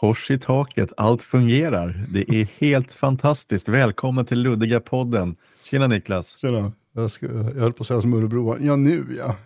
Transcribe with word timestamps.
Kors 0.00 0.30
i 0.30 0.38
taket, 0.38 0.92
allt 0.96 1.22
fungerar. 1.22 2.06
Det 2.08 2.34
är 2.34 2.48
helt 2.58 2.92
fantastiskt. 2.92 3.68
Välkommen 3.68 4.24
till 4.24 4.38
Luddiga 4.42 4.80
podden. 4.80 5.36
Tjena 5.64 5.86
Niklas. 5.86 6.38
Tjena. 6.40 6.72
Jag, 6.92 7.10
ska, 7.10 7.26
jag 7.26 7.60
höll 7.60 7.72
på 7.72 7.80
att 7.80 7.86
säga 7.86 8.00
som 8.00 8.14
Örebro. 8.14 8.56
Ja, 8.60 8.76
nu 8.76 9.04
ja. 9.18 9.36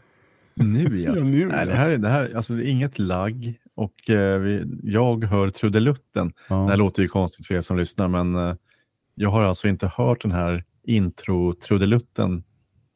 Nu 0.55 1.01
ja. 1.01 1.13
ja 1.17 1.25
nu, 1.25 1.47
Nej, 1.47 1.67
det 1.67 1.75
här, 1.75 1.89
det 1.89 2.09
här, 2.09 2.33
alltså, 2.37 2.55
det 2.55 2.63
är 2.63 2.71
inget 2.71 2.99
lagg 2.99 3.55
och 3.75 4.11
eh, 4.11 4.39
vi, 4.39 4.65
jag 4.83 5.25
hör 5.25 5.51
trudelutten. 5.51 6.33
Ja. 6.49 6.55
Det 6.55 6.71
här 6.71 6.77
låter 6.77 7.03
ju 7.03 7.09
konstigt 7.09 7.47
för 7.47 7.55
er 7.55 7.61
som 7.61 7.79
lyssnar, 7.79 8.09
men 8.09 8.35
eh, 8.35 8.55
jag 9.15 9.31
har 9.31 9.43
alltså 9.43 9.69
inte 9.69 9.87
hört 9.87 10.23
den 10.23 10.33
här 10.33 10.65
intro-trudelutten 10.83 12.43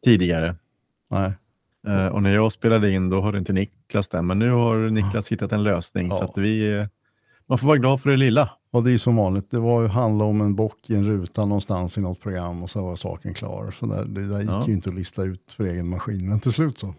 tidigare. 0.05 0.57
Nej. 1.11 1.33
Eh, 1.87 2.07
och 2.07 2.23
när 2.23 2.35
jag 2.35 2.53
spelade 2.53 2.91
in 2.91 3.09
då 3.09 3.21
hörde 3.21 3.39
inte 3.39 3.53
Niklas 3.53 4.09
den, 4.09 4.27
men 4.27 4.39
nu 4.39 4.51
har 4.51 4.91
Niklas 4.91 5.33
hittat 5.33 5.53
en 5.53 5.63
lösning. 5.63 6.13
Så 6.13 6.25
att 6.25 6.39
vi, 6.39 6.77
eh, 6.77 6.87
man 7.49 7.59
får 7.59 7.67
vara 7.67 7.79
glad 7.79 8.01
för 8.03 8.11
det 8.11 8.17
lilla. 8.17 8.51
Och 8.71 8.85
det 8.85 8.93
är 8.93 8.99
som 8.99 9.17
vanligt. 9.17 9.51
Det 9.51 9.59
var 9.59 9.83
ju 9.83 9.89
handla 9.89 10.25
om 10.25 10.41
en 10.41 10.55
bock 10.55 10.91
i 10.91 10.95
en 10.95 11.07
ruta 11.07 11.45
någonstans 11.47 11.99
i 11.99 12.01
något 12.01 12.21
program 12.21 12.63
och 12.63 12.71
så 12.71 12.85
var 12.85 12.97
saken 12.97 13.35
klar. 13.35 13.75
Så 13.81 13.87
där, 13.87 14.05
det 14.05 14.29
där 14.29 14.41
gick 14.41 14.51
Ja. 14.51 14.65
ju 14.67 14.73
inte 14.73 14.89
att 14.91 14.95
lista 14.97 15.23
ut 15.23 15.53
för 15.57 15.65
egen 15.65 15.89
maskin. 15.89 16.29
Men 16.29 16.41
till 16.41 16.53
slut 16.53 16.79
så. 16.79 16.95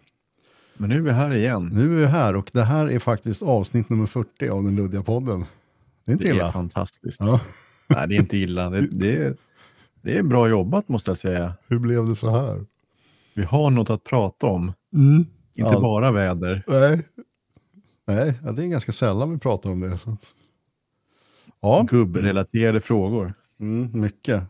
Men 0.77 0.89
nu 0.89 0.95
är 0.95 1.01
vi 1.01 1.11
här 1.11 1.35
igen. 1.35 1.69
Nu 1.73 1.83
är 1.83 1.97
vi 1.99 2.05
här 2.05 2.35
och 2.35 2.49
det 2.53 2.63
här 2.63 2.91
är 2.91 2.99
faktiskt 2.99 3.43
avsnitt 3.43 3.89
nummer 3.89 4.05
40 4.05 4.49
av 4.49 4.63
den 4.63 4.75
luddiga 4.75 5.03
podden. 5.03 5.45
Det 6.05 6.11
är 6.11 6.13
inte 6.13 6.25
Det 6.25 6.29
är 6.29 6.33
illa. 6.35 6.51
fantastiskt. 6.51 7.19
Ja. 7.19 7.39
Nej, 7.87 8.07
det 8.07 8.15
är 8.15 8.19
inte 8.19 8.37
illa. 8.37 8.69
Det, 8.69 8.81
det, 8.81 9.15
är, 9.15 9.35
det 10.01 10.17
är 10.17 10.23
bra 10.23 10.47
jobbat 10.49 10.89
måste 10.89 11.09
jag 11.11 11.17
säga. 11.17 11.53
Hur 11.67 11.79
blev 11.79 12.05
det 12.05 12.15
så 12.15 12.29
här? 12.29 12.65
Vi 13.33 13.43
har 13.43 13.69
något 13.69 13.89
att 13.89 14.03
prata 14.03 14.47
om. 14.47 14.73
Mm. 14.93 15.17
Inte 15.55 15.71
Ja. 15.73 15.79
bara 15.79 16.11
väder. 16.11 16.63
Nej, 16.67 17.05
Nej 18.07 18.37
det 18.55 18.63
är 18.63 18.67
ganska 18.67 18.91
sällan 18.91 19.31
vi 19.31 19.37
pratar 19.37 19.69
om 19.69 19.79
det. 19.79 19.97
Så 19.97 20.09
att... 20.09 20.33
Ja, 21.61 21.85
Gubbrelaterade 21.89 22.81
frågor. 22.81 23.33
mm, 23.59 24.01
mycket. 24.01 24.43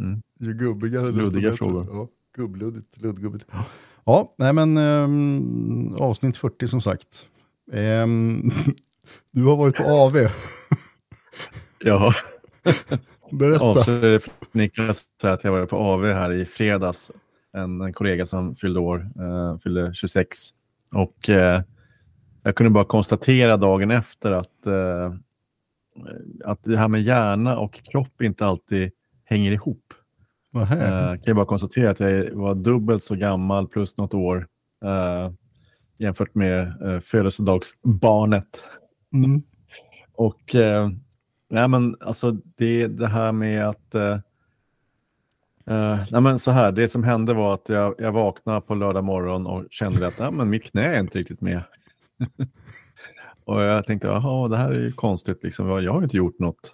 Mm. 0.00 0.22
Ju 0.40 0.52
gubbigare 0.54 1.04
desto 1.10 1.16
Luddiga 1.18 1.42
bättre. 1.50 1.56
frågor. 1.56 1.86
Ja, 1.90 2.08
gubbluddigt, 2.36 3.02
luddgubbigt. 3.02 3.46
Ja, 4.04 4.34
nej 4.38 4.52
men 4.52 4.76
ehm, 4.76 5.94
avsnitt 5.98 6.36
40 6.36 6.68
som 6.68 6.80
sagt. 6.80 7.28
Ehm, 7.72 8.50
du 9.32 9.44
har 9.44 9.56
varit 9.56 9.76
på 9.76 9.82
AV. 9.84 10.12
Ja, 11.84 12.14
Berätta. 13.32 13.64
avslöjade 13.64 14.20
Niklas 14.52 15.04
att 15.22 15.44
jag 15.44 15.52
var 15.52 15.66
på 15.66 15.76
AV 15.76 16.04
här 16.04 16.32
i 16.32 16.44
fredags. 16.44 17.10
En, 17.52 17.80
en 17.80 17.92
kollega 17.92 18.26
som 18.26 18.56
fyllde 18.56 18.80
år, 18.80 19.10
eh, 19.20 19.58
fyllde 19.58 19.94
26. 19.94 20.38
Och 20.92 21.28
eh, 21.30 21.62
jag 22.42 22.54
kunde 22.56 22.70
bara 22.70 22.84
konstatera 22.84 23.56
dagen 23.56 23.90
efter 23.90 24.32
att, 24.32 24.66
eh, 24.66 25.14
att 26.44 26.64
det 26.64 26.78
här 26.78 26.88
med 26.88 27.02
hjärna 27.02 27.58
och 27.58 27.80
kropp 27.92 28.22
inte 28.22 28.46
alltid 28.46 28.90
hänger 29.24 29.52
ihop. 29.52 29.94
Eh, 30.54 30.68
kan 30.68 31.22
jag 31.24 31.36
bara 31.36 31.46
konstatera 31.46 31.90
att 31.90 32.00
jag 32.00 32.34
var 32.34 32.54
dubbelt 32.54 33.02
så 33.02 33.14
gammal 33.14 33.68
plus 33.68 33.96
något 33.96 34.14
år 34.14 34.46
eh, 34.84 35.32
jämfört 35.98 36.34
med 36.34 36.82
eh, 36.82 37.00
födelsedagsbarnet. 37.00 38.64
Mm. 39.14 39.42
Och 40.12 40.54
eh, 40.54 40.90
nej 41.50 41.68
men 41.68 41.96
alltså 42.00 42.30
det, 42.56 42.86
det 42.86 43.06
här 43.06 43.32
med 43.32 43.68
att 43.68 43.94
eh, 43.94 44.18
eh, 45.66 46.00
nej 46.10 46.20
men 46.20 46.38
så 46.38 46.50
här, 46.50 46.72
det 46.72 46.88
som 46.88 47.04
hände 47.04 47.34
var 47.34 47.54
att 47.54 47.68
jag, 47.68 47.94
jag 47.98 48.12
vaknade 48.12 48.60
på 48.60 48.74
lördag 48.74 49.04
morgon 49.04 49.46
och 49.46 49.64
kände 49.70 50.06
att 50.06 50.18
nej, 50.18 50.32
men 50.32 50.50
mitt 50.50 50.70
knä 50.70 50.94
är 50.94 51.00
inte 51.00 51.18
riktigt 51.18 51.40
med. 51.40 51.62
och 53.46 53.62
jag 53.62 53.84
tänkte, 53.84 54.08
jaha, 54.08 54.48
det 54.48 54.56
här 54.56 54.70
är 54.70 54.80
ju 54.80 54.92
konstigt, 54.92 55.44
liksom. 55.44 55.68
jag 55.68 55.92
har 55.92 56.00
ju 56.00 56.04
inte 56.04 56.16
gjort 56.16 56.38
något. 56.38 56.72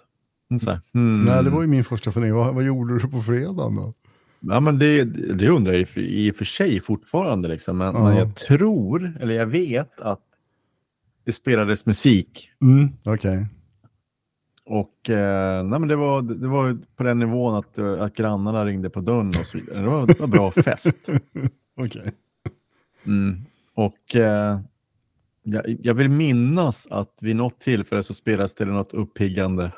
Mm, 0.51 0.59
här, 0.67 0.79
hmm. 0.93 1.23
Nej, 1.23 1.43
det 1.43 1.49
var 1.49 1.61
ju 1.61 1.67
min 1.67 1.83
första 1.83 2.11
fundering. 2.11 2.35
Vad, 2.35 2.55
vad 2.55 2.63
gjorde 2.63 2.99
du 2.99 3.07
på 3.09 3.21
fredagen 3.21 3.75
då? 3.75 3.93
Ja, 4.39 4.59
men 4.59 4.79
det, 4.79 5.03
det 5.33 5.49
undrar 5.49 5.73
jag 5.73 5.87
i, 5.95 6.31
och 6.31 6.35
för 6.35 6.45
sig 6.45 6.81
fortfarande. 6.81 7.47
Liksom. 7.47 7.77
Men, 7.77 7.95
Ja. 7.95 8.03
men 8.03 8.17
jag 8.17 8.35
tror, 8.35 9.17
eller 9.19 9.33
jag 9.33 9.45
vet 9.45 9.99
att 9.99 10.21
det 11.25 11.31
spelades 11.31 11.85
musik. 11.85 12.51
Mm. 12.61 12.89
Okej. 13.05 13.47
Och 14.65 15.09
eh, 15.09 15.63
nej, 15.63 15.79
men 15.79 15.87
det, 15.89 15.95
var, 15.95 16.21
det 16.21 16.47
var 16.47 16.77
på 16.95 17.03
den 17.03 17.19
nivån 17.19 17.55
att, 17.55 17.77
eh, 17.77 18.01
att 18.01 18.15
grannarna 18.15 18.65
ringde 18.65 18.89
på 18.89 19.01
dörren 19.01 19.27
och 19.27 19.35
så 19.35 19.57
vidare. 19.57 19.81
Det 19.81 19.87
var, 19.87 20.07
det 20.07 20.19
var 20.19 20.27
bra 20.27 20.51
fest. 20.51 21.09
Okej. 21.77 22.11
Mm. 23.05 23.41
Och 23.73 24.15
eh, 24.15 24.59
jag, 25.43 25.77
jag 25.81 25.93
vill 25.93 26.09
minnas 26.09 26.87
att 26.91 27.17
vid 27.21 27.35
något 27.35 27.59
tillfälle 27.59 28.03
så 28.03 28.13
spelades 28.13 28.55
det 28.55 28.65
något 28.65 28.93
uppiggande. 28.93 29.71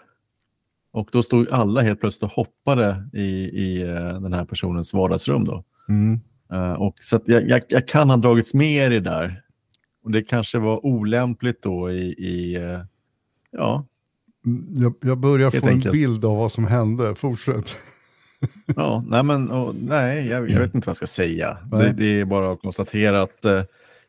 Och 0.92 1.10
då 1.12 1.24
stod 1.24 1.50
alla 1.50 1.82
helt 1.82 2.00
plötsligt 2.00 2.24
och 2.24 2.32
hoppade 2.32 3.10
i, 3.14 3.24
i 3.64 3.82
eh, 3.82 4.22
den 4.22 4.34
här 4.34 4.46
personens 4.46 4.94
vardagsrum. 4.94 5.46
Då. 5.46 5.64
Mm. 5.90 6.20
Eh, 6.52 6.74
och 6.74 6.96
så 7.00 7.20
jag, 7.26 7.50
jag, 7.50 7.62
jag 7.68 7.88
kan 7.88 8.10
ha 8.10 8.18
dragits 8.18 8.54
med 8.54 8.88
i 8.88 8.90
det 8.90 9.00
där. 9.00 9.42
Och 10.04 10.12
det 10.12 10.22
kanske 10.22 10.60
var 10.60 10.86
olämpligt 10.86 11.62
då 11.62 11.92
i, 11.92 12.02
i 12.08 12.56
eh, 12.56 12.82
ja, 13.52 13.86
Mm, 14.46 14.66
Jag, 14.76 14.94
jag 15.02 15.18
börjar 15.18 15.52
Helt 15.52 15.64
få 15.64 15.70
en 15.70 15.74
enkelt. 15.76 15.94
bild 15.94 16.26
av 16.26 16.38
vad 16.38 16.52
som 16.52 16.68
hände. 16.68 17.16
Fortsätt. 17.16 17.76
ja, 18.76 19.04
nej 19.08 19.24
men 19.24 19.52
och, 19.52 19.76
nej, 19.76 20.28
jag, 20.28 20.42
vet 20.42 20.52
inte 20.76 20.86
vad 20.86 20.88
jag 20.88 20.96
ska 20.96 21.08
säga. 21.08 21.58
Det, 21.72 21.94
det 21.98 22.06
är 22.20 22.26
bara 22.26 22.52
att 22.52 22.62
konstatera 22.62 23.22
att 23.22 23.46
eh, 23.46 23.64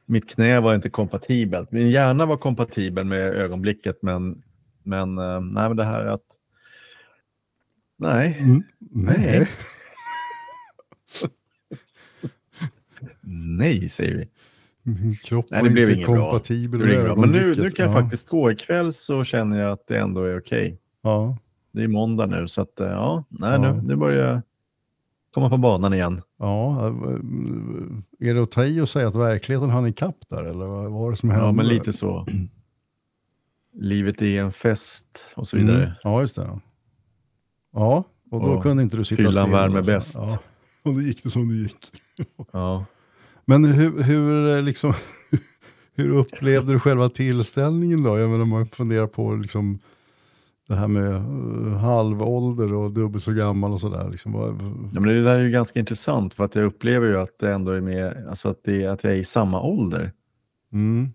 mitt 0.06 0.30
knä 0.30 0.60
var 0.60 0.74
inte 0.74 0.90
kompatibelt. 0.90 1.72
Min 1.72 1.90
hjärna 1.90 2.26
var 2.26 2.36
kompatibel 2.36 3.04
med 3.04 3.20
ögonblicket, 3.34 3.98
men, 4.02 4.42
men 4.82 5.18
eh, 5.18 5.40
nej, 5.40 5.68
men 5.68 5.76
det 5.76 5.84
här 5.84 6.00
är 6.00 6.06
att 6.06 6.26
nej, 7.98 8.36
Mm. 8.40 8.62
Nej. 8.78 9.48
nej 13.22 13.88
säger 13.88 14.14
vi. 14.16 14.28
Min 14.82 15.14
kropp 15.16 15.46
Nej, 15.50 15.62
det 15.62 15.70
blev 15.70 15.90
inte 15.90 16.12
bra. 16.12 16.16
kompatibel 16.30 16.80
blir 16.80 16.96
med 16.96 17.04
bra. 17.04 17.16
Men 17.16 17.30
nu, 17.30 17.38
nu 17.38 17.42
ögonblicket. 17.44 17.76
kan 17.76 17.86
jag 17.86 17.96
ja. 17.96 18.02
faktiskt 18.02 18.28
gå. 18.28 18.50
Ikväll 18.50 18.92
så 18.92 19.24
känner 19.24 19.62
jag 19.62 19.72
att 19.72 19.86
det 19.86 19.98
ändå 19.98 20.22
är 20.24 20.38
okej. 20.38 20.78
Ja. 21.02 21.38
Det 21.72 21.82
är 21.82 21.88
måndag 21.88 22.26
nu, 22.26 22.48
så 22.48 22.62
att, 22.62 22.80
eh, 22.80 22.86
ja, 22.86 23.24
nej, 23.28 23.52
Ja. 23.52 23.58
Nu, 23.72 23.82
nu 23.82 23.96
börjar 23.96 24.28
jag 24.32 24.42
komma 25.36 25.50
på 25.50 25.56
banan 25.58 25.94
igen. 25.94 26.22
ja. 26.38 26.86
Är 28.20 28.34
det 28.34 28.42
att 28.42 28.50
ta 28.50 28.64
i 28.64 28.80
och 28.80 28.88
säga 28.88 29.08
att 29.08 29.16
verkligheten 29.16 29.70
hann 29.70 29.86
ikapp 29.86 30.16
där? 30.28 30.44
Eller 30.44 30.66
vad 30.66 30.90
var 30.92 31.10
det 31.10 31.16
som 31.16 31.30
hände? 31.30 31.46
Ja, 31.46 31.52
men 31.52 31.66
lite 31.68 31.92
så. 31.92 32.26
Livet 33.74 34.22
är 34.22 34.42
en 34.42 34.52
fest 34.52 35.24
och 35.34 35.48
så 35.48 35.56
vidare. 35.56 35.82
Mm. 35.84 35.94
Ja, 36.02 36.20
just 36.20 36.36
det. 36.36 36.60
Ja, 37.72 38.04
och 38.30 38.40
då 38.40 38.46
Och 38.46 38.62
kunde 38.62 38.82
inte 38.82 38.96
du 38.96 39.04
sitta 39.04 39.16
fyllan 39.16 39.32
still. 39.46 39.52
värmer 39.56 39.76
alltså. 39.76 39.92
bäst. 39.92 40.14
Ja, 40.14 40.38
och 40.82 40.94
då 40.94 41.00
gick 41.00 41.22
det 41.22 41.30
som 41.30 41.48
det 41.48 41.54
gick. 41.54 41.76
Ja. 42.52 42.84
Men 43.44 43.64
hur, 43.64 44.02
hur, 44.02 44.56
eh, 44.56 44.62
liksom, 44.62 44.94
hur 45.94 46.08
upplevde 46.10 46.72
du 46.72 46.80
själva 46.80 47.08
tillställningen 47.08 48.02
då? 48.02 48.18
Jag 48.18 48.30
menar, 48.30 48.44
man 48.44 48.66
funderar 48.66 49.06
på 49.06 49.34
liksom, 49.34 49.78
det 50.68 50.74
här 50.74 50.88
med 50.88 51.12
uh, 51.12 51.76
halvålder 51.76 52.74
och 52.74 52.92
dubbelt 52.92 53.24
så 53.24 53.32
gammal 53.32 53.72
och 53.72 53.80
sådär. 53.80 54.10
Liksom, 54.10 54.34
Ja, 54.94 55.00
men 55.00 55.08
det 55.14 55.22
där 55.24 55.36
är 55.36 55.40
ju 55.42 55.50
ganska 55.50 55.80
intressant 55.80 56.34
för 56.34 56.44
att 56.44 56.54
jag 56.54 56.64
upplever 56.64 57.06
ju 57.08 57.16
att 57.18 57.38
det 57.38 57.52
ändå 57.52 57.72
är 57.72 57.80
med, 57.80 58.26
alltså 58.28 58.48
att, 58.48 58.60
det, 58.64 58.86
att 58.86 59.04
jag 59.04 59.12
är 59.12 59.16
i 59.16 59.24
samma 59.24 59.62
ålder. 59.62 60.12
mm, 60.72 61.08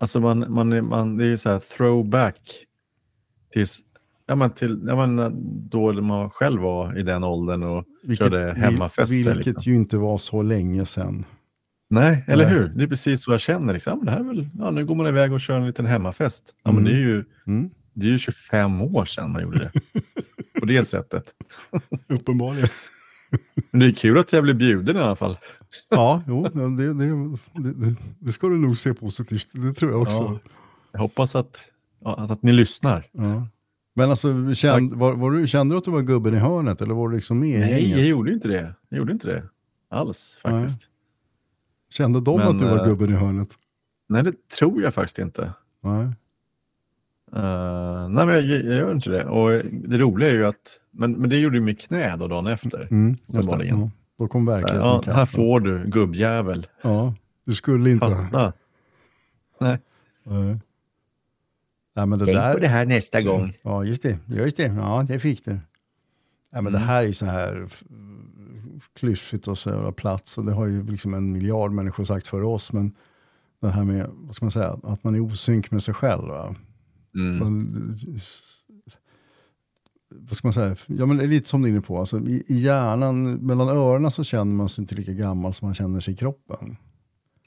Alltså 0.00 0.20
man, 0.20 0.52
man, 0.52 0.88
man, 0.88 1.16
det 1.16 1.24
är 1.24 1.28
ju 1.28 1.38
så 1.38 1.50
här 1.50 1.58
throwback 1.76 2.66
tills, 3.52 3.80
ja, 4.26 4.34
men 4.34 4.50
till, 4.50 4.80
ja, 4.86 5.06
men 5.06 5.32
då 5.70 5.92
man 5.92 6.30
själv 6.30 6.62
var 6.62 6.98
i 6.98 7.02
den 7.02 7.24
åldern 7.24 7.62
och 7.62 7.84
körde 8.18 8.54
hemmafester. 8.56 9.16
vil- 9.16 9.24
Vilket 9.34 9.46
liksom. 9.46 9.72
ju 9.72 9.76
inte 9.78 9.96
var 9.98 10.18
så 10.18 10.42
länge 10.42 10.86
sedan. 10.86 11.24
Nej, 11.90 12.24
eller 12.28 12.44
Nej. 12.44 12.54
hur? 12.54 12.68
Det 12.68 12.82
är 12.82 12.88
precis 12.88 13.26
vad 13.26 13.34
jag 13.34 13.40
känner. 13.40 13.72
Liksom. 13.74 13.98
Men 13.98 14.06
det 14.06 14.12
här 14.12 14.20
är 14.20 14.24
väl, 14.24 14.48
ja, 14.58 14.70
nu 14.70 14.86
går 14.86 14.94
man 14.94 15.06
iväg 15.06 15.32
och 15.32 15.40
kör 15.40 15.58
en 15.58 15.66
liten 15.66 15.86
hemmafest. 15.86 16.54
Ja, 16.64 16.72
men 16.72 16.80
Mm. 16.80 16.92
det, 16.92 16.98
är 16.98 17.02
ju, 17.02 17.24
Mm. 17.46 17.70
Det 17.92 18.06
är 18.06 18.10
ju 18.10 18.18
25 18.18 18.82
år 18.82 19.04
sedan 19.04 19.32
man 19.32 19.42
gjorde 19.42 19.58
det. 19.58 20.00
På 20.60 20.66
det 20.66 20.82
sättet. 20.82 21.34
Uppenbarligen. 22.08 22.68
Men 23.70 23.80
det 23.80 23.86
är 23.86 23.92
kul 23.92 24.18
att 24.18 24.32
jag 24.32 24.42
blir 24.42 24.54
bjuden 24.54 24.96
i 24.96 25.00
alla 25.00 25.16
fall. 25.16 25.38
Ja, 25.88 26.22
jo, 26.26 26.48
det, 26.48 26.76
det, 26.76 26.94
det, 26.94 27.96
det, 28.18 28.32
ska 28.32 28.48
du 28.48 28.58
nog 28.58 28.78
se 28.78 28.94
positivt. 28.94 29.48
Det 29.52 29.74
tror 29.74 29.90
jag 29.90 30.02
också. 30.02 30.22
Ja. 30.22 30.38
Jag 30.92 31.00
hoppas 31.00 31.34
att, 31.34 31.68
att, 32.04 32.30
att 32.30 32.42
ni 32.42 32.52
lyssnar. 32.52 33.08
Ja. 33.12 33.46
Men 33.94 34.10
alltså, 34.10 34.54
känd, 34.54 34.92
var, 34.92 35.14
var 35.14 35.30
du, 35.30 35.46
kände 35.46 35.74
du 35.74 35.78
att 35.78 35.84
du 35.84 35.90
var 35.90 36.00
gubben 36.00 36.34
i 36.34 36.38
hörnet 36.38 36.80
eller 36.80 36.94
var 36.94 37.08
du 37.08 37.16
liksom 37.16 37.40
med 37.40 37.48
i 37.48 37.60
Nej, 37.60 37.82
gänget? 37.82 37.98
jag 37.98 38.06
gjorde 38.06 38.32
inte 38.32 38.48
det. 38.48 38.74
Jag 38.88 38.98
gjorde 38.98 39.12
inte 39.12 39.28
det 39.28 39.48
alls 39.92 40.38
faktiskt. 40.42 40.88
Kände 41.90 42.20
de 42.20 42.38
Men, 42.38 42.48
att 42.48 42.58
du 42.58 42.64
var 42.64 42.78
eh, 42.78 42.84
gubben 42.84 43.10
i 43.10 43.12
hörnet? 43.12 43.48
Nej, 44.08 44.22
det 44.22 44.48
tror 44.48 44.82
jag 44.82 44.94
faktiskt 44.94 45.18
inte. 45.18 45.52
Nej. 45.80 46.08
Uh, 47.36 48.08
nej, 48.08 48.26
men 48.26 48.28
jag, 48.28 48.44
jag 48.44 48.62
gör 48.64 48.92
inte 48.92 49.10
det. 49.10 49.24
Och 49.24 49.50
det 49.64 49.98
roliga 49.98 50.30
är 50.30 50.34
ju 50.34 50.46
att, 50.46 50.80
men, 50.90 51.12
men 51.12 51.30
det 51.30 51.36
gjorde 51.36 51.56
ju 51.56 51.62
mitt 51.62 51.80
knä 51.80 52.16
då 52.16 52.28
dagen 52.28 52.46
efter. 52.46 52.88
Mm, 52.90 53.16
just 53.26 53.50
det. 53.50 53.64
Ja. 53.64 53.90
Då 54.18 54.28
kom 54.28 54.46
Så 54.46 54.52
här, 54.52 54.60
verkligheten 54.60 55.02
ja, 55.06 55.12
här 55.12 55.26
får 55.26 55.60
du 55.60 55.84
gubbjävel. 55.86 56.66
Ja, 56.82 57.14
du 57.44 57.54
skulle 57.54 57.90
inte. 57.90 58.06
Fatta. 58.06 58.52
Nej. 59.60 59.78
Nej. 60.24 60.58
Ja, 61.94 62.06
men 62.06 62.18
det 62.18 62.24
Tänk 62.24 62.38
där, 62.38 62.54
på 62.54 62.60
det 62.60 62.68
här 62.68 62.86
nästa 62.86 63.22
gång. 63.22 63.54
Ja, 63.62 63.84
just 63.84 64.02
det. 64.02 64.18
Just 64.26 64.56
det. 64.56 64.62
Ja, 64.62 65.04
det 65.08 65.18
fick 65.18 65.44
du. 65.44 65.58
Ja, 66.50 66.62
men 66.62 66.72
Det 66.72 66.78
här 66.78 67.02
är 67.02 67.06
ju 67.06 67.14
så 67.14 67.26
här 67.26 67.68
klyschigt 68.96 69.48
och 69.48 69.58
så 69.58 69.70
jävla 69.70 69.92
platt. 69.92 70.26
Så 70.26 70.42
det 70.42 70.52
har 70.52 70.66
ju 70.66 70.86
liksom 70.86 71.14
en 71.14 71.32
miljard 71.32 71.72
människor 71.72 72.04
sagt 72.04 72.26
för 72.26 72.42
oss. 72.42 72.72
Men 72.72 72.92
det 73.60 73.68
här 73.68 73.84
med, 73.84 74.06
vad 74.10 74.36
ska 74.36 74.44
man 74.44 74.52
säga, 74.52 74.76
att 74.82 75.04
man 75.04 75.14
är 75.14 75.20
osynk 75.20 75.70
med 75.70 75.82
sig 75.82 75.94
själv. 75.94 76.28
Va? 76.28 76.54
Mm. 77.14 77.38
Man, 77.38 77.96
vad 80.14 80.36
ska 80.36 80.46
man 80.46 80.52
säga? 80.52 80.76
Ja, 80.86 81.06
men 81.06 81.16
det 81.16 81.24
är 81.24 81.28
lite 81.28 81.48
som 81.48 81.62
du 81.62 81.68
är 81.68 81.72
inne 81.72 81.80
på. 81.80 81.98
Alltså, 81.98 82.18
i, 82.18 82.44
I 82.46 82.60
hjärnan, 82.60 83.32
mellan 83.32 83.68
öronen 83.68 84.10
så 84.10 84.24
känner 84.24 84.54
man 84.54 84.68
sig 84.68 84.82
inte 84.82 84.94
lika 84.94 85.12
gammal 85.12 85.54
som 85.54 85.68
man 85.68 85.74
känner 85.74 86.00
sig 86.00 86.14
i 86.14 86.16
kroppen. 86.16 86.76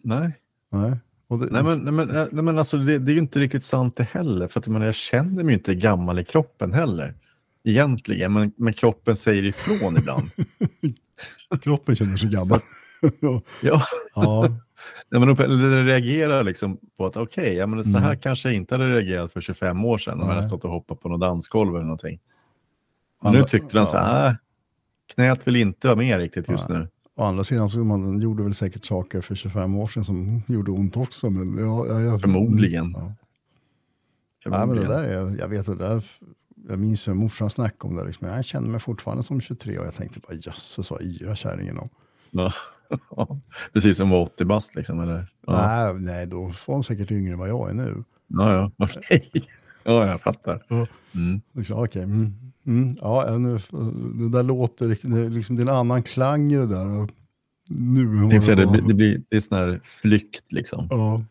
Nej. 0.03 0.39
Nej. 0.71 0.99
Det, 1.29 1.47
Nej, 1.51 1.63
men, 1.63 1.79
nej, 1.79 1.93
men, 1.93 2.07
nej, 2.07 2.43
men 2.43 2.57
alltså, 2.57 2.77
det, 2.77 2.99
det 2.99 3.11
är 3.11 3.13
ju 3.13 3.19
inte 3.19 3.39
riktigt 3.39 3.63
sant 3.63 3.95
det 3.95 4.03
heller. 4.03 4.47
För 4.47 4.59
att, 4.59 4.67
menar, 4.67 4.85
jag 4.85 4.95
känner 4.95 5.43
mig 5.43 5.53
ju 5.53 5.53
inte 5.53 5.75
gammal 5.75 6.19
i 6.19 6.25
kroppen 6.25 6.73
heller. 6.73 7.15
Egentligen, 7.63 8.33
men, 8.33 8.51
men 8.57 8.73
kroppen 8.73 9.15
säger 9.15 9.43
ifrån 9.43 9.97
ibland. 9.97 10.29
Kroppen 11.61 11.95
känner 11.95 12.17
sig 12.17 12.29
gammal. 12.29 12.59
ja, 13.61 13.85
ja, 14.15 14.49
nej, 15.09 15.19
men, 15.21 15.29
eller 15.29 15.83
reagerar 15.83 16.43
liksom 16.43 16.77
på 16.97 17.05
att 17.05 17.17
okej, 17.17 17.53
ja, 17.53 17.67
men 17.67 17.83
så 17.83 17.97
här 17.97 18.05
Mm. 18.09 18.19
kanske 18.19 18.49
jag 18.49 18.55
inte 18.55 18.73
hade 18.75 18.89
reagerat 18.95 19.33
för 19.33 19.41
25 19.41 19.85
år 19.85 19.97
sedan. 19.97 20.13
Om 20.13 20.19
jag 20.27 20.35
hade 20.35 20.43
stått 20.47 20.63
och 20.65 20.71
hoppat 20.71 20.99
på 21.01 21.09
något 21.09 21.21
dansgolv 21.21 21.75
eller 21.75 21.85
någonting. 21.85 22.19
Men 23.23 23.33
nu 23.33 23.43
tyckte 23.43 23.77
de 23.77 23.87
så 23.87 23.97
här, 23.97 24.27
äh, 24.29 24.33
knät 25.15 25.47
vill 25.47 25.55
inte 25.55 25.87
vara 25.87 25.97
med 25.97 26.17
riktigt 26.19 26.49
just 26.49 26.69
Nej. 26.69 26.79
nu. 26.79 26.87
Å 27.17 27.23
andra 27.23 27.43
sidan 27.43 27.69
så 27.69 27.79
man 27.79 28.19
gjorde 28.21 28.43
väl 28.43 28.53
säkert 28.53 28.85
saker 28.85 29.21
för 29.21 29.35
25 29.35 29.75
år 29.77 29.87
sedan 29.87 30.05
som 30.05 30.41
gjorde 30.47 30.71
ont 30.71 30.97
också. 30.97 31.29
Men 31.29 31.57
ja, 31.65 31.85
ja, 31.87 31.99
jag, 32.01 32.21
Förmodligen. 32.21 32.95
Ja. 32.97 33.13
Nej, 34.45 34.67
men 34.67 34.75
det 34.75 34.87
där 34.87 35.03
är, 35.03 35.35
jag 35.39 35.47
vet 35.47 35.65
det 35.65 35.75
där, 35.75 36.03
jag 36.69 36.79
minns 36.79 37.07
hur 37.07 37.13
morsan 37.13 37.49
snackade 37.49 37.91
om 37.93 37.95
det. 37.99 38.05
Liksom. 38.05 38.27
Jag 38.27 38.45
känner 38.45 38.69
mig 38.69 38.79
fortfarande 38.79 39.23
som 39.23 39.41
23 39.41 39.77
och 39.79 39.85
jag 39.85 39.93
tänkte 39.93 40.19
bara 40.19 40.33
jösses 40.33 40.91
vad 40.91 41.01
yra 41.01 41.35
kärringen 41.35 41.77
om. 41.77 41.89
Ja. 42.31 42.53
Precis 43.73 43.97
som 43.97 44.09
var 44.09 44.21
80 44.21 44.45
bast 44.45 44.75
liksom. 44.75 44.99
Eller? 44.99 45.27
Ja. 45.47 45.53
Nej, 45.67 45.93
nej, 46.01 46.27
då 46.27 46.41
var 46.41 46.73
hon 46.73 46.83
säkert 46.83 47.11
yngre 47.11 47.33
än 47.33 47.39
vad 47.39 47.49
jag 47.49 47.69
är 47.69 47.73
nu. 47.73 48.03
Ja, 48.27 48.53
ja, 48.53 48.71
okej. 48.85 49.49
Ja, 49.83 50.07
jag 50.07 50.21
fattar. 50.21 50.63
Mm. 50.69 51.41
Liksom, 51.53 51.79
okej, 51.83 52.03
mm, 52.03 52.33
mm, 52.65 52.95
ja, 53.01 53.37
nu, 53.37 53.57
det 54.13 54.29
där 54.37 54.43
låter, 54.43 54.97
det 55.01 55.29
liksom, 55.29 55.55
det 55.55 55.61
är 55.61 55.67
en 55.67 55.75
annan 55.75 56.03
klang 56.03 56.51
i 56.51 56.55
det 56.55 56.67
där. 56.67 56.85
Nu 57.67 58.05
det, 58.29 58.55
var- 58.55 58.65
blir- 58.71 58.81
det, 58.87 58.93
blir, 58.93 59.21
det 59.29 59.35
är 59.35 59.39
sån 59.39 59.57
här 59.57 59.79
flykt 59.83 60.51
liksom. 60.51 60.87
Ja. 60.89 61.23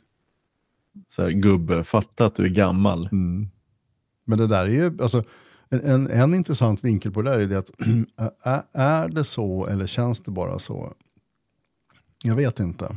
Så 1.08 1.22
här, 1.22 1.30
gubbe, 1.30 1.84
fatta 1.84 2.26
att 2.26 2.34
du 2.34 2.44
är 2.44 2.48
gammal. 2.48 3.08
Mm. 3.12 3.48
Men 4.24 4.38
det 4.38 4.46
där 4.46 4.64
är 4.66 4.70
ju, 4.70 5.02
alltså, 5.02 5.24
en, 5.68 5.80
en, 5.80 6.06
en 6.10 6.34
intressant 6.34 6.84
vinkel 6.84 7.12
på 7.12 7.22
det 7.22 7.30
där 7.30 7.40
är 7.40 7.46
det 7.46 7.58
att 7.58 7.70
är, 8.42 8.62
är 8.72 9.08
det 9.08 9.24
så 9.24 9.66
eller 9.66 9.86
känns 9.86 10.20
det 10.22 10.30
bara 10.30 10.58
så? 10.58 10.92
Jag 12.26 12.37
vet 12.37 12.61
inte. 12.61 12.97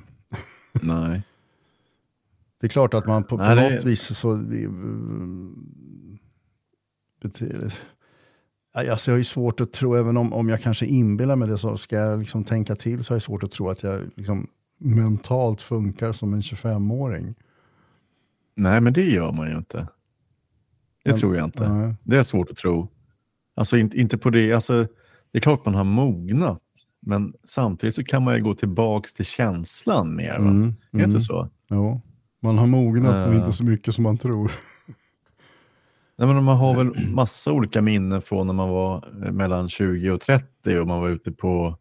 Nej. 0.82 1.22
Det 2.60 2.68
är 2.68 2.70
klart 2.70 2.94
att 2.94 3.06
man 3.06 3.24
på, 3.24 3.30
på 3.38 3.44
Nej, 3.44 3.56
det- 3.56 3.76
något 3.76 3.84
vis 3.86 4.02
så... 4.18 4.34
bete- 7.22 7.72
Ja, 8.74 8.92
Alltså 8.92 9.12
jag 9.12 9.14
har 9.16 9.18
ju 9.18 9.24
svårt 9.24 9.62
att 9.62 9.74
tro, 9.74 9.94
även 9.96 10.18
om, 10.18 10.34
om 10.34 10.50
jag 10.50 10.62
kanske 10.62 10.86
inbillar 10.86 11.36
mig 11.36 11.48
det 11.48 11.58
så 11.58 11.78
ska 11.78 11.96
jag 11.96 12.20
liksom 12.20 12.44
tänka 12.44 12.76
till 12.76 13.04
så 13.04 13.14
har 13.14 13.16
jag 13.16 13.24
svårt 13.24 13.44
att 13.44 13.52
tro 13.52 13.70
att 13.70 13.84
jag 13.84 14.02
liksom 14.16 14.48
mentalt 14.80 15.62
funkar 15.62 16.14
som 16.14 16.34
en 16.34 16.42
25-åring. 16.42 17.36
Nej, 18.56 18.82
men 18.82 18.94
det 18.94 19.04
gör 19.04 19.32
man 19.32 19.50
ju 19.52 19.58
inte. 19.58 19.78
Det 21.04 21.10
Men- 21.12 21.20
tror 21.20 21.36
jag 21.36 21.46
inte. 21.46 21.70
Nej. 21.70 21.96
Det 22.04 22.18
är 22.18 22.24
svårt 22.24 22.50
att 22.50 22.58
tro. 22.58 22.88
Alltså 23.56 23.78
inte, 23.78 23.98
inte 24.00 24.18
på 24.18 24.30
det. 24.30 24.54
Alltså, 24.54 24.88
det 25.32 25.38
är 25.38 25.42
klart 25.42 25.66
man 25.66 25.76
har 25.76 25.84
mognat. 25.84 26.62
Men 27.07 27.33
samtidigt 27.44 27.95
så 27.95 28.04
kan 28.04 28.24
man 28.24 28.36
ju 28.36 28.44
gå 28.44 28.56
tillbaks 28.56 29.13
till 29.13 29.25
känslan 29.25 30.15
mer. 30.15 30.36
Mm, 30.36 30.63
Är 30.63 30.74
det 30.92 30.98
mm. 30.98 31.09
inte 31.09 31.21
så? 31.21 31.50
Jo. 31.69 32.01
Man 32.42 32.57
har 32.57 32.68
mognat 32.68 33.15
men 33.15 33.33
Eh. 33.33 33.39
inte 33.39 33.51
så 33.51 33.63
mycket 33.63 33.95
som 33.95 34.04
man 34.04 34.18
tror. 34.18 34.51
Nej, 36.18 36.27
men 36.27 36.44
man 36.44 36.57
har 36.57 36.75
väl 36.75 37.13
massa 37.13 37.51
olika 37.51 37.81
minnen 37.81 38.21
från 38.21 38.48
när 38.48 38.54
man 38.54 38.69
var 38.69 39.25
eh, 39.25 39.31
mellan 39.31 39.69
20 39.69 40.09
och 40.09 40.21
30 40.21 40.77
och 40.80 40.88
man 40.88 41.01
var 41.01 41.09
ute 41.09 41.31
på, 41.31 41.77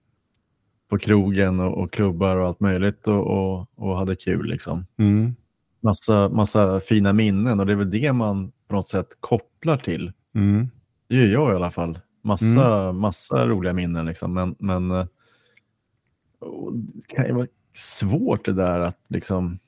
på 0.90 0.98
krogen 0.98 1.60
och, 1.60 1.78
och 1.82 1.92
klubbar 1.92 2.36
och 2.36 2.46
allt 2.46 2.60
möjligt 2.60 3.06
och, 3.06 3.26
och, 3.26 3.66
och 3.76 3.96
hade 3.98 4.16
kul. 4.16 4.46
Liksom. 4.46 4.86
Mm. 4.98 5.34
Massa, 5.82 6.28
massa 6.28 6.80
fina 6.80 7.12
minnen 7.12 7.60
och 7.60 7.66
det 7.66 7.72
är 7.72 7.76
väl 7.76 7.90
det 7.90 8.12
man 8.12 8.52
på 8.68 8.76
något 8.76 8.88
sätt 8.88 9.08
kopplar 9.20 9.76
till. 9.76 10.12
Mm. 10.34 10.68
Det 11.08 11.14
gör 11.14 11.26
jag 11.26 11.52
i 11.52 11.56
alla 11.56 11.70
fall. 11.70 11.98
Massa, 12.24 12.92
massa 12.92 13.46
roliga 13.46 13.72
minnen. 13.72 14.06
Liksom. 14.06 14.34
Men, 14.34 14.54
men 14.58 14.90
eh, 14.90 15.06
och 16.38 16.72
det 16.74 17.06
kan 17.06 17.26
ju 17.26 17.32
vara 17.32 17.46
svårt 17.72 18.44
det 18.44 18.52
där 18.52 18.80
att 18.80 19.00
liksom... 19.08 19.58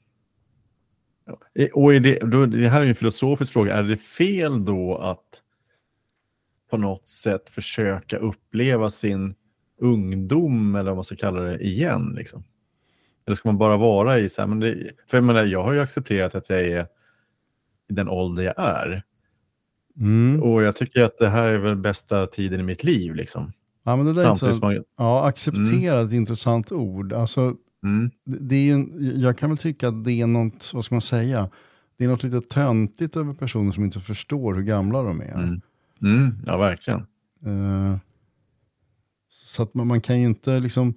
Ja, 1.24 1.66
Och 1.74 1.92
det, 1.92 2.18
då, 2.18 2.46
det 2.46 2.68
här 2.68 2.80
är 2.80 2.84
ju 2.84 2.88
en 2.88 2.94
filosofisk 2.94 3.52
fråga. 3.52 3.74
Är 3.74 3.82
det 3.82 3.96
fel 3.96 4.64
då 4.64 4.98
att 4.98 5.42
på 6.70 6.76
något 6.76 7.08
sätt 7.08 7.50
försöka 7.50 8.16
uppleva 8.16 8.90
sin 8.90 9.34
ungdom 9.80 10.74
eller 10.74 10.90
vad 10.90 10.96
man 10.96 11.04
ska 11.04 11.16
kalla 11.16 11.40
det 11.40 11.58
igen? 11.58 12.14
Liksom? 12.16 12.44
Eller 13.26 13.34
ska 13.36 13.48
man 13.48 13.58
bara 13.58 13.76
vara 13.76 14.18
i 14.18 14.28
så 14.28 14.42
här, 14.42 14.48
men 14.48 14.60
det, 14.60 14.90
för 15.06 15.16
jag, 15.16 15.24
menar, 15.24 15.44
jag 15.44 15.62
har 15.62 15.72
ju 15.72 15.80
accepterat 15.80 16.34
att 16.34 16.50
jag 16.50 16.60
är 16.60 16.86
i 17.90 17.94
den 17.94 18.08
ålder 18.08 18.42
jag 18.42 18.54
är. 18.56 19.02
Mm. 20.00 20.42
Och 20.42 20.62
jag 20.62 20.76
tycker 20.76 21.02
att 21.02 21.18
det 21.18 21.28
här 21.28 21.44
är 21.44 21.58
väl 21.58 21.76
bästa 21.76 22.26
tiden 22.26 22.60
i 22.60 22.62
mitt 22.62 22.84
liv. 22.84 23.14
Liksom. 23.14 23.52
Ja, 23.88 23.96
men 23.96 24.06
det 24.06 24.12
där 24.12 24.20
är 24.20 24.26
Samtidigt 24.26 24.56
som 24.56 24.68
man... 24.68 24.84
ja, 24.98 25.26
acceptera 25.28 25.96
är 25.96 26.04
ett 26.04 26.12
intressant 26.12 26.72
ord. 26.72 27.12
Alltså, 27.12 27.54
Mm, 27.82 28.10
det 28.24 28.70
är 28.70 28.74
en, 28.74 29.20
jag 29.20 29.38
kan 29.38 29.50
väl 29.50 29.58
tycka 29.58 29.88
att 29.88 30.04
det 30.04 30.20
är 30.20 30.26
något, 30.26 30.70
vad 30.74 30.84
ska 30.84 30.94
man 30.94 31.02
säga, 31.02 31.50
det 31.96 32.04
är 32.04 32.08
något 32.08 32.22
lite 32.22 32.40
töntigt 32.40 33.16
över 33.16 33.34
personer 33.34 33.72
som 33.72 33.84
inte 33.84 34.00
förstår 34.00 34.54
hur 34.54 34.62
gamla 34.62 35.02
de 35.02 35.20
är. 35.20 35.34
mm, 35.34 35.60
mm, 36.02 36.34
ja, 36.46 36.56
verkligen. 36.56 37.00
Eh, 37.44 37.96
så 39.30 39.62
att 39.62 39.74
man, 39.74 39.86
man 39.86 40.00
kan 40.00 40.20
ju 40.20 40.26
inte 40.26 40.60
liksom 40.60 40.94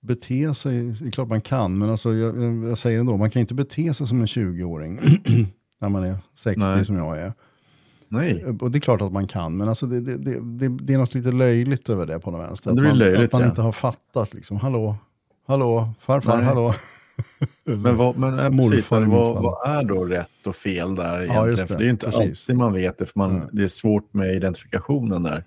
bete 0.00 0.54
sig, 0.54 0.82
det 0.82 1.06
är 1.06 1.10
klart 1.10 1.28
man 1.28 1.40
kan, 1.40 1.78
men 1.78 1.90
alltså 1.90 2.14
jag, 2.14 2.42
jag, 2.42 2.64
jag 2.64 2.78
säger 2.78 3.00
ändå, 3.00 3.16
man 3.16 3.30
kan 3.30 3.40
inte 3.40 3.54
bete 3.54 3.94
sig 3.94 4.06
som 4.06 4.20
en 4.20 4.26
20-åring 4.26 4.94
när 5.80 5.88
man 5.88 6.04
är 6.04 6.16
60 6.34 6.60
Nej. 6.60 6.84
som 6.84 6.96
jag 6.96 7.18
är. 7.18 7.32
Nej, 8.12 8.44
Och 8.60 8.70
det 8.70 8.78
är 8.78 8.80
klart 8.80 9.00
att 9.00 9.12
man 9.12 9.26
kan, 9.26 9.56
men 9.56 9.68
alltså 9.68 9.86
det, 9.86 10.00
det, 10.00 10.16
det, 10.40 10.68
det, 10.68 10.94
är 10.94 10.98
något 10.98 11.14
lite 11.14 11.32
löjligt 11.32 11.88
över 11.88 12.06
det 12.06 12.20
på 12.20 12.30
något 12.30 12.40
vänster. 12.40 12.70
Det 12.70 12.72
Att 12.72 12.80
blir 12.80 12.88
man, 12.88 12.98
löjligt, 12.98 13.24
att 13.24 13.32
man 13.32 13.42
ja. 13.42 13.48
inte 13.48 13.62
har 13.62 13.72
fattat 13.72 14.34
liksom, 14.34 14.56
hallå, 14.56 14.96
hallå, 15.46 15.88
farfar, 16.00 16.36
Nej. 16.36 16.44
hallå. 16.44 16.74
men, 17.64 17.96
vad, 17.96 18.16
men 18.16 18.38
äh, 18.38 18.50
precis, 18.50 18.90
men 18.90 19.10
vad, 19.10 19.42
vad 19.42 19.68
är 19.68 19.84
då 19.84 20.04
rätt 20.04 20.46
och 20.46 20.56
fel 20.56 20.94
där 20.94 21.20
egentligen? 21.20 21.48
just 21.48 21.60
det, 21.60 21.66
För 21.66 21.74
det 21.74 21.82
är 21.82 21.84
ju 21.84 21.90
inte 21.90 22.06
precis. 22.06 22.48
alltid 22.48 22.56
man 22.56 22.72
vet 22.72 22.98
det, 22.98 23.06
för 23.06 23.18
man, 23.18 23.34
Nej. 23.34 23.48
det 23.52 23.64
är 23.64 23.68
svårt 23.68 24.14
med 24.14 24.36
identifikationen 24.36 25.22
där. 25.22 25.44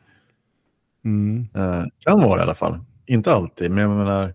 Mm. 1.05 1.47
Eh, 1.55 1.83
kan 1.99 2.21
vara 2.21 2.39
i 2.39 2.43
alla 2.43 2.55
fall. 2.55 2.79
Inte 3.05 3.33
alltid, 3.33 3.71
men 3.71 3.83
jag 3.83 3.97
menar, 3.97 4.33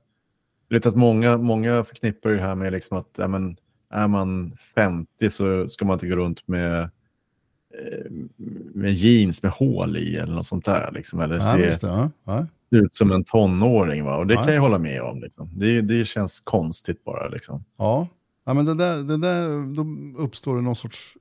jag 0.68 0.76
vet 0.76 0.86
att 0.86 0.96
många, 0.96 1.36
många 1.36 1.84
förknippar 1.84 2.30
det 2.30 2.42
här 2.42 2.54
med 2.54 2.72
liksom 2.72 2.98
att 2.98 3.10
ja, 3.16 3.28
men, 3.28 3.56
är 3.90 4.08
man 4.08 4.56
50 4.74 5.30
så 5.30 5.68
ska 5.68 5.84
man 5.84 5.94
inte 5.94 6.08
gå 6.08 6.16
runt 6.16 6.48
med, 6.48 6.82
eh, 6.82 6.88
med 8.74 8.92
jeans 8.92 9.42
med 9.42 9.52
hål 9.52 9.96
i 9.96 10.16
eller 10.16 10.34
något 10.34 10.46
sånt 10.46 10.64
där. 10.64 10.92
Liksom, 10.92 11.20
eller 11.20 11.34
Ja, 11.34 11.40
se 11.40 11.68
visst, 11.68 11.82
ja. 11.82 12.46
Ut 12.70 12.94
som 12.94 13.12
en 13.12 13.24
tonåring. 13.24 14.04
Va? 14.04 14.16
Och 14.16 14.26
det 14.26 14.34
Ja. 14.34 14.44
kan 14.44 14.54
jag 14.54 14.60
hålla 14.60 14.78
med 14.78 15.02
om. 15.02 15.20
Liksom. 15.20 15.50
Det, 15.54 15.80
det 15.80 16.04
känns 16.04 16.40
konstigt 16.40 17.04
bara. 17.04 17.28
Liksom. 17.28 17.64
Ja, 17.76 18.08
ja 18.44 18.54
men 18.54 18.64
det 18.66 18.74
där, 18.74 18.96
det 18.96 19.16
där, 19.16 19.74
då 19.74 19.86
uppstår 20.22 20.56
det 20.56 20.62
någon 20.62 20.76
sorts 20.76 21.16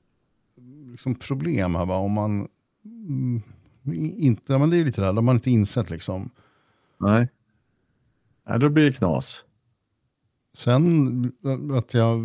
liksom, 0.92 1.16
problem 1.16 1.76
här 1.76 1.86
va? 1.86 1.96
om 1.96 2.12
man 2.12 2.48
mm, 2.86 3.42
inte, 4.18 4.54
ja, 4.54 4.60
men 4.60 4.70
det 4.70 4.78
är 4.78 4.86
lite 4.86 5.02
det 5.02 5.06
här, 5.08 5.18
om 5.18 5.26
man 5.26 5.36
inte 5.36 5.52
insett 5.52 5.90
liksom. 5.90 6.30
Nej. 7.00 7.28
Nej, 8.50 8.60
då 8.60 8.70
blir 8.70 8.84
det 8.86 8.94
knas. 8.94 9.44
Sen 10.54 11.32
att 11.78 11.94
jag, 11.94 12.20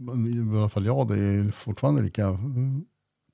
i 0.00 0.56
alla 0.56 0.68
fall 0.68 0.86
jag, 0.86 1.08
det 1.08 1.18
är 1.18 1.50
fortfarande 1.50 2.02
lika 2.02 2.38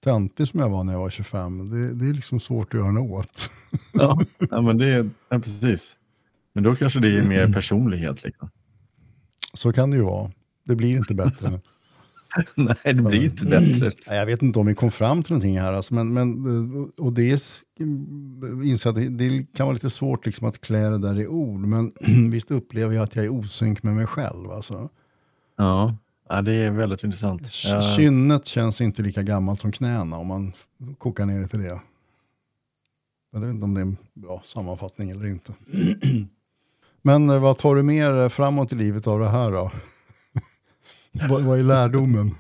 töntig 0.04 0.48
som 0.48 0.60
jag 0.60 0.70
var 0.70 0.84
när 0.84 0.92
jag 0.92 1.00
var 1.00 1.10
25. 1.10 1.70
Det, 1.70 1.94
det 1.94 2.08
är 2.08 2.14
liksom 2.14 2.40
svårt 2.40 2.74
att 2.74 2.80
göra 2.80 2.90
något 2.90 3.20
åt. 3.20 3.50
Ja, 3.92 4.20
ja 4.50 4.60
men 4.60 4.78
det 4.78 4.88
är 4.88 5.10
ja, 5.28 5.38
precis. 5.38 5.96
Men 6.52 6.64
då 6.64 6.76
kanske 6.76 7.00
det 7.00 7.18
är 7.18 7.28
mer 7.28 7.52
personlighet. 7.52 8.24
Liksom. 8.24 8.50
Så 9.54 9.72
kan 9.72 9.90
det 9.90 9.96
ju 9.96 10.02
vara. 10.02 10.30
Det 10.64 10.76
blir 10.76 10.96
inte 10.96 11.14
bättre. 11.14 11.50
Nej, 12.54 12.76
det 12.84 12.94
blir 12.94 13.24
inte 13.24 13.44
bättre. 13.46 13.92
Jag 14.10 14.26
vet 14.26 14.42
inte 14.42 14.58
om 14.58 14.66
vi 14.66 14.74
kom 14.74 14.90
fram 14.90 15.22
till 15.22 15.32
någonting 15.32 15.60
här. 15.60 15.72
Alltså, 15.72 15.94
men, 15.94 16.12
men, 16.12 16.44
och 16.98 17.18
är, 17.18 18.92
det, 18.92 19.08
det 19.08 19.46
kan 19.54 19.66
vara 19.66 19.74
lite 19.74 19.90
svårt 19.90 20.26
liksom 20.26 20.48
att 20.48 20.60
klä 20.60 20.90
det 20.90 20.98
där 20.98 21.20
i 21.20 21.26
ord. 21.26 21.60
Men 21.60 21.92
visst 22.30 22.50
upplever 22.50 22.94
jag 22.94 23.02
att 23.02 23.16
jag 23.16 23.24
är 23.24 23.32
osynk 23.32 23.82
med 23.82 23.94
mig 23.94 24.06
själv. 24.06 24.50
Alltså. 24.50 24.88
Ja. 25.56 25.96
Ja, 26.28 26.42
det 26.42 26.52
är 26.54 26.70
väldigt 26.70 27.04
intressant. 27.04 27.52
Kynnet 27.96 28.46
känns 28.46 28.80
inte 28.80 29.02
lika 29.02 29.22
gammalt 29.22 29.60
som 29.60 29.72
knäna 29.72 30.18
om 30.18 30.26
man 30.26 30.52
kokar 30.98 31.26
ner 31.26 31.40
det 31.40 31.46
till 31.46 31.62
det. 31.62 31.80
Jag 33.32 33.40
vet 33.40 33.50
inte 33.50 33.64
om 33.64 33.74
det 33.74 33.80
är 33.80 33.82
en 33.82 33.96
bra 34.14 34.42
sammanfattning 34.44 35.10
eller 35.10 35.26
inte. 35.26 35.54
Men 37.02 37.30
eh, 37.30 37.40
vad 37.40 37.58
tar 37.58 37.74
du 37.74 37.82
dig 37.82 38.30
framåt 38.30 38.72
i 38.72 38.76
livet 38.76 39.06
av 39.06 39.20
det 39.20 39.28
här 39.28 39.50
då? 39.50 39.70
vad, 41.28 41.42
vad 41.42 41.58
är 41.58 41.62
lärdomen? 41.62 42.34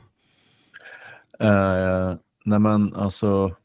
Eh, 1.40 2.14
nej 2.44 2.58
men 2.58 2.94
alltså, 2.94 3.56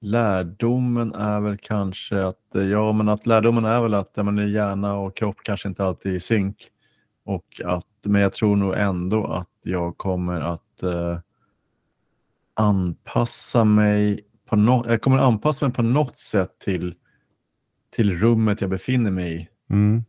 lärdomen 0.00 1.14
är 1.14 1.40
väl 1.40 1.56
kanske 1.56 2.24
att, 2.24 2.40
ja 2.52 2.92
men 2.92 3.08
att 3.08 3.26
lärdomen 3.26 3.64
är 3.64 3.82
väl 3.82 3.94
att 3.94 4.12
ja, 4.14 4.22
men 4.22 4.52
hjärna 4.52 4.94
och 4.94 5.16
kropp 5.16 5.36
kanske 5.42 5.68
inte 5.68 5.84
alltid 5.84 6.12
är 6.12 6.16
i 6.16 6.20
synk. 6.20 6.70
Och 7.28 7.60
att, 7.64 7.86
men 8.02 8.20
jag 8.22 8.32
tror 8.32 8.56
nog 8.56 8.74
ändå 8.76 9.26
att 9.26 9.48
jag 9.62 9.98
kommer 9.98 10.40
att 10.40 10.82
eh, 10.82 11.18
anpassa 12.54 13.64
mig 13.64 14.20
på 14.46 14.56
något, 14.56 14.86
jag 14.86 15.02
kommer 15.02 15.18
anpassa 15.18 15.66
mig 15.66 15.74
på 15.74 15.82
något 15.82 16.16
sätt 16.16 16.58
till, 16.58 16.94
till 17.90 18.18
rummet 18.18 18.60
jag 18.60 18.70
befinner 18.70 19.10
mig 19.10 19.36
i. 19.42 19.48
Mm, 19.74 20.04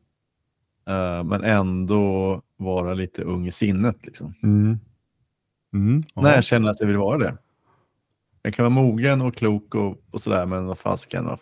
Eh, 0.87 1.23
men 1.23 1.43
ändå 1.43 2.41
vara 2.57 2.93
lite 2.93 3.21
ung 3.23 3.47
i 3.47 3.51
sinnet. 3.51 4.05
Liksom. 4.05 4.33
mm, 4.43 4.77
mm. 5.73 6.03
När 6.15 6.35
jag 6.35 6.43
känner 6.43 6.69
att 6.69 6.79
jag 6.79 6.87
vill 6.87 6.97
vara 6.97 7.17
det. 7.17 7.37
Jag 8.41 8.53
kan 8.53 8.63
vara 8.63 8.83
mogen 8.85 9.21
och 9.21 9.35
klok 9.35 9.75
och, 9.75 9.97
och 10.11 10.21
sådär, 10.21 10.45
men 10.45 10.65
vad 10.65 10.77
fasken, 10.77 11.25
vad- 11.25 11.39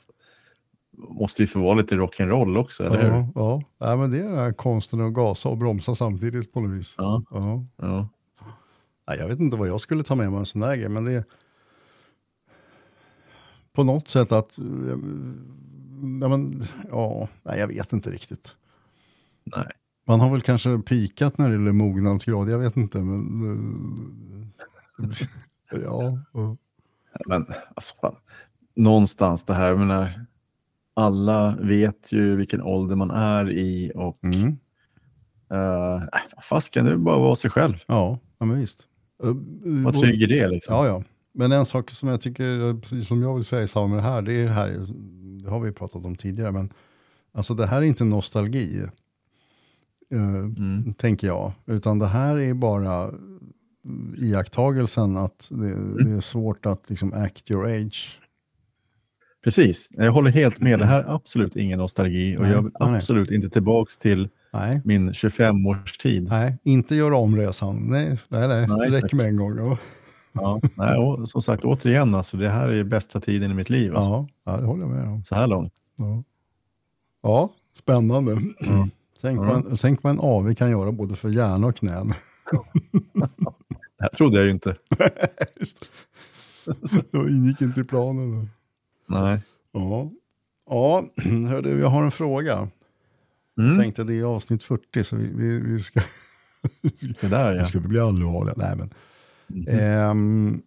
måste 0.97 1.43
ju 1.43 1.47
få 1.47 1.59
vara 1.59 1.75
lite 1.75 1.95
rock'n'roll 1.95 2.57
också, 2.57 2.83
eller 2.85 3.01
hur? 3.01 3.09
Ja, 3.09 3.27
ja. 3.35 3.61
ja, 3.77 3.95
men 3.97 4.11
det 4.11 4.19
är 4.19 4.23
den 4.29 4.37
här 4.37 4.53
konsten 4.53 5.01
att 5.01 5.13
gasa 5.13 5.49
och 5.49 5.57
bromsa 5.57 5.95
samtidigt 5.95 6.53
på 6.53 6.61
något 6.61 6.71
vis. 6.71 6.95
Ja, 6.97 7.23
Ja. 7.31 7.65
ja. 7.77 8.09
Nej, 9.07 9.17
jag 9.19 9.27
vet 9.27 9.39
inte 9.39 9.57
vad 9.57 9.67
jag 9.67 9.81
skulle 9.81 10.03
ta 10.03 10.15
med 10.15 10.31
mig 10.31 10.39
en 10.39 10.45
sån 10.45 10.61
där 10.61 10.75
grej, 10.75 10.89
men 10.89 11.05
det 11.05 11.11
är 11.13 11.23
på 13.73 13.83
något 13.83 14.07
sätt 14.07 14.31
att, 14.31 14.57
eh, 14.59 14.65
ja, 16.21 16.27
men, 16.27 16.63
ja, 16.91 17.27
nej, 17.43 17.59
jag 17.59 17.67
vet 17.67 17.93
inte 17.93 18.09
riktigt. 18.11 18.55
Nej. 19.55 19.67
Man 20.07 20.19
har 20.19 20.31
väl 20.31 20.41
kanske 20.41 20.77
pikat 20.79 21.37
när 21.37 21.47
det 21.49 21.53
gäller 21.55 21.71
mognadsgrad, 21.71 22.49
jag 22.49 22.59
vet 22.59 22.77
inte. 22.77 22.97
Men, 22.97 24.47
eh, 24.99 25.07
ja, 25.83 26.17
Men 27.27 27.45
alltså, 27.75 27.95
fan. 28.01 28.15
någonstans 28.75 29.43
det 29.43 29.53
här, 29.53 29.75
menar, 29.75 30.25
alla 30.97 31.57
vet 31.61 32.11
ju 32.11 32.35
vilken 32.35 32.61
ålder 32.61 32.95
man 32.95 33.11
är 33.11 33.51
i 33.51 33.91
och 33.95 34.23
mm, 34.23 34.47
uh, 35.53 36.03
fasken, 36.49 36.85
det 36.85 36.91
är 36.91 36.97
bara 36.97 37.15
att 37.15 37.21
vara 37.21 37.35
sig 37.35 37.49
själv. 37.51 37.83
ja, 37.87 38.19
ja, 38.39 38.45
men 38.45 38.59
visst. 38.59 38.87
Eh, 39.23 39.29
Vad 39.85 39.95
och- 39.95 40.01
trygg 40.01 40.23
i 40.23 40.25
det 40.25 40.47
liksom. 40.47 40.75
Ja, 40.75 40.87
ja. 40.87 41.03
Men 41.33 41.51
en 41.51 41.65
sak 41.65 41.91
som 41.91 42.09
jag 42.09 42.21
tycker, 42.21 43.01
som 43.03 43.21
jag 43.21 43.35
vill 43.35 43.43
säga 43.43 43.61
i 43.63 43.67
samband 43.67 43.93
med 43.93 44.03
det 44.03 44.07
här, 44.09 44.21
det 44.21 44.33
är 44.33 44.43
det 44.43 44.51
här, 44.53 44.75
det 45.43 45.49
har 45.49 45.59
vi 45.59 45.71
pratat 45.71 46.05
om 46.05 46.15
tidigare, 46.15 46.51
men 46.51 46.73
alltså 47.33 47.53
det 47.53 47.65
här 47.65 47.77
är 47.77 47.85
inte 47.85 48.03
nostalgi, 48.03 48.81
eh, 50.13 50.19
Mm. 50.39 50.93
tänker 50.93 51.27
jag, 51.27 51.51
utan 51.65 51.99
det 51.99 52.07
här 52.07 52.37
är 52.37 52.53
bara 52.53 53.11
iakttagelsen 54.17 55.17
att 55.17 55.47
det, 55.51 56.03
det 56.05 56.11
är 56.11 56.21
svårt 56.21 56.65
att 56.65 56.89
liksom 56.89 57.13
act 57.13 57.51
your 57.51 57.65
age. 57.65 58.19
Precis, 59.47 59.89
jag 59.91 60.11
håller 60.11 60.31
helt 60.31 60.61
med. 60.61 60.79
Det 60.79 60.85
här 60.85 60.99
är 61.03 61.15
absolut 61.15 61.55
ingen 61.55 61.79
nostalgi 61.79 62.37
och 62.37 62.41
Nej, 62.41 62.51
jag 62.51 62.61
vill 62.61 62.71
nej. 62.79 62.95
absolut 62.95 63.31
inte 63.31 63.49
tillbaks 63.49 63.97
till 63.97 64.29
Nej, 64.53 64.81
min 64.85 65.11
25-årstid. 65.11 66.27
nej, 66.29 66.57
inte 66.63 66.95
göra 66.95 67.15
om 67.17 67.37
resan. 67.37 67.75
Nej, 67.89 68.19
nej, 68.29 68.47
nej. 68.47 68.67
Nej, 68.67 68.89
det 68.91 68.97
räcker 68.97 69.15
med 69.17 69.25
en 69.25 69.37
gång. 69.37 69.57
Ja, 69.57 69.77
Ja, 70.33 70.61
nej, 70.75 70.97
och, 70.97 71.29
som 71.29 71.41
sagt, 71.41 71.63
återigen, 71.63 72.15
alltså, 72.15 72.37
det 72.37 72.49
här 72.49 72.67
är 72.67 72.83
bästa 72.83 73.19
tiden 73.19 73.51
i 73.51 73.53
mitt 73.53 73.69
liv. 73.69 73.95
Alltså, 73.95 74.27
ja, 74.45 74.57
det 74.57 74.65
håller 74.65 74.81
jag 74.83 74.91
med 74.91 75.07
om. 75.07 75.23
Så 75.23 75.35
här 75.35 75.47
långt. 75.47 75.73
Ja, 75.97 76.23
ja 77.23 77.49
spännande. 77.79 78.31
Ja. 78.59 78.87
Tänk, 79.21 79.39
Ja. 79.39 79.43
vad 79.43 79.55
en, 79.55 79.77
tänk 79.77 80.03
vad 80.03 80.11
en 80.13 80.19
AV 80.19 80.53
kan 80.53 80.69
göra 80.71 80.91
både 80.91 81.15
för 81.15 81.29
hjärna 81.29 81.67
och 81.67 81.75
knän. 81.75 82.07
Det 83.99 84.03
här 84.03 84.09
trodde 84.09 84.37
jag 84.37 84.45
ju 84.45 84.51
inte. 84.51 84.75
Det 87.11 87.17
ingick 87.17 87.61
inte 87.61 87.81
i 87.81 87.83
planen. 87.83 88.49
Nej. 89.07 89.41
Ja, 89.71 90.11
ja 90.69 91.05
hörde, 91.49 91.69
jag 91.69 91.87
har 91.87 92.03
en 92.03 92.11
fråga. 92.11 92.69
Mm. 93.59 93.77
Tänkte 93.79 94.03
det 94.03 94.13
är 94.19 94.23
avsnitt 94.23 94.63
40 94.63 95.03
så 95.03 95.15
vi, 95.15 95.33
vi, 95.33 95.59
vi 95.59 95.79
ska, 95.83 96.01
Det 97.21 97.27
där 97.27 97.51
vi 97.53 97.57
ja. 97.57 97.65
ska 97.65 97.79
bli 97.79 97.99
allvarliga. 97.99 98.53
Nej, 98.57 98.75
men, 98.77 98.89
Mhm. 99.49 99.65
ehm, 99.69 100.61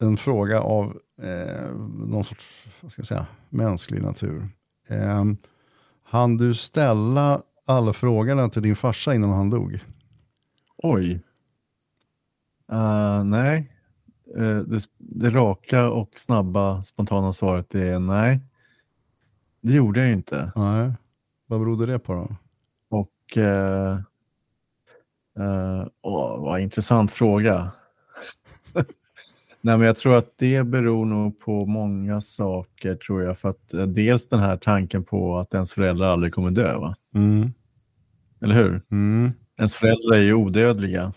en 0.00 0.16
fråga 0.16 0.60
av 0.60 0.98
eh, 1.22 1.70
någon 2.08 2.24
sorts 2.24 2.66
vad 2.80 2.92
ska 2.92 3.00
jag 3.00 3.06
säga, 3.06 3.26
mänsklig 3.50 4.02
natur. 4.02 4.48
Um, 5.20 5.36
han 6.02 6.36
du 6.36 6.54
ställa 6.54 7.42
alla 7.66 7.92
frågorna 7.92 8.48
till 8.48 8.62
din 8.62 8.76
farsa 8.76 9.14
innan 9.14 9.30
han 9.30 9.50
dog? 9.50 9.80
Oj. 10.76 11.20
Uh, 12.72 13.24
nej. 13.24 13.72
Eh, 14.36 14.58
det, 14.58 14.84
det 14.98 15.30
raka 15.30 15.88
och 15.88 16.10
snabba 16.14 16.84
spontana 16.84 17.32
svaret 17.32 17.74
är 17.74 17.98
nej. 17.98 18.40
Det 19.60 19.72
gjorde 19.72 20.00
jag 20.00 20.12
inte. 20.12 20.52
Nej. 20.56 20.92
Vad 21.46 21.60
berodde 21.60 21.86
det 21.86 21.98
på 21.98 22.14
då? 22.14 22.28
Och 22.88 23.38
eh, 23.38 23.92
eh, 25.38 25.86
åh, 26.02 26.40
vad 26.40 26.60
intressant 26.60 27.12
fråga. 27.12 27.70
Nej, 29.60 29.78
men 29.78 29.86
jag 29.86 29.96
tror 29.96 30.18
att 30.18 30.32
det 30.36 30.66
beror 30.66 31.06
nog 31.06 31.38
på 31.38 31.66
många 31.66 32.20
saker, 32.20 32.94
tror 32.94 33.22
jag. 33.22 33.38
För 33.38 33.48
att 33.48 33.74
eh, 33.74 33.86
dels 33.86 34.28
den 34.28 34.40
här 34.40 34.56
tanken 34.56 35.04
på 35.04 35.38
att 35.38 35.54
ens 35.54 35.72
föräldrar 35.72 36.06
aldrig 36.08 36.34
kommer 36.34 36.50
dö, 36.50 36.78
va? 36.78 36.96
Mm. 37.14 37.52
Eller 38.42 38.54
hur? 38.54 38.82
Mm. 38.90 39.32
Ens 39.56 39.76
föräldrar 39.76 40.16
är 40.16 40.22
ju 40.22 40.34
odödliga. 40.34 41.12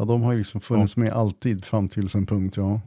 Ja, 0.00 0.06
de 0.06 0.22
har 0.22 0.32
ju 0.32 0.38
liksom 0.38 0.60
funnits 0.60 0.96
med 0.96 1.12
alltid 1.12 1.64
fram 1.64 1.88
till 1.88 2.08
en 2.16 2.26
punkt, 2.26 2.56
ja. 2.56 2.80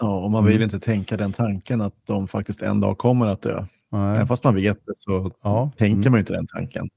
Ja, 0.00 0.24
och 0.24 0.30
man 0.30 0.44
vill 0.44 0.56
Mm. 0.56 0.64
inte 0.64 0.80
tänka 0.80 1.16
den 1.16 1.32
tanken 1.32 1.80
att 1.80 1.94
de 2.06 2.28
faktiskt 2.28 2.62
en 2.62 2.80
dag 2.80 2.98
kommer 2.98 3.26
att 3.26 3.42
dö. 3.42 3.66
Nej. 3.92 4.14
Även 4.16 4.26
fast 4.26 4.44
man 4.44 4.54
vet 4.54 4.86
det 4.86 4.92
så 4.96 5.32
Ja. 5.42 5.70
tänker 5.78 6.00
Mm. 6.00 6.10
man 6.12 6.20
inte 6.20 6.32
den 6.32 6.46
tanken. 6.46 6.88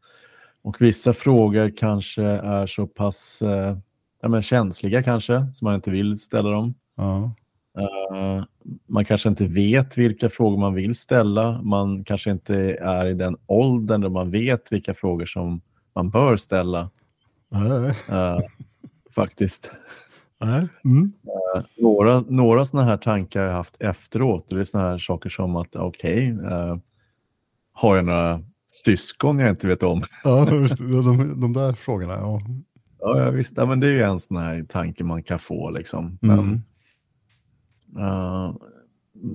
Och 0.64 0.82
vissa 0.82 1.14
frågor 1.14 1.74
kanske 1.78 2.24
är 2.24 2.68
så 2.68 2.88
pass 2.88 3.42
eh, 3.42 3.78
ja, 4.22 4.28
men 4.30 4.42
känsliga 4.42 5.04
kanske, 5.04 5.48
så 5.54 5.66
man 5.66 5.76
inte 5.76 5.92
vill 5.92 6.18
ställa 6.20 6.50
dem. 6.50 6.74
Ja. 6.98 7.32
Eh, 7.80 8.44
man 8.88 9.06
kanske 9.06 9.30
inte 9.30 9.46
vet 9.46 9.98
vilka 9.98 10.30
frågor 10.30 10.58
man 10.58 10.74
vill 10.74 10.96
ställa. 10.96 11.62
Man 11.62 12.04
kanske 12.04 12.32
inte 12.32 12.56
är 12.82 13.06
i 13.06 13.14
den 13.14 13.38
åldern 13.46 14.02
då 14.02 14.10
man 14.10 14.30
vet 14.32 14.72
vilka 14.72 14.94
frågor 14.94 15.26
som 15.26 15.62
man 15.96 16.10
bör 16.10 16.38
ställa. 16.38 16.90
Nej. 17.50 17.94
Eh, 19.18 19.24
faktiskt. 19.24 19.72
Mm. 20.86 21.12
Några, 21.78 22.22
några 22.22 22.66
sådana 22.66 22.88
här 22.88 22.98
tankar 22.98 23.40
har 23.42 23.48
jag 23.48 23.56
haft 23.56 23.76
efteråt. 23.82 24.46
Det 24.50 24.60
är 24.60 24.64
sådana 24.64 24.90
här 24.90 24.98
saker 24.98 25.30
som 25.30 25.56
att, 25.56 25.76
okej, 25.76 26.30
eh, 26.30 26.78
har 27.74 27.96
jag 27.96 28.06
några 28.06 28.42
syskon 28.68 29.40
jag 29.40 29.50
inte 29.50 29.68
vet 29.68 29.84
om? 29.84 30.04
Ja, 30.24 30.46
de, 30.50 31.40
de 31.42 31.54
där 31.54 31.74
frågorna, 31.74 32.14
ja. 32.14 32.42
Ja, 33.00 33.32
visst. 33.32 33.58
Ja, 33.58 33.66
men 33.66 33.80
det 33.80 33.88
är 33.88 33.92
ju 33.92 34.02
en 34.02 34.20
sån 34.20 34.38
här 34.38 34.64
tanke 34.64 35.04
man 35.04 35.24
kan 35.24 35.40
få. 35.40 35.70
Liksom. 35.70 36.18
Men, 36.22 36.40
Mm. 36.40 36.62
eh, 38.08 38.56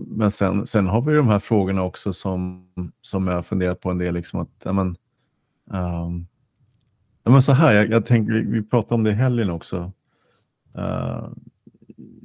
men 0.07 0.31
sen, 0.31 0.67
sen 0.67 0.87
har 0.87 1.03
vi 1.03 1.15
de 1.15 1.29
här 1.29 1.39
frågorna 1.39 1.83
också 1.83 2.13
som, 2.13 2.67
som 3.01 3.27
jag 3.27 3.35
har 3.35 3.43
funderat 3.43 3.81
på 3.81 3.91
en 3.91 3.99
del. 3.99 4.15
Liksom 4.15 4.41
att, 4.41 4.51
ja, 4.65 4.73
men, 4.73 4.97
ehm, 5.73 6.27
ja, 7.29 7.33
men 7.33 7.43
så 7.43 7.53
här, 7.53 7.73
jag, 7.75 7.91
jag 7.91 8.07
tänkte, 8.07 8.33
vi, 8.35 8.41
vi 8.41 8.63
pratade 8.63 8.95
om 8.95 9.05
det 9.05 9.11
i 9.11 9.15
helgen 9.15 9.51
också. 9.51 9.93
Eh, 10.79 11.29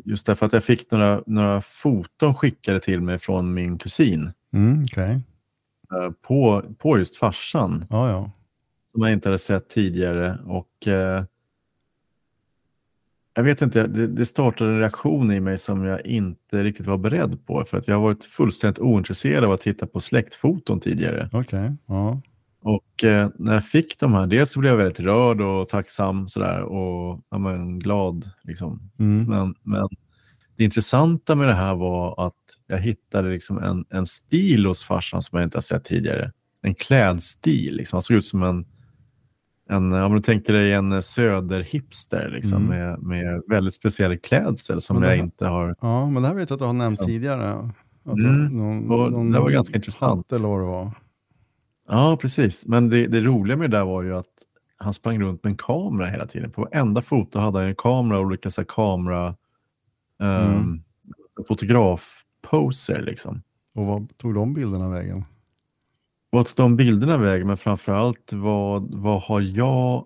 just 0.06 0.26
därför 0.26 0.46
att 0.46 0.54
jag 0.54 0.64
fick 0.64 0.92
några, 0.92 1.24
några 1.28 1.62
foton 1.62 2.36
skickade 2.36 2.80
till 2.80 3.02
mig 3.02 3.18
från 3.20 3.54
min 3.54 3.78
kusin 3.78 4.32
Mm, 4.54 4.82
Okej. 4.84 5.22
eh, 5.94 6.12
på, 6.22 6.64
på 6.78 6.98
just 6.98 7.18
farsan. 7.18 7.86
Ja, 7.90 8.10
ja. 8.10 8.32
som 8.92 9.02
jag 9.02 9.14
inte 9.14 9.30
hade 9.30 9.40
sett 9.40 9.70
tidigare. 9.70 10.38
Och 10.46 10.88
eh, 10.88 11.24
Jag 13.34 13.44
vet 13.44 13.62
inte, 13.62 13.88
det, 13.88 14.08
det 14.08 14.26
startade 14.26 14.72
en 14.72 14.80
reaktion 14.80 15.32
i 15.32 15.40
mig 15.40 15.58
som 15.58 15.84
jag 15.84 16.06
inte 16.06 16.64
riktigt 16.64 16.88
var 16.88 16.98
beredd 16.98 17.46
på. 17.46 17.66
För 17.66 17.78
att 17.78 17.88
jag 17.88 17.96
har 17.96 18.02
varit 18.02 18.24
fullständigt 18.26 18.80
ointresserad 18.80 19.44
av 19.44 19.52
att 19.52 19.62
titta 19.62 19.88
på 19.88 20.00
släktfoton 20.00 20.80
tidigare. 20.80 21.30
Okej. 21.34 21.72
Ja. 21.88 22.22
Och 22.64 23.04
eh, 23.04 23.30
när 23.36 23.54
jag 23.54 23.66
fick 23.66 24.00
de 24.00 24.14
här, 24.14 24.28
dels 24.28 24.52
så 24.52 24.60
blev 24.60 24.72
jag 24.72 24.78
väldigt 24.78 25.00
rörd 25.00 25.42
och 25.42 25.70
tacksam 25.70 26.28
sådär 26.28 26.62
och 26.62 27.22
ja, 27.30 27.38
men, 27.38 27.80
glad. 27.80 28.30
Liksom. 28.44 28.90
Mm. 29.00 29.24
Men, 29.30 29.56
men 29.64 29.88
det 30.58 30.64
intressanta 30.64 31.36
med 31.36 31.48
det 31.48 31.54
här 31.54 31.76
var 31.76 32.28
att 32.28 32.34
jag 32.68 32.78
hittade 32.78 33.30
liksom 33.30 33.58
en, 33.58 33.86
en 33.90 34.06
stil 34.06 34.66
hos 34.66 34.84
farsan 34.86 35.22
som 35.22 35.38
jag 35.40 35.46
inte 35.46 35.58
har 35.58 35.62
sett 35.62 35.84
tidigare. 35.86 36.32
En 36.62 36.76
klädstil. 36.76 37.76
Liksom. 37.76 37.96
Han 37.96 38.02
såg 38.02 38.18
ut 38.18 38.26
som 38.26 38.44
en, 38.44 38.66
en, 39.70 39.94
om 39.94 40.14
du 40.16 40.22
tänker 40.22 40.54
dig 40.54 40.74
en 40.74 41.04
söderhipster 41.04 42.30
liksom, 42.30 42.58
Mm. 42.66 42.70
med, 42.80 43.00
med 43.04 43.42
väldigt 43.50 43.74
speciell 43.74 44.18
klädsel 44.20 44.82
som 44.82 45.00
det 45.02 45.08
jag 45.10 45.16
här- 45.16 45.24
inte 45.24 45.46
har... 45.46 45.76
Ja, 45.82 46.10
men 46.10 46.22
det 46.24 46.28
här 46.30 46.36
vet 46.36 46.50
jag 46.50 46.56
att 46.56 46.60
du 46.60 46.66
har 46.66 46.74
nämnt 46.74 47.00
tidigare. 47.00 47.50
Att 48.06 48.14
Mm, 48.18 48.46
någon, 48.48 48.92
och 49.16 49.26
det 49.34 49.40
var 49.40 49.50
ganska 49.50 49.76
intressant. 49.76 50.32
eller 50.32 50.48
vad 50.48 50.60
det 50.60 50.66
var. 50.66 50.92
Ja, 51.88 52.18
precis. 52.22 52.66
Men 52.66 52.90
det, 52.90 53.08
det 53.08 53.22
roliga 53.22 53.58
med 53.58 53.72
det 53.72 53.78
där 53.78 53.86
var 53.86 54.04
ju 54.04 54.16
att 54.16 54.34
han 54.78 54.94
sprang 54.94 55.22
runt 55.22 55.44
med 55.44 55.52
en 55.52 55.58
kamera 55.58 56.08
hela 56.08 56.26
tiden. 56.28 56.52
På 56.52 56.62
varenda 56.62 57.02
foto 57.02 57.40
hade 57.40 57.60
han 57.60 57.68
en 57.68 57.76
kamera 57.76 58.20
och 58.20 58.26
olika 58.26 58.52
så 58.52 58.62
här, 58.62 58.66
kamera... 58.66 59.36
Mm. 60.20 60.56
Um, 60.60 60.84
Fotografposer 61.48 63.02
liksom. 63.02 63.42
Och 63.76 63.86
vad 63.86 64.18
tog 64.18 64.36
de 64.36 64.54
bilderna 64.54 64.90
vägen? 64.90 65.24
Vart 66.30 66.56
de 66.56 66.76
bilderna 66.76 67.18
vägen, 67.18 67.48
men 67.48 67.58
framförallt 67.58 68.34
vad, 68.34 68.94
vad 68.94 69.22
har 69.22 69.42
jag 69.42 70.06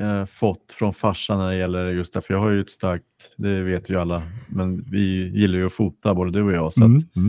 eh, 0.00 0.24
fått 0.24 0.72
från 0.72 0.94
farsan 0.94 1.38
när 1.38 1.50
det 1.50 1.56
gäller 1.56 1.86
just 1.86 2.14
det? 2.14 2.20
För 2.20 2.34
jag 2.34 2.40
har 2.40 2.50
ju 2.50 2.60
ett 2.60 2.70
starkt, 2.70 3.34
det 3.36 3.62
vet 3.62 3.90
ju 3.90 4.00
alla, 4.00 4.22
men 4.48 4.82
vi 4.90 5.28
gillar 5.28 5.58
ju 5.58 5.66
att 5.66 5.72
fota 5.72 6.14
både 6.14 6.30
du 6.30 6.42
och 6.42 6.52
jag. 6.52 6.72
Så 6.72 6.84
Mm. 6.84 6.96
att, 6.96 7.16
eh, 7.16 7.22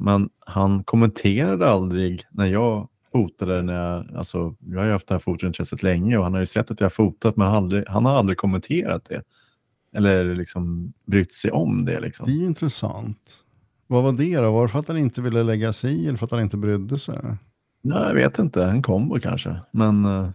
men 0.00 0.28
han 0.40 0.84
kommenterade 0.84 1.70
aldrig 1.70 2.24
när 2.30 2.46
jag 2.46 2.88
fotade, 3.12 3.62
när 3.62 3.74
jag, 3.74 4.16
alltså, 4.16 4.54
jag 4.60 4.78
har 4.78 4.86
ju 4.86 4.92
haft 4.92 5.08
det 5.08 5.14
här 5.14 5.18
fotointresset 5.18 5.82
länge 5.82 6.16
och 6.16 6.24
han 6.24 6.32
har 6.32 6.40
ju 6.40 6.46
sett 6.46 6.70
att 6.70 6.80
jag 6.80 6.84
har 6.84 6.90
fotat, 6.90 7.36
men 7.36 7.46
han, 7.46 7.54
har 7.54 7.60
aldrig, 7.60 7.84
han 7.88 8.04
har 8.04 8.14
aldrig 8.14 8.38
kommenterat 8.38 9.04
det. 9.08 9.22
Eller 9.96 10.34
liksom 10.34 10.92
brytt 11.06 11.34
sig 11.34 11.50
om 11.50 11.84
det. 11.84 12.00
Liksom. 12.00 12.26
Det 12.26 12.32
är 12.32 12.36
ju 12.36 12.46
intressant. 12.46 13.42
Vad 13.86 14.02
var 14.02 14.12
det 14.12 14.36
då? 14.36 14.52
Var 14.52 14.62
det 14.62 14.68
för 14.68 14.78
att 14.78 14.88
han 14.88 14.96
inte 14.96 15.22
ville 15.22 15.42
lägga 15.42 15.72
sig 15.72 15.92
i 15.92 16.06
eller 16.06 16.18
för 16.18 16.24
att 16.24 16.30
han 16.30 16.40
inte 16.40 16.56
brydde 16.56 16.98
sig? 16.98 17.18
Nej, 17.82 18.02
jag 18.02 18.14
vet 18.14 18.38
inte, 18.38 18.64
en 18.64 18.82
kombo 18.82 19.20
kanske. 19.20 19.60
Men 19.70 20.04
eh, 20.04 20.28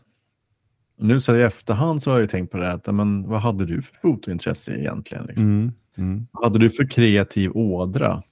nu 0.97 1.19
så 1.19 1.35
i 1.35 1.41
efterhand 1.41 2.01
så 2.01 2.09
har 2.09 2.17
jag 2.17 2.21
ju 2.21 2.27
tänkt 2.27 2.51
på 2.51 2.57
det 2.57 2.65
här, 2.65 2.75
att, 2.75 2.95
men, 2.95 3.27
vad 3.27 3.41
hade 3.41 3.65
du 3.65 3.81
för 3.81 3.95
fotointresse 3.95 4.71
egentligen? 4.71 5.25
Liksom? 5.25 5.45
Mm. 5.45 5.71
Mm. 5.97 6.27
Vad 6.31 6.43
hade 6.43 6.59
du 6.59 6.69
för 6.69 6.87
kreativ 6.89 7.51
ådra? 7.53 8.23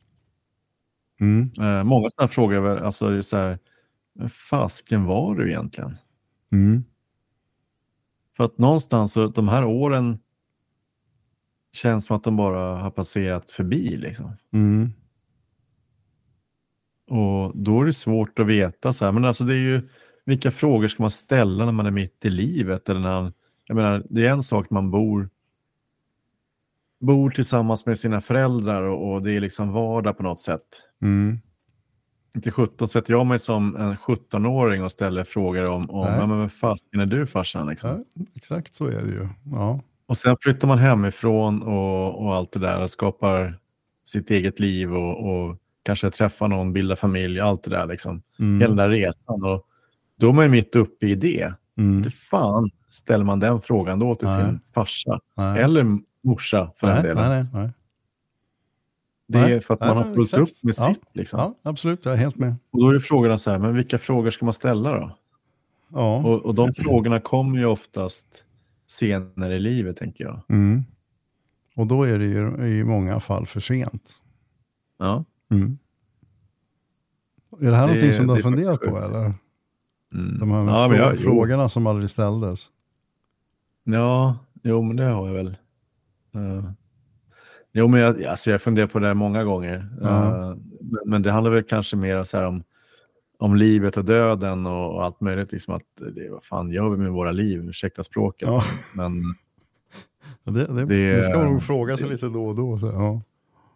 Mm. 1.20 1.52
Eh, 1.60 1.84
många 1.84 2.10
sådana 2.10 2.28
frågor, 2.28 2.78
alltså 2.78 3.24
så 3.24 3.38
här, 3.38 3.60
fasken 4.30 5.06
var 5.06 5.36
du 5.36 5.50
egentligen? 5.50 5.98
Mm. 6.52 6.84
För 8.38 8.44
att 8.44 8.58
någonstans, 8.58 9.14
så, 9.14 9.28
de 9.28 9.48
här 9.48 9.66
åren 9.66 10.20
känns 11.74 12.06
som 12.06 12.16
att 12.16 12.24
de 12.24 12.36
bara 12.36 12.76
har 12.78 12.92
passerat 12.92 13.52
förbi. 13.52 13.96
Liksom. 13.96 14.32
Mm. 14.54 14.90
Och 17.10 17.58
då 17.58 17.82
är 17.82 17.86
det 17.86 17.94
svårt 17.94 18.40
att 18.40 18.48
veta. 18.48 18.94
Så 18.94 19.06
här. 19.06 19.12
Men 19.12 19.26
alltså 19.26 19.44
det 19.44 19.54
är 19.54 19.58
ju, 19.58 19.90
vilka 20.26 20.52
frågor 20.52 20.88
ska 20.88 21.04
man 21.04 21.12
ställa 21.12 21.66
när 21.66 21.72
man 21.72 21.86
är 21.86 21.92
mitt 21.92 22.26
i 22.26 22.30
livet? 22.30 22.90
Eller 22.90 23.00
när, 23.00 23.34
jag 23.66 23.76
menar, 23.76 24.06
det 24.10 24.28
är 24.28 24.32
en 24.32 24.44
sak 24.44 24.70
man 24.70 24.92
bor, 24.92 25.30
bor 27.00 27.30
tillsammans 27.30 27.86
med 27.86 28.00
sina 28.00 28.22
föräldrar 28.22 28.84
och, 28.84 29.14
och 29.14 29.22
det 29.22 29.32
är 29.32 29.40
liksom 29.40 29.72
vardag 29.72 30.18
på 30.18 30.24
något 30.24 30.40
sätt. 30.40 30.62
Mm. 31.02 31.40
Inte 32.36 32.52
17 32.52 32.88
sätter 32.88 33.14
jag 33.14 33.26
mig 33.26 33.40
som 33.40 33.76
en 33.76 33.96
17-åring 33.96 34.84
och 34.84 34.92
ställer 34.92 35.24
frågor 35.24 35.70
om, 35.70 35.90
om 35.90 36.08
ja, 36.08 36.26
men 36.28 36.40
vad 36.40 36.52
fasken 36.52 37.00
är 37.00 37.06
du 37.06 37.26
farsan? 37.26 37.68
Liksom. 37.68 38.06
Exakt 38.36 38.74
så 38.74 38.88
är 38.88 39.04
det 39.04 39.12
ju. 39.12 39.28
Ja. 39.52 39.82
Och 40.06 40.18
sen 40.18 40.38
flyttar 40.42 40.68
man 40.68 40.78
hemifrån 40.78 41.64
och, 41.64 42.26
och 42.26 42.36
allt 42.36 42.52
det 42.52 42.60
där 42.60 42.82
och 42.82 42.90
skapar 42.90 43.60
sitt 44.06 44.30
eget 44.30 44.60
liv 44.60 44.96
och, 44.96 45.30
och 45.30 45.58
kanske 45.84 46.12
träffar 46.12 46.48
någon, 46.48 46.74
bildar 46.74 46.96
familj, 46.96 47.40
allt 47.40 47.64
det 47.64 47.70
där. 47.70 47.86
Liksom. 47.86 48.22
Mm. 48.40 48.62
Hela 48.62 48.76
den 48.76 48.78
där 48.78 48.90
resan. 48.90 49.44
Och 49.44 49.66
då 50.20 50.30
är 50.30 50.34
man 50.34 50.46
ju 50.46 50.52
mitt 50.52 50.76
uppe 50.76 51.08
i 51.08 51.16
det. 51.16 51.54
Mm. 51.78 51.98
Inte 51.98 52.10
fan 52.10 52.70
ställer 52.90 53.26
man 53.26 53.40
den 53.40 53.62
frågan 53.62 54.00
då 54.00 54.16
till 54.16 54.28
Nej. 54.28 54.46
sin 54.46 54.60
farsa. 54.74 55.20
Nej. 55.38 55.62
Eller 55.62 55.98
morsa 56.22 56.72
för 56.78 56.88
den 56.88 56.96
nej, 56.96 57.04
delen. 57.04 57.30
nej, 57.30 57.44
nej, 57.44 57.62
nej. 57.64 57.72
Det 59.28 59.40
är 59.56 59.60
för 59.60 59.74
att 59.74 59.80
man 59.80 59.98
har 59.98 60.04
fullt 60.04 60.34
exakt. 60.34 60.42
upp 60.42 60.64
med 60.64 60.74
Ja. 60.78 60.88
sitt. 60.94 61.02
Liksom. 61.14 61.40
Ja, 61.40 61.56
absolut. 61.70 62.06
Jag 62.06 62.14
är 62.14 62.18
helt 62.18 62.36
med. 62.36 62.56
Och 62.72 62.80
då 62.82 62.90
är 62.90 63.00
frågorna 63.00 63.38
så 63.38 63.52
här, 63.52 63.58
men 63.60 63.76
vilka 63.76 63.98
frågor 63.98 64.30
ska 64.30 64.46
man 64.46 64.54
ställa 64.54 64.92
då? 64.92 65.18
Ja. 65.90 66.18
Och, 66.26 66.46
och 66.46 66.56
de 66.56 66.74
frågorna 66.74 67.20
kommer 67.20 67.60
ju 67.60 67.66
oftast 67.66 68.46
senare 68.88 69.56
i 69.56 69.60
livet, 69.60 69.98
tänker 69.98 70.24
jag. 70.24 70.42
Mm. 70.50 70.84
Och 71.76 71.88
då 71.88 72.04
är 72.04 72.20
det 72.20 72.26
ju 72.26 72.68
i 72.80 72.84
många 72.84 73.20
fall 73.20 73.46
för 73.46 73.60
sent. 73.60 74.16
Ja. 74.98 75.26
Mm. 75.52 75.78
Är 77.62 77.72
det 77.72 77.76
här 77.76 77.88
Det- 77.88 77.94
någonting 77.94 78.14
som 78.14 78.28
du 78.28 78.34
har 78.34 78.40
funderat 78.42 78.80
på? 78.82 78.98
Eller? 78.98 79.34
Mm. 80.14 80.40
De 80.40 80.52
här 80.52 80.58
ja, 80.60 80.88
men 80.88 80.98
frå- 80.98 81.02
jag, 81.02 81.20
frågorna 81.20 81.70
som 81.70 81.88
aldrig 81.88 82.10
ställdes. 82.10 82.68
Ja, 83.84 84.38
jo, 84.64 84.82
men 84.82 84.96
det 84.96 85.04
har 85.04 85.28
jag 85.28 85.34
väl. 85.36 85.58
Uh, 86.36 86.72
jo, 87.74 87.88
men 87.88 88.00
jag, 88.02 88.24
alltså 88.24 88.52
jag 88.52 88.62
funderar 88.62 88.88
på 88.88 89.00
det 89.00 89.08
här 89.08 89.14
många 89.14 89.44
gånger. 89.44 89.90
Ja. 90.02 90.26
Eh, 90.26 90.56
men, 90.82 91.00
men 91.06 91.22
det 91.22 91.32
handlar 91.32 91.52
väl 91.52 91.64
kanske 91.64 91.96
mer 91.96 92.24
så 92.24 92.46
om, 92.48 92.64
om 93.40 93.56
livet 93.56 93.98
och 93.98 94.06
döden 94.06 94.66
och, 94.66 94.96
och 94.96 95.04
allt 95.04 95.22
möjligt. 95.22 95.52
Liksom 95.52 95.74
att 95.74 95.84
det, 96.16 96.30
vad 96.30 96.44
fan 96.44 96.70
gör 96.72 96.90
vi 96.90 96.98
med 96.98 97.12
våra 97.12 97.32
liv? 97.32 97.70
Ursäkta 97.70 98.04
språket. 98.04 98.50
Ja. 98.50 98.64
Men 98.96 99.22
Det, 100.44 100.66
det, 100.66 100.86
Det- 100.86 101.16
det 101.16 101.24
ska 101.24 101.38
man 101.40 101.52
nog 101.52 101.64
fråga 101.64 101.98
sig 101.98 102.10
lite 102.10 102.26
då 102.30 102.46
och 102.46 102.56
då. 102.56 102.78
Så, 102.78 102.86
ja. 102.86 103.22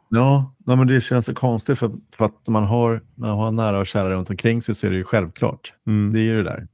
ja, 0.10 0.54
nej, 0.58 0.78
men 0.78 0.88
det 0.88 1.02
känns 1.02 1.26
så 1.26 1.34
konstigt 1.36 1.80
för, 1.80 1.92
för 2.16 2.26
att 2.26 2.48
man 2.48 2.64
har, 2.64 3.02
man 3.16 3.30
har 3.30 3.52
nära 3.52 3.80
och 3.80 3.88
kära 3.88 4.10
runt 4.10 4.30
omkring 4.30 4.62
sig 4.62 4.76
så 4.76 4.88
är 4.88 4.92
det 4.92 4.98
ju 4.98 5.04
självklart. 5.04 5.74
Mm. 5.88 6.14
Det 6.14 6.20
är 6.20 6.24
ju 6.24 6.38
det 6.38 6.50
där. 6.50 6.68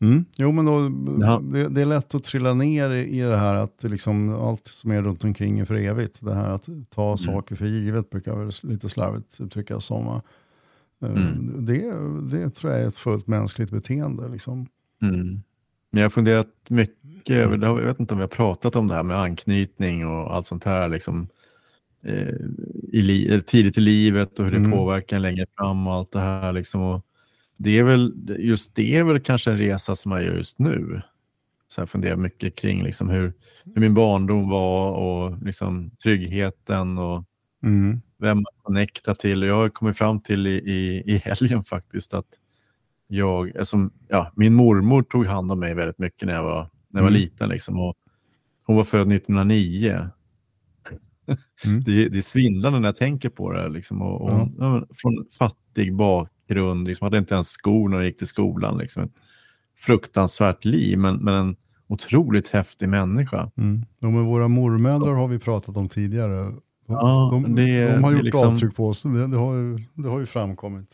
Mm. 0.00 0.24
Jo, 0.38 0.52
men 0.52 0.64
då, 0.64 0.80
Ja. 1.26 1.40
det, 1.52 1.68
det 1.68 1.80
är 1.80 1.86
lätt 1.86 2.14
att 2.14 2.24
trilla 2.24 2.54
ner 2.54 2.90
i 2.90 3.20
det 3.20 3.36
här 3.36 3.54
att 3.54 3.82
liksom 3.82 4.34
allt 4.34 4.66
som 4.66 4.90
är 4.90 5.02
runt 5.02 5.24
omkring 5.24 5.58
är 5.58 5.64
för 5.64 5.74
evigt. 5.74 6.16
Det 6.20 6.34
här 6.34 6.50
att 6.50 6.68
ta 6.94 7.04
Mm. 7.06 7.18
saker 7.18 7.54
för 7.56 7.66
givet 7.66 8.10
brukar 8.10 8.66
lite 8.66 8.88
slarvigt 8.88 9.40
uttryckas 9.40 9.84
som. 9.84 10.06
Eh, 10.06 10.20
Mm. 11.02 11.64
Det, 11.66 11.92
det 12.38 12.50
tror 12.50 12.72
jag 12.72 12.82
är 12.82 12.88
ett 12.88 12.96
fullt 12.96 13.26
mänskligt 13.26 13.70
beteende. 13.70 14.28
Liksom. 14.28 14.66
Mm. 15.02 15.24
Men 15.90 16.00
jag 16.00 16.04
har 16.04 16.10
funderat 16.10 16.48
mycket 16.68 17.36
över, 17.36 17.56
det 17.56 17.66
har- 17.66 17.80
jag 17.80 17.86
vet 17.86 18.00
inte 18.00 18.14
om 18.14 18.18
vi 18.18 18.22
har 18.22 18.28
pratat 18.28 18.76
om 18.76 18.88
det 18.88 18.94
här 18.94 19.02
med 19.02 19.16
anknytning 19.20 20.06
och 20.06 20.34
allt 20.36 20.46
sånt 20.46 20.64
här 20.64 20.88
liksom, 20.88 21.28
eh, 22.04 22.34
i 22.92 23.40
tidigt 23.46 23.78
i 23.78 23.80
livet 23.80 24.38
och 24.38 24.44
hur 24.44 24.52
det 24.52 24.58
Mm. 24.58 24.70
påverkar 24.72 25.18
längre 25.18 25.46
fram 25.56 25.86
och 25.86 25.94
allt 25.94 26.12
det 26.12 26.20
här. 26.20 26.52
Liksom. 26.52 26.80
Och 26.82 27.02
det 27.58 27.78
är 27.78 27.82
väl, 27.84 28.36
just 28.38 28.74
det 28.74 28.96
är 28.96 29.04
väl 29.04 29.20
kanske 29.20 29.50
en 29.50 29.58
resa 29.58 29.96
som 29.96 30.12
jag 30.12 30.22
gör 30.24 30.34
just 30.34 30.58
nu. 30.58 31.02
Så 31.68 31.80
jag 31.80 31.90
funderar 31.90 32.16
mycket 32.16 32.56
kring 32.56 32.82
liksom 32.84 33.08
hur, 33.08 33.32
hur 33.64 33.80
min 33.80 33.94
barndom 33.94 34.48
var 34.48 34.90
och 34.92 35.42
liksom 35.42 35.90
tryggheten 36.02 36.98
och 36.98 37.24
Mm. 37.62 38.00
vem 38.18 38.36
man 38.36 38.44
connectar 38.62 39.14
till. 39.14 39.42
Jag 39.42 39.54
har 39.54 39.68
kommit 39.68 39.98
fram 39.98 40.20
till 40.20 40.46
i, 40.46 40.50
i, 40.50 41.02
i 41.06 41.16
helgen 41.24 41.64
faktiskt 41.64 42.14
att 42.14 42.26
jag, 43.08 43.56
alltså, 43.56 43.90
ja, 44.08 44.32
min 44.36 44.54
mormor 44.54 45.02
tog 45.02 45.26
hand 45.26 45.52
om 45.52 45.60
mig 45.60 45.74
väldigt 45.74 45.98
mycket 45.98 46.26
när 46.26 46.34
jag 46.34 46.42
var, 46.44 46.70
när 46.90 47.00
jag 47.00 47.02
var 47.02 47.10
Mm. 47.10 47.20
liten. 47.20 47.48
Liksom, 47.48 47.78
och 47.80 47.96
hon 48.66 48.76
var 48.76 48.84
född 48.84 49.12
1909. 49.12 50.08
Mm. 51.64 51.80
Det, 51.84 52.08
det 52.08 52.18
är 52.18 52.22
svindlande 52.22 52.80
när 52.80 52.88
jag 52.88 52.96
tänker 52.96 53.28
på 53.28 53.52
det. 53.52 53.68
Liksom, 53.68 54.02
och, 54.02 54.20
och, 54.22 54.30
ja, 54.30 54.48
men 54.58 54.86
från 54.94 55.26
fattig 55.38 55.94
bakgrund, 56.48 56.86
liksom, 56.88 57.04
hade 57.06 57.18
inte 57.18 57.34
ens 57.34 57.48
skor 57.48 57.88
när 57.88 57.96
jag 57.96 58.06
gick 58.06 58.18
till 58.18 58.26
skolan. 58.26 58.78
Liksom, 58.78 59.02
ett 59.02 59.10
fruktansvärt 59.76 60.64
liv, 60.64 60.98
men, 60.98 61.16
men 61.16 61.34
en 61.34 61.56
otroligt 61.88 62.48
häftig 62.48 62.88
människa. 62.88 63.50
Mm. 63.56 63.84
De 64.00 64.14
med 64.14 64.24
våra 64.24 64.48
mormödrar 64.48 65.14
har 65.14 65.28
vi 65.28 65.38
pratat 65.38 65.76
om 65.76 65.88
tidigare. 65.88 66.34
De, 66.36 66.60
Ja, 66.86 67.30
de, 67.32 67.54
det- 67.54 67.92
de 67.94 68.04
har 68.04 68.12
gjort 68.12 68.22
liksom- 68.22 68.48
avtryck 68.48 68.76
på 68.76 68.88
oss. 68.88 69.02
Det, 69.02 69.26
det, 69.26 69.36
har 69.36 69.54
ju, 69.54 69.78
det 69.94 70.08
har 70.08 70.18
ju 70.20 70.26
framkommit. 70.26 70.88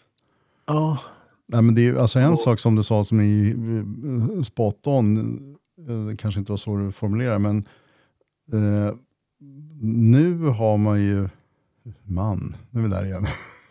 Ja, 0.66 0.98
Nej, 1.46 1.62
men 1.62 1.74
det 1.74 1.88
är 1.88 1.94
alltså 1.96 2.18
en 2.18 2.32
Och- 2.32 2.38
sak 2.38 2.58
som 2.58 2.74
du 2.74 2.82
sa 2.82 3.04
som 3.04 3.20
är 3.20 3.48
eh, 4.36 4.42
spot 4.42 4.86
on, 4.86 5.16
eh, 5.88 6.06
det 6.06 6.16
kanske 6.16 6.38
inte 6.40 6.52
var 6.52 6.56
så 6.56 6.76
du 6.76 6.92
formulerade, 6.92 7.38
men 7.38 7.56
eh, 8.52 8.94
nu 9.80 10.38
har 10.38 10.76
man 10.78 11.00
ju, 11.02 11.28
man, 12.02 12.56
nu 12.70 12.80
är 12.80 12.84
vi 12.84 12.90
där 12.90 13.04
igen. 13.04 13.26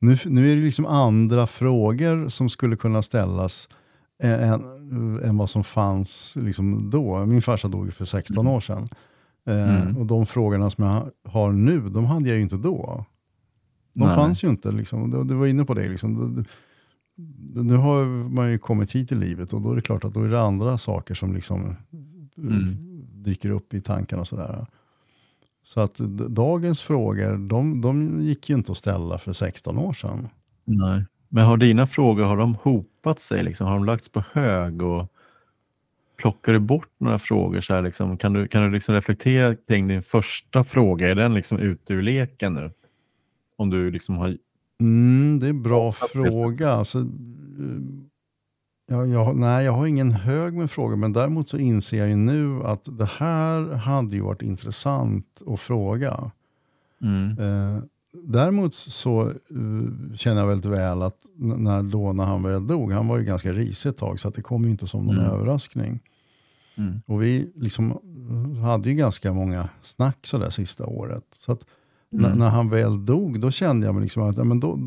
nu, 0.00 0.16
nu 0.26 0.52
är 0.52 0.56
det 0.56 0.62
liksom 0.62 0.86
andra 0.86 1.46
frågor 1.46 2.28
som 2.28 2.48
skulle 2.48 2.76
kunna 2.76 3.02
ställas 3.02 3.68
än, 4.22 4.32
än, 4.40 5.20
än 5.22 5.36
vad 5.36 5.50
som 5.50 5.64
fanns 5.64 6.36
liksom 6.40 6.90
då. 6.90 7.26
Min 7.26 7.42
farsa 7.42 7.68
dog 7.68 7.92
för 7.92 8.04
16 8.04 8.46
år 8.46 8.60
sedan. 8.60 8.88
Eh, 9.46 9.80
Mm. 9.82 9.96
Och 9.96 10.06
de 10.06 10.26
frågorna 10.26 10.70
som 10.70 10.84
jag 10.84 11.10
har 11.32 11.52
nu, 11.52 11.88
de 11.88 12.04
hade 12.04 12.28
jag 12.28 12.36
ju 12.36 12.42
inte 12.42 12.56
då. 12.56 13.04
De 13.94 14.04
Nej. 14.06 14.16
fanns 14.16 14.44
ju 14.44 14.48
inte. 14.48 14.72
Liksom. 14.72 15.10
Du, 15.10 15.24
du 15.24 15.34
var 15.34 15.46
inne 15.46 15.64
på 15.64 15.74
det. 15.74 15.88
Liksom. 15.88 16.34
Du, 16.34 16.44
du, 17.54 17.62
nu 17.62 17.76
har 17.76 18.04
man 18.28 18.50
ju 18.50 18.58
kommit 18.58 18.92
hit 18.92 19.12
i 19.12 19.14
livet 19.14 19.52
och 19.52 19.62
då 19.62 19.72
är 19.72 19.76
det 19.76 19.82
klart 19.82 20.04
att 20.04 20.14
då 20.14 20.22
är 20.22 20.28
det 20.28 20.40
andra 20.42 20.78
saker 20.78 21.14
som 21.14 21.34
liksom 21.34 21.76
Mm. 22.38 22.76
dyker 23.22 23.50
upp 23.50 23.74
i 23.74 23.80
tankarna. 23.80 24.20
Och 24.22 24.28
sådär. 24.28 24.66
Så 25.62 25.80
att 25.80 25.94
dagens 26.28 26.82
frågor, 26.82 27.48
de, 27.48 27.80
de 27.80 28.20
gick 28.20 28.48
ju 28.48 28.54
inte 28.54 28.72
att 28.72 28.78
ställa 28.78 29.18
för 29.18 29.32
16 29.32 29.78
år 29.78 29.92
sedan. 29.92 30.28
Nej. 30.64 31.04
Men 31.28 31.44
har 31.44 31.56
dina 31.56 31.86
frågor, 31.86 32.24
har 32.24 32.36
de 32.36 32.54
hop, 32.54 32.90
hopat 33.02 33.20
sig? 33.20 33.42
Liksom? 33.42 33.66
Har 33.66 33.74
de 33.74 33.84
lagts 33.84 34.08
på 34.08 34.24
hög? 34.32 34.82
Och 34.82 35.12
plockar 36.16 36.52
du 36.52 36.58
bort 36.58 36.90
några 36.98 37.18
frågor? 37.18 37.60
Så 37.60 37.74
här, 37.74 37.82
liksom, 37.82 38.16
kan 38.16 38.32
du, 38.32 38.48
kan 38.48 38.62
du 38.62 38.70
liksom 38.70 38.94
reflektera 38.94 39.56
kring 39.56 39.88
din 39.88 40.02
första 40.02 40.64
fråga? 40.64 41.08
Är 41.10 41.14
den 41.14 41.34
liksom 41.34 41.58
ute 41.58 41.92
ur 41.92 42.02
leken 42.02 42.52
nu? 42.52 42.70
Om 43.56 43.70
du 43.70 43.90
liksom 43.90 44.16
har... 44.16 44.36
Mm, 44.80 45.38
det 45.40 45.46
är 45.46 45.50
en 45.50 45.62
bra 45.62 45.92
fråga. 45.92 46.70
Alltså, 46.70 46.98
eh, 48.90 49.04
jag, 49.04 49.36
nej, 49.36 49.64
jag 49.64 49.72
har 49.72 49.86
ingen 49.86 50.12
hög 50.12 50.54
med 50.54 50.70
frågor, 50.70 50.96
men 50.96 51.12
däremot 51.12 51.48
så 51.48 51.58
inser 51.58 51.98
jag 51.98 52.08
ju 52.08 52.16
nu 52.16 52.62
att 52.62 52.98
det 52.98 53.08
här 53.18 53.74
hade 53.74 54.16
ju 54.16 54.22
varit 54.22 54.42
intressant 54.42 55.42
att 55.46 55.60
fråga. 55.60 56.30
Mm. 57.02 57.38
Eh, 57.38 57.82
däremot 58.24 58.74
så 58.74 59.22
uh, 59.52 60.14
känner 60.14 60.40
jag 60.40 60.48
väldigt 60.48 60.70
väl 60.72 61.02
att 61.02 61.16
när, 61.36 61.82
då, 61.82 62.12
när 62.12 62.24
han 62.24 62.42
väl 62.42 62.66
dog, 62.66 62.92
han 62.92 63.08
var 63.08 63.18
ju 63.18 63.24
ganska 63.24 63.52
risig 63.52 63.90
ett 63.90 63.96
tag, 63.96 64.20
så 64.20 64.30
det 64.30 64.42
kom 64.42 64.64
ju 64.64 64.70
inte 64.70 64.86
som 64.86 65.06
någon 65.06 65.18
Mm. 65.18 65.30
överraskning. 65.30 66.00
Mm. 66.76 67.00
Och 67.06 67.22
vi 67.22 67.52
liksom 67.54 67.90
eh, 67.90 68.62
hade 68.62 68.88
ju 68.90 68.94
ganska 68.94 69.32
många 69.32 69.68
snack 69.82 70.26
sådär 70.26 70.50
sista 70.50 70.86
året. 70.86 71.24
Så 71.38 71.52
att 71.52 71.64
Mm. 72.12 72.38
när 72.38 72.48
han 72.48 72.68
väl 72.68 73.04
dog, 73.04 73.40
då 73.40 73.50
kände 73.50 73.86
jag 73.86 73.94
mig 73.94 74.02
liksom 74.04 74.22
att 74.22 74.36
ja, 74.36 74.44
men 74.44 74.60
då, 74.60 74.78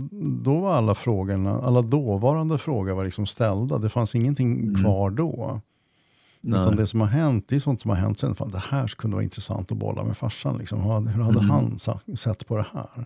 då 0.44 0.60
var 0.60 0.74
alla 0.74 0.96
frågorna, 0.96 1.52
alla 1.62 1.82
dåvarande 1.82 2.58
frågor 2.58 2.94
var 2.94 3.04
liksom 3.06 3.26
ställda. 3.26 3.78
Det 3.78 3.90
fanns 3.90 4.16
ingenting 4.16 4.60
Mm. 4.60 4.84
kvar 4.84 5.10
då. 5.10 5.62
Utan 6.42 6.62
Nej. 6.68 6.76
det 6.78 6.88
som 6.88 7.02
har 7.02 7.08
hänt, 7.08 7.46
det 7.48 7.56
är 7.56 7.60
sånt 7.60 7.82
som 7.82 7.90
har 7.90 7.98
hänt 7.98 8.20
sen. 8.20 8.36
Fan, 8.36 8.52
det 8.52 8.64
här 8.70 8.88
kunde 8.88 9.16
vara 9.16 9.24
intressant 9.24 9.72
att 9.72 9.78
bolla 9.78 10.04
med 10.04 10.18
farsan. 10.18 10.58
Liksom. 10.58 10.82
Hur 10.82 10.92
hade, 10.92 11.12
Mm. 11.12 11.50
han 11.50 11.78
sett 12.18 12.48
på 12.48 12.58
det 12.58 12.66
här? 12.74 13.06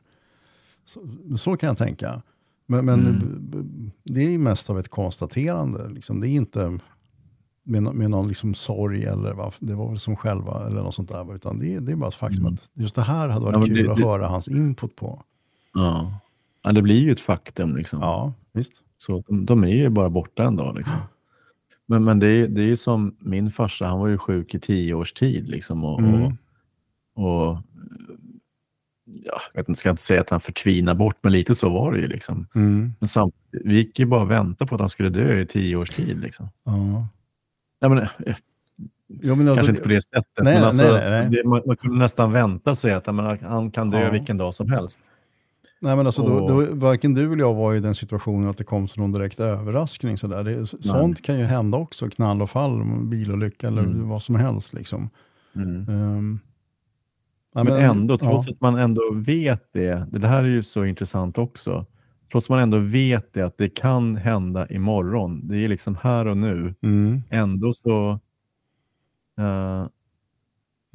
Så, 0.85 0.99
så 1.37 1.57
kan 1.57 1.67
jag 1.67 1.77
tänka. 1.77 2.21
Men, 2.65 2.85
men 2.85 2.99
Mm. 2.99 3.91
det 4.03 4.33
är 4.33 4.37
mest 4.37 4.69
av 4.69 4.79
ett 4.79 4.89
konstaterande. 4.89 5.89
Liksom. 5.89 6.19
Det 6.21 6.27
är 6.29 6.31
inte 6.31 6.79
med, 7.67 7.83
med 7.83 8.09
någon 8.11 8.27
liksom 8.27 8.53
sorg 8.53 9.03
eller 9.03 9.33
vad, 9.33 9.53
det 9.59 9.75
var 9.75 9.89
väl 9.89 9.99
som 9.99 10.15
själva 10.15 10.65
eller 10.67 10.83
något 10.83 10.93
sånt 10.95 11.09
där. 11.11 11.35
Utan 11.35 11.59
det, 11.59 11.73
är- 11.75 11.79
det 11.79 11.91
är 11.91 11.95
bara 11.95 12.07
ett 12.07 12.13
faktum 12.15 12.41
Mm. 12.41 12.53
att 12.53 12.69
just 12.73 12.95
det 12.95 13.01
här 13.01 13.29
hade 13.29 13.45
varit 13.45 13.55
Ja, 13.69 13.75
kul 13.75 13.85
det- 13.85 13.91
att 13.91 13.97
det- 13.97 14.03
höra 14.05 14.27
hans 14.27 14.47
input 14.47 14.95
på. 14.95 15.23
Ja. 15.73 16.19
ja, 16.63 16.71
det 16.71 16.81
blir 16.81 16.99
ju 17.01 17.11
ett 17.11 17.19
faktum. 17.19 17.75
Liksom. 17.75 17.99
Ja, 18.01 18.33
visst. 18.53 18.73
Så 18.97 19.23
de, 19.27 19.45
de 19.45 19.63
är 19.63 19.67
ju 19.67 19.89
bara 19.89 20.09
borta 20.09 20.43
en 20.43 20.55
dag. 20.55 20.75
Liksom. 20.77 20.97
Men, 21.85 22.03
men 22.03 22.19
det, 22.19 22.31
är, 22.31 22.47
det 22.47 22.61
är 22.61 22.65
ju 22.67 22.77
som 22.77 23.15
min 23.19 23.51
farsa, 23.51 23.85
han 23.87 23.99
var 23.99 24.07
ju 24.07 24.17
sjuk 24.17 24.55
i 24.55 24.59
tio 24.59 24.93
års 24.93 25.13
tid. 25.13 25.49
Liksom, 25.49 25.83
och, 25.83 25.99
Mm. 25.99 26.21
och, 26.23 26.31
och 27.15 27.57
ja, 29.05 29.39
jag 29.53 29.61
vet 29.61 29.69
inte, 29.69 29.79
ska 29.79 29.89
jag 29.89 29.93
inte 29.93 30.01
säga 30.03 30.21
att 30.21 30.29
han 30.29 30.39
förtvinar 30.39 30.93
bort, 30.95 31.17
men 31.21 31.31
lite 31.31 31.55
så 31.55 31.69
var 31.69 31.91
det 31.91 31.99
ju. 31.99 32.07
Liksom. 32.07 32.47
Mm. 32.55 32.93
Men 32.99 33.07
samtidigt, 33.07 33.65
vi 33.65 33.75
gick 33.75 33.99
ju 33.99 34.05
bara 34.05 34.21
och 34.21 34.31
väntade 34.31 34.69
på 34.69 34.75
att 34.75 34.81
han 34.81 34.89
skulle 34.89 35.09
dö 35.09 35.39
i 35.41 35.45
tio 35.45 35.75
års 35.75 35.89
tid. 35.89 36.19
Liksom. 36.19 36.49
Ja. 36.63 37.07
Ja, 37.79 37.89
men, 37.89 37.97
eh, 37.97 38.07
Ja, 39.21 39.35
men 39.35 39.47
alltså, 39.47 39.55
kanske 39.55 39.71
inte 39.71 39.81
på 39.83 39.89
det 39.89 40.01
sättet, 40.01 40.25
nej, 40.41 40.53
men 40.53 40.53
nej, 40.53 40.63
alltså, 40.63 40.93
nej, 40.93 41.09
nej. 41.09 41.29
Det, 41.29 41.43
man, 41.49 41.61
man 41.65 41.75
kunde 41.75 41.97
nästan 41.97 42.31
vänta 42.31 42.75
sig 42.75 42.93
att 42.93 43.07
ja, 43.07 43.13
men, 43.13 43.37
han 43.41 43.71
kan 43.71 43.89
dö 43.89 44.01
Ja. 44.01 44.11
vilken 44.11 44.37
dag 44.37 44.53
som 44.53 44.69
helst. 44.71 44.99
Nej, 45.81 45.95
men 45.95 46.05
alltså, 46.05 46.21
då, 46.23 46.33
Och- 46.33 46.49
då, 46.49 46.75
varken 46.75 47.13
du 47.13 47.25
eller 47.25 47.37
jag 47.43 47.53
var 47.53 47.73
i 47.73 47.79
den 47.79 47.95
situationen 47.95 48.49
att 48.49 48.57
det 48.57 48.63
kom 48.63 48.87
som 48.87 49.01
någon 49.01 49.11
direkt 49.11 49.39
överraskning. 49.39 50.17
Sådär. 50.17 50.43
Det, 50.43 50.65
sånt 50.67 51.21
kan 51.21 51.39
ju 51.39 51.43
hända 51.45 51.77
också, 51.77 52.09
knall 52.09 52.41
och 52.41 52.49
fall, 52.49 52.83
bilolycka 53.03 53.67
eller 53.67 53.81
Mm. 53.83 54.09
vad 54.09 54.23
som 54.23 54.35
helst. 54.35 54.73
Liksom. 54.73 55.09
Mm. 55.55 55.75
Ehm, 55.89 56.39
ja, 57.53 57.63
Men 57.63 57.73
ändå, 57.73 58.17
trots 58.17 58.47
ja. 58.47 58.53
att 58.53 58.61
man 58.61 58.75
ändå 58.79 59.01
vet 59.13 59.63
det, 59.73 60.07
det 60.11 60.27
här 60.27 60.43
är 60.43 60.47
ju 60.47 60.63
så 60.63 60.85
intressant 60.85 61.37
också, 61.37 61.85
trots 62.37 62.49
man 62.49 62.59
ändå 62.59 62.77
vet 62.79 63.33
det 63.33 63.41
att 63.41 63.57
det 63.57 63.69
kan 63.69 64.15
hända 64.15 64.67
imorgon, 64.69 65.47
det 65.47 65.57
är 65.57 65.69
liksom 65.69 65.95
här 66.01 66.27
och 66.27 66.37
nu, 66.37 66.75
Mm, 66.81 67.21
ändå 67.29 67.73
så 67.73 68.19
eh, 69.39 69.87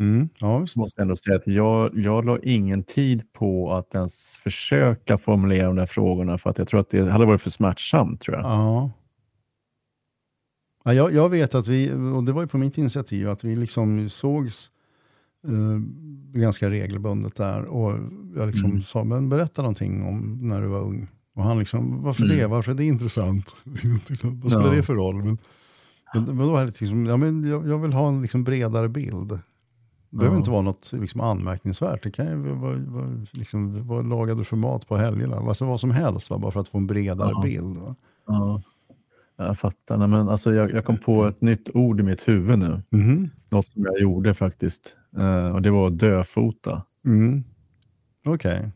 mm, 0.00 0.28
ja, 0.38 0.58
måste 0.58 0.82
jag 1.00 1.02
ändå 1.02 1.16
säga 1.16 1.36
att 1.36 1.46
jag, 1.46 1.98
jag 1.98 2.24
la 2.24 2.38
ingen 2.42 2.82
tid 2.82 3.32
på 3.32 3.72
att 3.74 3.94
ens 3.94 4.36
försöka 4.36 5.18
formulera 5.18 5.66
de 5.66 5.76
där 5.76 5.86
frågorna 5.86 6.38
för 6.38 6.50
att 6.50 6.58
jag 6.58 6.68
tror 6.68 6.80
att 6.80 6.90
det 6.90 7.10
hade 7.10 7.26
varit 7.26 7.42
för 7.42 7.50
smärtsamt. 7.50 8.20
Tror 8.20 8.36
jag. 8.36 8.44
Ja. 8.46 8.90
Ja, 10.84 10.92
jag, 10.94 11.12
jag 11.12 11.28
vet 11.28 11.54
att 11.54 11.68
vi, 11.68 11.92
och 12.16 12.24
det 12.24 12.32
var 12.32 12.42
ju 12.42 12.48
på 12.48 12.58
mitt 12.58 12.78
initiativ, 12.78 13.28
att 13.28 13.44
vi 13.44 13.56
liksom 13.56 14.08
sågs 14.08 14.70
eh, 15.48 15.78
ganska 16.40 16.70
regelbundet 16.70 17.36
där. 17.36 17.64
Och 17.64 17.92
jag 18.36 18.46
liksom 18.46 18.70
Mm. 18.70 18.82
sa, 18.82 19.04
men 19.04 19.28
berätta 19.28 19.62
någonting 19.62 20.02
om 20.06 20.38
när 20.48 20.60
du 20.62 20.66
var 20.68 20.80
ung. 20.80 21.08
Och 21.34 21.42
han 21.44 21.58
liksom, 21.58 22.02
varför 22.02 22.24
Mm. 22.24 22.36
det? 22.36 22.46
Varför 22.46 22.72
är 22.72 22.76
det 22.76 22.84
intressant? 22.84 23.54
Vad 24.42 24.52
spelar 24.52 24.66
Ja. 24.66 24.72
det 24.76 24.82
för 24.82 24.94
roll? 24.94 25.14
Men, 25.24 25.38
men, 26.14 26.24
men 26.24 26.38
då 26.38 26.52
var 26.52 26.60
det 26.64 26.80
liksom, 26.80 27.06
ja, 27.06 27.16
men 27.16 27.48
jag, 27.50 27.68
jag 27.68 27.78
vill 27.78 27.92
ha 27.92 28.08
en 28.08 28.22
liksom 28.22 28.44
bredare 28.44 28.88
bild. 28.88 29.28
Det 30.10 30.16
behöver 30.16 30.34
Ja. 30.36 30.38
inte 30.38 30.50
vara 30.50 30.62
något 30.62 30.92
liksom 30.92 31.20
anmärkningsvärt. 31.20 32.02
Det 32.02 32.10
kan 32.10 32.26
ju 32.26 32.36
vara, 32.36 32.76
vara, 32.78 33.24
liksom, 33.32 33.86
vad 33.86 34.08
lagade 34.08 34.40
du 34.40 34.44
för 34.44 34.56
mat 34.56 34.88
på 34.88 34.96
helgerna? 34.96 35.36
Alltså 35.36 35.64
vad 35.64 35.80
som 35.80 35.90
helst, 35.90 36.30
va? 36.30 36.38
bara 36.38 36.52
för 36.52 36.60
att 36.60 36.68
få 36.68 36.78
en 36.78 36.86
bredare 36.86 37.30
Ja. 37.30 37.40
bild. 37.42 37.76
Va? 37.78 37.94
Ja, 38.26 38.62
jag 39.36 39.58
fattar. 39.58 39.96
Nej, 39.96 40.08
men 40.08 40.28
alltså, 40.28 40.52
jag, 40.54 40.70
jag 40.70 40.84
kom 40.84 40.96
på 40.98 41.24
ett 41.26 41.40
nytt 41.40 41.70
ord 41.74 42.00
i 42.00 42.02
mitt 42.02 42.28
huvud 42.28 42.58
nu. 42.58 42.82
Mhm. 42.90 43.30
Något 43.50 43.66
som 43.66 43.82
jag 43.84 44.00
gjorde 44.00 44.34
faktiskt. 44.34 44.96
Eh, 45.18 45.48
och 45.54 45.62
det 45.62 45.70
var 45.70 45.90
döfota, 45.90 46.82
Mm. 47.04 47.44
Okej. 48.26 48.70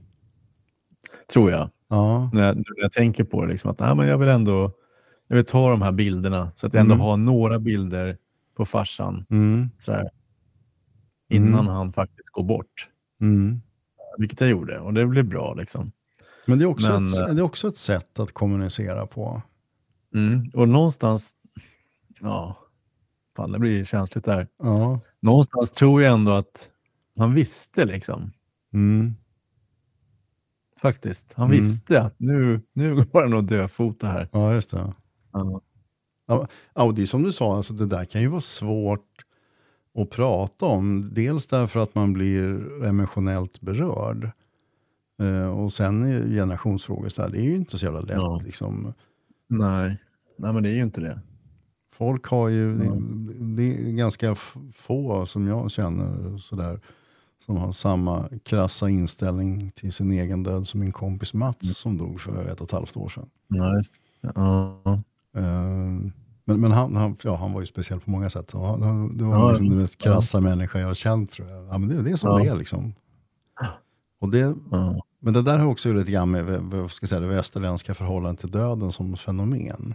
tror 1.33 1.51
jag. 1.51 1.71
Ja. 1.89 2.31
När 2.33 2.45
jag, 2.47 2.57
när 2.57 2.65
jag 2.77 2.93
tänker 2.93 3.25
på 3.25 3.43
det. 3.45 3.49
Liksom, 3.53 3.71
att 3.71 3.81
ah, 3.81 3.95
men 3.95 4.09
jag 4.09 4.19
vill 4.19 4.29
ändå 4.29 4.73
jag 5.29 5.37
vill 5.37 5.45
ta 5.45 5.71
de 5.71 5.83
här 5.83 5.93
bilderna 5.93 6.51
så 6.55 6.67
att 6.67 6.75
jag 6.75 6.81
ändå 6.81 6.95
Mm. 6.95 7.05
har 7.07 7.17
några 7.17 7.59
bilder 7.59 8.17
på 8.57 8.65
farsan 8.67 9.27
Mm. 9.31 9.71
sådär, 9.79 10.11
innan 11.29 11.53
Mm. 11.61 11.67
han 11.67 11.93
faktiskt 11.93 12.29
går 12.29 12.43
bort. 12.45 12.89
Mm. 13.21 13.61
Vilket 14.19 14.41
jag 14.41 14.51
gjorde 14.51 14.79
och 14.81 14.95
det 14.95 15.07
blev 15.07 15.25
bra. 15.25 15.55
Liksom. 15.55 15.91
Men 16.47 16.59
det 16.59 16.65
är, 16.65 16.67
också 16.67 16.93
Men, 16.93 17.05
ett, 17.07 17.19
eh, 17.19 17.35
det 17.35 17.41
är 17.41 17.45
också 17.45 17.69
ett 17.69 17.79
sätt 17.79 18.19
att 18.21 18.33
kommunicera 18.33 19.07
på. 19.07 19.43
Mm. 20.15 20.51
Och 20.55 20.69
någonstans, 20.69 21.33
ja, 22.21 22.57
fan 23.37 23.53
det 23.53 23.59
blir 23.59 23.85
känsligt 23.85 24.25
där. 24.25 24.49
Ja. 24.63 25.01
Någonstans 25.21 25.73
tror 25.73 26.03
jag 26.03 26.13
ändå 26.13 26.33
att 26.33 26.71
han 27.17 27.35
visste 27.35 27.85
liksom. 27.85 28.33
Faktiskt. 30.81 31.33
Han 31.37 31.47
Mm. 31.47 31.57
visste 31.57 32.03
att 32.03 32.15
nu, 32.21 32.61
nu 32.73 32.95
går 32.95 33.21
han 33.21 33.31
nog 33.31 33.45
döfota 33.49 34.07
här. 34.07 34.29
ja, 34.33 34.55
just 34.55 34.71
det. 34.71 34.93
Ja. 35.33 35.61
Ja, 36.75 36.93
det 36.97 37.03
är 37.03 37.07
som 37.07 37.23
du 37.23 37.33
sa, 37.33 37.57
alltså 37.57 37.73
det 37.75 37.87
där 37.87 38.05
kan 38.05 38.21
ju 38.23 38.29
vara 38.29 38.41
svårt 38.41 39.25
att 39.99 40.11
prata 40.11 40.67
om. 40.67 41.11
Dels 41.15 41.47
därför 41.47 41.81
att 41.81 41.95
man 41.95 42.13
blir 42.13 42.67
emotionellt 42.85 43.61
berörd. 43.61 44.31
Eh, 45.23 45.59
och 45.59 45.73
sen 45.73 46.03
generationsfrågor, 46.31 47.09
så 47.09 47.23
här, 47.23 47.31
det 47.31 47.39
är 47.41 47.45
ju 47.45 47.57
inte 47.57 47.79
så 47.79 47.85
jävla 47.85 48.01
lätt. 48.01 48.17
Ja. 48.17 48.41
Liksom. 48.45 48.93
Nej. 49.49 49.99
Nej, 50.39 50.53
men 50.53 50.63
det 50.63 50.69
är 50.69 50.75
ju 50.75 50.83
inte 50.83 51.01
det. 51.01 51.21
Folk 51.93 52.27
har 52.27 52.49
ju, 52.49 52.81
Ja. 52.85 52.93
det, 52.95 53.57
det 53.57 53.89
är 53.89 53.93
ganska 53.93 54.35
få 54.73 55.27
som 55.27 55.47
jag 55.47 55.71
känner 55.71 56.39
sådär, 56.39 56.81
som 57.45 57.57
har 57.57 57.73
samma 57.73 58.29
krassa 58.45 58.89
inställning 58.89 59.71
till 59.71 59.93
sin 59.93 60.11
egen 60.13 60.43
död 60.43 60.67
som 60.69 60.81
min 60.81 60.93
kompis 60.93 61.35
Mats 61.35 61.63
Mm. 61.63 61.75
som 61.75 61.99
dog 61.99 62.21
för 62.21 62.45
ett 62.49 62.61
och 62.61 62.67
ett 62.67 62.73
halvt 62.73 62.97
år 62.97 63.09
sedan. 63.09 63.29
Ja, 63.49 63.65
det. 63.73 63.83
Ja. 64.35 64.83
Eh, 65.37 65.43
men 66.49 66.61
men 66.61 66.73
han, 66.73 66.97
han, 66.97 67.17
ja, 67.23 67.37
han 67.37 67.53
var 67.53 67.61
ju 67.61 67.67
speciell 67.67 68.01
på 68.01 68.11
många 68.11 68.31
sätt. 68.31 68.51
Han, 68.53 68.83
han, 68.83 69.17
det 69.17 69.25
var 69.25 69.33
Ja, 69.35 69.49
liksom 69.51 69.69
den 69.69 69.79
mest 69.79 70.05
ja. 70.05 70.13
krassa 70.13 70.41
människa 70.41 70.79
jag 70.79 70.87
har 70.87 70.95
känt 70.95 71.31
tror 71.31 71.49
jag. 71.49 71.67
Ja, 71.69 71.79
men 71.79 71.89
det, 71.89 72.03
det 72.03 72.11
är 72.11 72.17
som 72.17 72.31
Ja. 72.31 72.39
det 72.39 72.47
är 72.51 72.57
liksom. 72.57 72.95
Och 74.21 74.31
det, 74.31 74.55
Ja. 74.71 75.05
men 75.21 75.35
det 75.35 75.43
där 75.43 75.59
har 75.59 75.67
också 75.67 75.93
lite 75.93 76.11
grann 76.11 76.31
med 76.31 76.45
vad 76.63 76.91
ska 76.91 77.07
säga, 77.07 77.21
det 77.21 77.27
västerländska 77.27 77.95
förhållandet 77.95 78.41
till 78.41 78.51
döden 78.51 78.93
som 78.93 79.17
fenomen. 79.17 79.95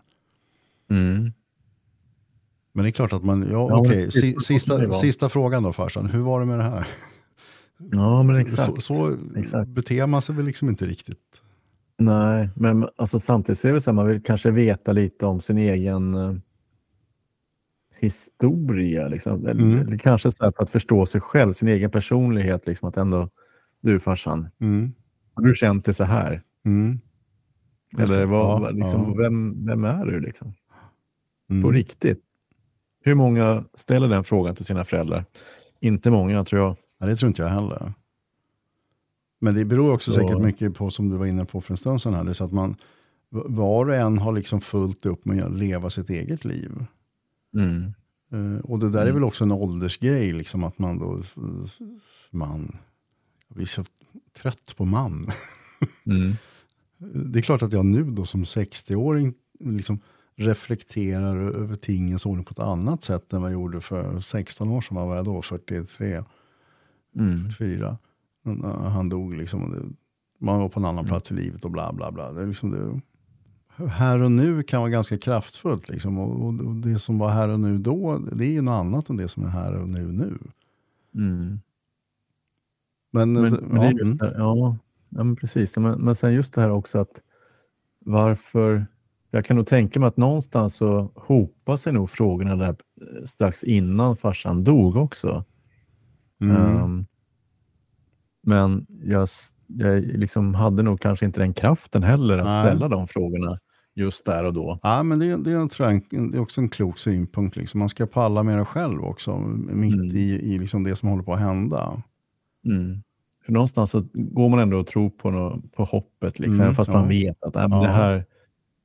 Mm. 0.90 1.32
Men 2.74 2.84
det 2.84 2.90
är 2.90 2.92
klart 2.92 3.14
att 3.14 3.24
man, 3.24 3.42
ja, 3.42 3.68
Ja, 3.70 3.78
okej, 3.80 4.06
det 4.06 4.42
sista, 4.44 4.78
vara. 4.78 4.94
sista 4.94 5.30
frågan 5.30 5.64
då 5.64 5.74
farsan, 5.74 6.06
hur 6.06 6.20
var 6.22 6.40
det 6.40 6.46
med 6.46 6.60
det 6.60 6.64
här? 6.64 6.88
Ja, 7.92 8.24
men 8.24 8.36
exakt. 8.36 8.82
Så, 8.82 8.82
så 8.82 9.18
Exakt. 9.36 9.70
beter 9.70 10.08
man 10.08 10.22
sig 10.22 10.36
väl 10.36 10.46
liksom 10.46 10.70
inte 10.70 10.86
riktigt. 10.86 11.42
Nej, 11.98 12.50
men 12.56 12.88
alltså, 12.96 13.20
samtidigt 13.20 13.60
så 13.60 13.68
är 13.68 13.74
det 13.74 13.82
så 13.82 13.90
att 13.90 13.96
man 13.96 14.08
vill 14.08 14.24
kanske 14.24 14.52
veta 14.52 14.92
lite 14.92 15.26
om 15.26 15.42
sin 15.42 15.58
egen 15.58 16.16
eh, 16.16 16.36
historia. 18.00 19.08
Liksom. 19.08 19.48
Mm. 19.48 19.80
eller 19.80 19.98
kanske 19.98 20.32
så 20.32 20.44
här 20.44 20.52
för 20.58 20.64
att 20.64 20.70
förstå 20.70 21.06
sig 21.06 21.22
själv, 21.22 21.54
sin 21.54 21.68
egen 21.68 21.92
personlighet. 21.92 22.68
Liksom, 22.68 22.90
att 22.90 22.98
ändå, 22.98 23.30
du 23.82 24.00
farsan, 24.00 24.48
Mm. 24.62 24.94
har 25.34 25.44
du 25.44 25.56
känt 25.56 25.86
det 25.86 25.94
så 25.94 26.04
här? 26.04 26.42
Mm. 26.66 27.00
Eller 28.00 28.26
vad, 28.26 28.62
Ja, 28.64 28.70
liksom, 28.70 29.02
ja. 29.08 29.14
vem, 29.24 29.66
vem 29.66 29.84
är 29.86 30.06
du? 30.06 30.20
Liksom? 30.20 30.54
Mm. 31.50 31.64
På 31.64 31.72
riktigt. 31.72 32.22
Hur 33.04 33.16
många 33.16 33.66
ställer 33.74 34.08
den 34.08 34.24
frågan 34.24 34.56
till 34.56 34.66
sina 34.66 34.86
föräldrar? 34.86 35.26
Inte 35.80 36.12
många, 36.12 36.46
tror 36.46 36.62
jag. 36.62 36.76
Ja, 37.02 37.08
det 37.08 37.16
tror 37.16 37.28
inte 37.28 37.42
jag 37.42 37.50
heller. 37.50 37.94
Men 39.40 39.56
det 39.56 39.66
beror 39.66 39.94
också 39.94 40.12
Så- 40.12 40.20
säkert 40.20 40.40
mycket 40.42 40.76
på, 40.76 40.90
som 40.92 41.10
du 41.10 41.18
var 41.18 41.26
inne 41.26 41.46
på 41.46 41.62
för 41.62 41.74
en 41.74 41.78
stund 41.78 42.02
sedan, 42.02 42.14
här, 42.14 42.24
det 42.24 42.30
är 42.30 42.34
så 42.34 42.44
att 42.44 42.52
man, 42.52 42.76
var 43.30 43.86
och 43.86 43.96
en 43.96 44.18
har 44.18 44.34
liksom 44.34 44.62
fullt 44.62 45.06
upp 45.06 45.26
med 45.26 45.44
att 45.44 45.52
leva 45.52 45.90
sitt 45.90 46.10
eget 46.10 46.46
liv. 46.46 46.86
Mm. 47.56 47.94
Eh, 48.32 48.60
och 48.66 48.80
det 48.80 48.90
där 48.90 49.06
är 49.06 49.12
väl 49.12 49.24
också 49.24 49.44
en 49.44 49.52
åldersgrej, 49.52 50.34
liksom 50.34 50.64
att 50.64 50.80
man 50.80 51.00
då, 51.00 51.22
man, 52.32 52.78
jag 53.48 53.56
blir 53.56 53.66
så 53.66 53.84
trött 54.42 54.74
på 54.78 54.86
man. 54.86 55.28
Mm. 56.06 56.34
Det 57.32 57.40
är 57.40 57.44
klart 57.44 57.62
att 57.62 57.74
jag 57.74 57.86
nu 57.86 58.04
då 58.04 58.26
som 58.26 58.44
60-åring 58.44 59.34
liksom 59.60 60.00
reflekterar 60.36 61.38
över 61.38 61.76
tingens 61.76 62.26
ordning 62.26 62.46
på 62.46 62.52
ett 62.52 62.60
annat 62.60 63.04
sätt 63.04 63.34
än 63.34 63.42
vad 63.42 63.52
jag 63.52 63.60
gjorde 63.62 63.82
för 63.82 64.20
16 64.20 64.70
år 64.70 64.82
sedan. 64.82 64.96
Vad 64.98 65.08
var 65.08 65.16
jag 65.16 65.26
då? 65.26 65.42
43, 65.42 66.24
Mm. 67.16 67.50
44. 67.50 67.98
Han 68.90 69.10
dog 69.10 69.34
liksom. 69.34 69.72
Det, 69.72 69.96
man 70.46 70.60
var 70.60 70.70
på 70.70 70.80
en 70.80 70.86
annan 70.86 71.06
plats 71.06 71.32
i 71.32 71.36
livet 71.36 71.66
och 71.66 71.72
bla 71.72 71.94
bla 71.94 72.12
bla. 72.12 72.32
Det 72.32 72.42
är 72.42 72.48
liksom 72.48 72.72
det, 72.72 73.02
här 73.88 74.22
och 74.22 74.32
nu 74.32 74.64
kan 74.64 74.82
vara 74.82 74.90
ganska 74.90 75.18
kraftfullt. 75.18 75.90
Liksom. 75.90 76.18
Och, 76.18 76.46
och, 76.46 76.76
det 76.76 77.00
som 77.00 77.18
var 77.18 77.30
här 77.30 77.50
och 77.50 77.60
nu 77.60 77.78
då, 77.78 78.18
det 78.32 78.46
är 78.46 78.52
ju 78.52 78.62
något 78.62 78.80
annat 78.80 79.10
än 79.10 79.18
det 79.18 79.28
som 79.28 79.44
är 79.44 79.50
här 79.50 79.82
och 79.82 79.90
nu 79.90 80.12
nu. 80.12 80.38
Mm. 81.16 81.60
Men, 83.12 83.34
Men, 83.34 83.44
det- 83.54 83.62
men 83.62 83.78
är 83.82 83.86
ja, 83.86 83.92
mm. 83.92 84.18
det, 84.18 84.34
ja, 84.38 84.78
ja 85.10 85.24
men 85.24 85.36
precis. 85.36 85.78
Men, 85.78 86.00
men 86.02 86.16
sen 86.16 86.34
just 86.34 86.54
det 86.54 86.62
här 86.62 86.70
också 86.72 87.00
att 87.00 87.22
varför, 88.06 88.88
jag 89.32 89.46
kan 89.46 89.58
nog 89.58 89.68
tänka 89.68 90.00
mig 90.00 90.08
att 90.08 90.18
någonstans 90.18 90.76
så 90.76 91.12
hopar 91.16 91.78
sig 91.78 91.94
nog 91.94 92.10
frågorna 92.10 92.56
där 92.56 92.70
eh, 92.70 93.24
strax 93.26 93.64
innan 93.64 94.18
farsan 94.18 94.64
dog 94.64 94.96
också. 94.96 95.46
Mm. 96.42 96.56
Ehm, 96.56 97.06
men 98.44 98.86
jag, 99.04 99.28
jag 99.68 100.02
liksom 100.04 100.54
hade 100.56 100.84
nog 100.84 101.00
kanske 101.02 101.26
inte 101.26 101.40
den 101.40 101.54
kraften 101.54 102.04
heller 102.04 102.38
att 102.38 102.46
Nej. 102.46 102.62
ställa 102.66 102.88
de 102.88 103.08
frågorna 103.08 103.60
just 103.96 104.26
där 104.26 104.44
och 104.44 104.54
då. 104.54 104.80
Ja, 104.84 105.04
men 105.04 105.20
det, 105.20 105.26
det, 105.26 105.52
jag, 105.52 105.70
det 106.10 106.38
är 106.38 106.40
också 106.42 106.62
en 106.62 106.70
klok 106.70 106.98
synpunkt. 106.98 107.56
Liksom. 107.56 107.80
Man 107.80 107.90
ska 107.90 108.06
palla 108.06 108.44
med 108.44 108.58
det 108.58 108.66
själv 108.66 109.02
också, 109.04 109.38
mitt 109.40 109.94
Mm. 109.96 110.06
i, 110.08 110.40
i 110.54 110.58
liksom 110.60 110.84
det 110.84 110.96
som 110.96 111.10
håller 111.10 111.24
på 111.24 111.34
att 111.34 111.40
hända. 111.40 112.04
Mm. 112.66 113.02
För 113.46 113.52
någonstans 113.52 113.92
så 113.92 114.06
går 114.14 114.50
man 114.50 114.60
ändå 114.60 114.78
och 114.80 114.88
tror 114.88 115.10
på, 115.10 115.62
på 115.76 115.84
hoppet, 115.84 116.40
liksom, 116.40 116.62
Mm, 116.64 116.76
fast 116.76 116.92
ja. 116.94 117.00
man 117.00 117.10
vet 117.10 117.44
att 117.44 117.56
äh, 117.56 117.62
Ja. 117.70 117.82
det 117.82 117.88
här, 117.88 118.26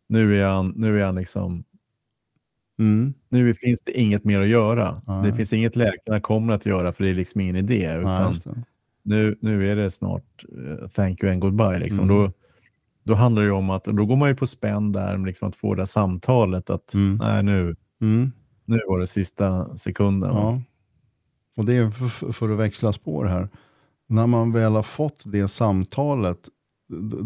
nu 0.09 0.41
är 0.43 0.47
han, 0.47 0.73
nu 0.77 1.01
är 1.01 1.05
han 1.07 1.15
liksom 1.15 1.65
Mm. 2.79 3.15
nu 3.29 3.55
finns 3.55 3.81
det 3.81 3.93
inget 4.01 4.25
mer 4.25 4.41
att 4.41 4.49
göra. 4.49 5.03
Nej. 5.07 5.31
Det 5.31 5.37
finns 5.37 5.53
inget 5.53 5.77
läkarna 5.77 6.21
kommer 6.21 6.53
att 6.53 6.67
göra 6.67 6.93
för 6.93 7.05
det 7.05 7.11
är 7.11 7.15
liksom 7.15 7.41
ingen 7.41 7.57
idé. 7.57 7.89
Nej, 7.93 8.01
Utan 8.01 8.35
det. 8.45 8.63
nu, 9.03 9.37
nu 9.41 9.71
är 9.71 9.77
det 9.77 9.91
snart 9.91 10.45
eh, 10.83 10.89
thank 10.89 11.23
you 11.23 11.33
and 11.33 11.41
goodbye. 11.41 11.79
Liksom. 11.79 12.05
Mm. 12.05 12.17
Då, 12.17 12.33
då 13.05 13.15
handlar 13.15 13.43
det 13.43 13.53
om 13.53 13.71
att, 13.71 13.85
då 13.85 14.07
går 14.07 14.17
man 14.17 14.29
ju 14.29 14.35
på 14.37 14.47
spänn 14.47 14.93
där, 14.93 15.19
liksom 15.19 15.49
att 15.49 15.57
få 15.57 15.75
det 15.75 15.87
samtalet 15.87 16.71
att 16.71 16.95
Mm. 16.95 17.15
nej, 17.15 17.43
nu, 17.43 17.77
Mm. 18.01 18.33
nu 18.65 18.81
var 18.89 18.99
det 18.99 19.07
sista 19.07 19.77
sekunden. 19.77 20.31
Ja. 20.35 20.61
Och 21.57 21.65
det 21.65 21.77
är 21.77 21.91
för, 21.91 22.33
för 22.33 22.49
att 22.51 22.59
växla 22.59 22.93
spår 22.93 23.25
här. 23.25 23.49
När 24.09 24.27
man 24.27 24.53
väl 24.53 24.73
har 24.73 24.83
fått 24.83 25.23
det 25.27 25.49
samtalet, 25.49 26.39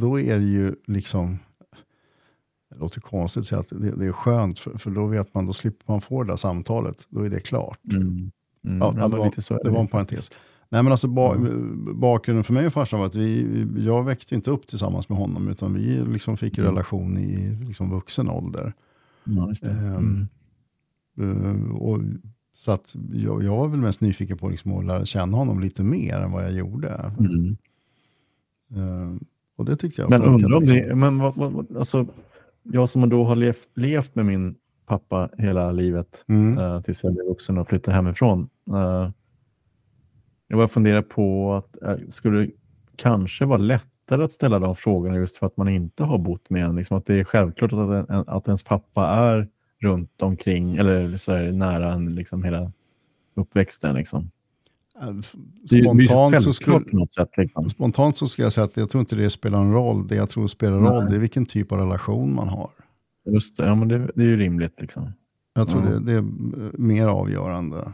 då 0.01 0.21
är 0.21 0.39
det 0.39 0.45
ju 0.45 0.75
liksom, 0.87 1.39
det 2.71 2.79
låter 2.79 3.01
konstigt 3.01 3.41
att 3.41 3.47
säga 3.47 3.61
att 3.61 3.69
det, 3.69 3.97
det 3.99 4.07
är 4.07 4.13
skönt, 4.13 4.59
för, 4.59 4.79
för 4.79 4.91
då 4.91 5.07
vet 5.07 5.35
man, 5.35 5.47
då 5.47 5.53
slipper 5.53 5.85
man 5.93 6.01
få 6.01 6.23
det 6.23 6.33
där 6.33 6.37
samtalet. 6.37 7.07
Då 7.09 7.21
är 7.25 7.31
det 7.31 7.41
klart. 7.41 7.81
Mm. 7.93 8.31
Mm. 8.65 8.79
Ja, 8.79 8.91
det 8.95 8.99
men 9.01 9.11
var- 9.11 9.25
lite 9.25 9.43
så 9.43 9.55
är 9.55 9.65
Det 9.65 9.71
var 9.71 9.81
en 9.81 9.87
parentes. 9.89 10.31
Nej, 10.69 10.83
men 10.83 10.93
alltså, 10.93 11.09
ba, 11.09 11.37
bakgrunden 11.95 12.45
för 12.45 12.53
mig 12.53 12.67
och 12.67 12.73
farsan 12.73 12.99
var 13.01 13.07
att 13.07 13.15
vi, 13.15 13.67
jag 13.79 14.05
växte 14.05 14.35
inte 14.35 14.51
upp 14.51 14.67
tillsammans 14.67 15.09
med 15.09 15.19
honom, 15.19 15.49
utan 15.49 15.75
vi 15.75 16.05
liksom 16.05 16.37
fick 16.37 16.59
en 16.59 16.65
Mm. 16.65 16.75
relation 16.77 17.19
i 17.19 17.59
liksom 17.67 17.91
vuxen 17.91 18.31
ålder. 18.31 18.73
Ja. 19.25 19.53
Ehm, 19.71 20.27
Mm. 21.19 21.67
Eh, 21.67 21.75
och, 21.77 21.99
så 22.55 22.73
att 22.73 22.95
jag, 23.13 23.45
jag 23.45 23.57
var 23.57 23.69
väl 23.69 23.81
mest 23.81 24.01
nyfiken 24.01 24.39
på 24.39 24.49
liksom 24.49 24.73
att 24.73 24.85
lära 24.85 25.05
känna 25.05 25.37
honom 25.37 25.61
lite 25.61 25.83
mer 25.83 26.15
än 26.21 26.31
vad 26.33 26.45
jag 26.45 26.53
gjorde. 26.53 27.13
Mm. 27.19 27.57
Eh, 28.75 29.17
och 29.57 29.65
det 29.65 29.77
tyckte 29.77 30.01
jag 30.03 30.11
Men 30.11 30.23
undrar 30.23 30.55
om 30.57 30.63
liksom. 30.63 30.79
det, 30.89 30.95
men 30.95 31.19
vad, 31.19 31.35
vad, 31.37 31.53
vad- 31.53 31.77
alltså, 31.77 32.07
jag 32.63 32.89
som 32.89 33.09
då 33.09 33.25
har 33.25 33.37
levt, 33.37 33.69
levt 33.75 34.15
med 34.15 34.27
min 34.27 34.55
pappa 34.87 35.31
hela 35.39 35.73
livet, 35.73 36.25
Mm. 36.29 36.59
eh, 36.59 36.81
tills 36.83 37.05
jag 37.05 37.13
blev 37.15 37.27
vuxen 37.27 37.59
och 37.59 37.69
flyttade 37.69 37.95
hemifrån. 37.95 38.49
Eh, 38.71 39.11
jag 40.49 40.59
bara 40.59 40.69
funderar 40.69 41.03
på 41.03 41.55
att 41.55 41.83
eh, 41.83 42.09
skulle 42.09 42.41
det 42.41 42.51
kanske 42.97 43.45
vara 43.45 43.59
lättare 43.59 44.25
att 44.25 44.33
ställa 44.33 44.59
de 44.59 44.77
frågorna 44.77 45.17
just 45.17 45.37
för 45.37 45.47
att 45.47 45.57
man 45.57 45.69
inte 45.69 46.05
har 46.05 46.19
bott 46.19 46.51
med 46.51 46.65
en. 46.65 46.77
Liksom 46.77 46.97
att 46.99 47.07
det 47.07 47.15
är 47.15 47.25
självklart 47.25 47.73
att, 47.73 48.11
en, 48.11 48.25
att 48.27 48.49
ens 48.49 48.63
pappa 48.65 49.07
är 49.09 49.49
runt 49.83 50.23
omkring 50.23 50.77
eller 50.77 51.17
så 51.17 51.33
här, 51.33 51.53
nära 51.53 51.93
en 51.93 52.15
liksom 52.15 52.45
hela 52.45 52.73
uppväxten. 53.35 53.95
Liksom. 53.95 54.31
Spontant, 55.83 56.43
så 56.43 56.53
skulle, 56.53 57.07
sätt. 57.15 57.29
Liksom. 57.37 57.69
spontant 57.69 58.17
så 58.17 58.29
ska 58.29 58.43
jag 58.43 58.53
säga 58.53 58.65
att 58.65 58.77
jag 58.77 58.91
tror 58.91 59.01
inte 59.01 59.17
det 59.17 59.31
spelar 59.31 59.59
en 59.61 59.73
roll. 59.73 60.07
Det 60.07 60.15
jag 60.15 60.31
tror 60.31 60.47
spelar 60.47 60.79
roll 60.79 61.03
Nej. 61.03 61.11
det 61.11 61.17
är 61.17 61.21
vilken 61.21 61.47
typ 61.47 61.73
av 61.73 61.79
relation 61.79 62.35
man 62.35 62.49
har. 62.49 62.71
Just 63.31 63.57
det, 63.57 63.67
ja, 63.67 63.75
men 63.75 63.89
det, 63.89 63.99
det 63.99 64.23
är 64.23 64.27
ju 64.27 64.37
rimligt. 64.37 64.75
Liksom. 64.81 65.13
Jag 65.55 65.69
tror 65.69 65.85
Ja. 65.85 65.91
det, 65.91 66.01
det 66.01 66.13
är 66.13 66.19
eh, 66.19 66.25
mer 66.73 67.07
avgörande. 67.07 67.93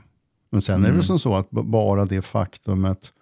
Men 0.51 0.63
sen 0.63 0.75
är 0.75 0.79
det 0.79 0.85
Mm. 0.87 0.97
väl 0.97 1.05
som 1.05 1.19
så 1.19 1.35
att 1.35 1.51
bara 1.51 2.05
det 2.05 2.23
faktumet 2.23 3.13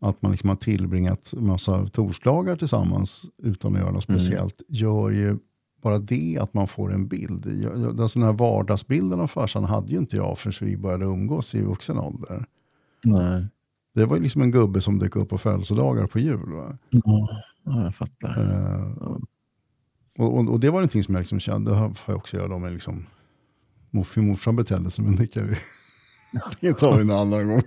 att 0.00 0.22
man 0.22 0.30
liksom 0.32 0.48
har 0.48 0.56
tillbringat 0.56 1.32
massa 1.36 1.86
torsdagar 1.86 2.56
tillsammans 2.56 3.24
utan 3.42 3.74
att 3.74 3.80
göra 3.80 3.90
något 3.92 4.08
Mm. 4.08 4.20
speciellt 4.20 4.62
gör 4.68 5.10
ju 5.10 5.36
bara 5.82 5.98
det 5.98 6.38
att 6.40 6.54
man 6.54 6.68
får 6.68 6.92
en 6.94 7.08
bild. 7.08 7.46
Jag- 7.62 7.80
jag- 7.80 8.00
Alltså 8.00 8.18
den 8.18 8.28
här 8.28 8.34
vardagsbilden 8.34 9.20
av 9.20 9.26
farsan 9.26 9.64
hade 9.64 9.92
ju 9.92 9.98
inte 9.98 10.16
jag 10.16 10.38
förrän 10.38 10.68
vi 10.70 10.76
började 10.76 11.04
umgås 11.04 11.54
i 11.54 11.62
vuxen 11.64 11.98
ålder. 11.98 12.44
Nej. 13.04 13.46
Det 13.94 14.04
var 14.04 14.16
ju 14.16 14.22
liksom 14.22 14.42
en 14.42 14.50
gubbe 14.50 14.80
som 14.80 14.98
dök 14.98 15.16
upp 15.16 15.28
på 15.28 15.38
födelsedagar 15.38 16.06
på 16.06 16.18
jul. 16.18 16.52
Va? 16.52 16.78
Ja, 16.90 17.28
ja, 17.64 17.82
jag 17.84 17.94
fattar. 17.94 18.40
Eh, 18.40 18.92
och, 20.18 20.38
och, 20.38 20.48
och 20.50 20.60
det 20.60 20.70
var 20.70 20.78
någonting 20.78 21.04
som 21.04 21.14
jag 21.14 21.20
liksom 21.20 21.40
kände, 21.40 21.70
det 21.70 21.76
har 21.76 21.92
jag 22.06 22.16
också 22.16 22.36
göra 22.36 22.58
med 22.58 22.72
liksom, 22.72 23.06
hur 24.14 24.22
morsan 24.22 24.56
betedde 24.56 24.90
sig, 24.90 25.04
men 25.04 25.16
det 25.16 25.26
kan 25.26 25.48
vi, 25.48 25.56
det 26.60 26.72
tar 26.72 26.96
vi 26.96 27.02
en 27.02 27.10
annan 27.10 27.48
gång. 27.48 27.62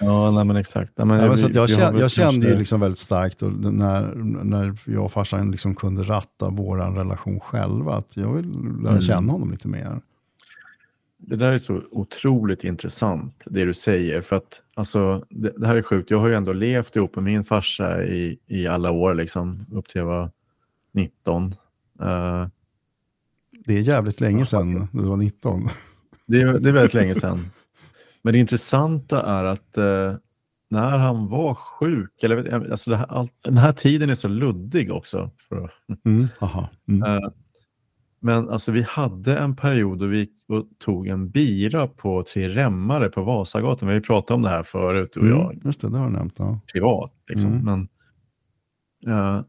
Ja, 0.00 0.30
nej, 0.30 0.44
men 0.44 0.56
exakt. 0.56 0.92
Nej, 0.96 1.06
men 1.06 1.20
Ja, 1.20 1.26
men 1.28 1.36
vi- 1.36 1.52
jag, 1.58 1.68
kände, 1.70 2.00
jag 2.00 2.10
kände 2.10 2.48
ju 2.48 2.58
liksom 2.58 2.80
väldigt 2.80 2.98
starkt 2.98 3.42
och 3.42 3.52
när, 3.74 4.14
när 4.44 4.78
jag 4.84 5.04
och 5.04 5.12
farsan 5.12 5.50
liksom 5.50 5.74
kunde 5.74 6.02
ratta 6.02 6.50
vår 6.50 6.76
relation 6.78 7.40
själva, 7.40 7.94
att 7.94 8.16
jag 8.16 8.32
vill 8.32 8.48
lära 8.82 8.88
Mm. 8.90 9.00
känna 9.00 9.32
honom 9.32 9.50
lite 9.50 9.68
mer. 9.68 10.00
Det 11.28 11.36
där 11.36 11.52
är 11.52 11.58
så 11.58 11.82
otroligt 11.90 12.64
intressant, 12.64 13.42
det 13.46 13.64
du 13.64 13.74
säger. 13.74 14.20
För 14.20 14.36
att, 14.36 14.62
alltså, 14.74 15.24
det, 15.30 15.52
det 15.56 15.66
här 15.66 15.76
är 15.76 15.82
sjukt. 15.82 16.10
Jag 16.10 16.18
har 16.18 16.28
ju 16.28 16.34
ändå 16.34 16.52
levt 16.52 16.96
ihop 16.96 17.14
med 17.14 17.24
min 17.24 17.44
farsa 17.44 18.04
i, 18.04 18.38
i 18.46 18.66
alla 18.66 18.90
år, 18.90 19.14
liksom, 19.14 19.66
upp 19.72 19.88
till 19.88 19.98
jag 19.98 20.06
var 20.06 20.30
19. 20.92 21.54
Eh, 22.00 22.46
Det 23.66 23.74
är 23.78 23.80
jävligt 23.80 24.20
länge 24.20 24.46
sedan 24.46 24.88
du 24.92 25.02
var 25.02 25.16
19. 25.16 25.68
det, 26.26 26.40
är, 26.40 26.58
det 26.58 26.68
är 26.68 26.72
väldigt 26.72 26.94
länge 26.94 27.14
sedan. 27.24 27.50
Men 28.22 28.32
det 28.32 28.38
intressanta 28.38 29.22
är 29.22 29.44
att 29.44 29.76
eh, 29.76 30.14
när 30.70 30.98
han 30.98 31.28
var 31.28 31.54
sjuk, 31.54 32.22
eller, 32.22 32.70
alltså 32.70 32.94
här, 32.94 33.06
allt, 33.08 33.32
den 33.42 33.56
här 33.58 33.72
tiden 33.72 34.10
är 34.10 34.14
så 34.14 34.28
luddig 34.28 34.92
också. 34.92 35.30
För, 35.48 35.70
Mm. 36.04 36.28
Aha. 36.40 36.68
Mm. 36.88 37.02
Eh, 37.02 37.28
Men 38.20 38.48
alltså 38.50 38.72
vi 38.72 38.82
hade 38.82 39.38
en 39.38 39.56
period 39.56 39.98
då 39.98 40.06
vi 40.06 40.28
tog 40.78 41.06
en 41.08 41.30
bira 41.30 41.86
på 41.88 42.22
Tre 42.22 42.48
Remmare 42.48 43.08
på 43.08 43.22
Vasagatan. 43.22 43.88
Vi 43.88 43.94
har 43.94 44.00
pratat 44.00 44.30
om 44.30 44.42
det 44.42 44.48
här 44.48 44.62
förut, 44.62 45.10
du 45.14 45.20
och 45.20 45.26
jag, 45.26 45.52
Mm. 45.52 45.60
Just 45.64 45.80
det, 45.80 45.90
det 45.90 45.98
har 45.98 46.06
du 46.06 46.12
nämnt. 46.12 46.34
Ja. 46.38 46.60
privat. 46.72 47.12
Liksom. 47.28 47.52
Mm. 47.52 47.64
Men, 47.64 47.88
eh, 49.14 49.42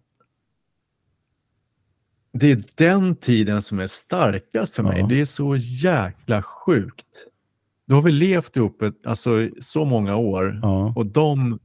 det 2.34 2.52
är 2.52 2.64
den 2.76 3.16
tiden 3.16 3.62
som 3.62 3.80
är 3.80 3.88
starkast 3.88 4.76
för 4.76 4.84
mig. 4.84 5.00
Ja. 5.00 5.08
Det 5.08 5.22
är 5.22 5.26
så 5.26 5.56
jäkla 5.56 6.44
sjukt. 6.44 7.06
Då 7.88 7.96
har 7.96 8.02
vi 8.02 8.12
levt 8.12 8.56
ihop 8.58 8.82
ett, 8.82 9.06
alltså, 9.06 9.50
så 9.62 9.86
många 9.86 10.16
år 10.16 10.60
Ja. 10.62 10.94
och 10.96 11.06
de 11.06 11.60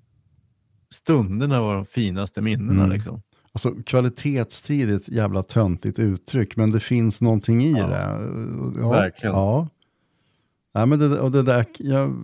stunderna 0.90 1.60
var 1.60 1.74
de 1.74 1.86
finaste 1.86 2.40
minnena. 2.42 2.72
Mm. 2.84 2.90
Liksom. 2.90 3.22
Alltså 3.54 3.74
kvalitetstid 3.86 4.90
är 4.90 4.96
ett 4.96 5.08
jävla 5.08 5.42
töntigt 5.42 5.98
uttryck, 5.98 6.56
men 6.56 6.70
det 6.70 6.80
finns 6.80 7.20
någonting 7.20 7.62
i 7.62 7.72
Ja. 7.72 7.86
det. 7.86 8.18
Ja, 8.80 8.90
Verkligen. 8.90 9.34
Ja. 9.34 9.68
Nej, 10.74 10.86
men 10.86 10.98
det, 10.98 11.20
och 11.20 11.30
det 11.30 11.42
där, 11.42 11.66
jag, 11.78 12.16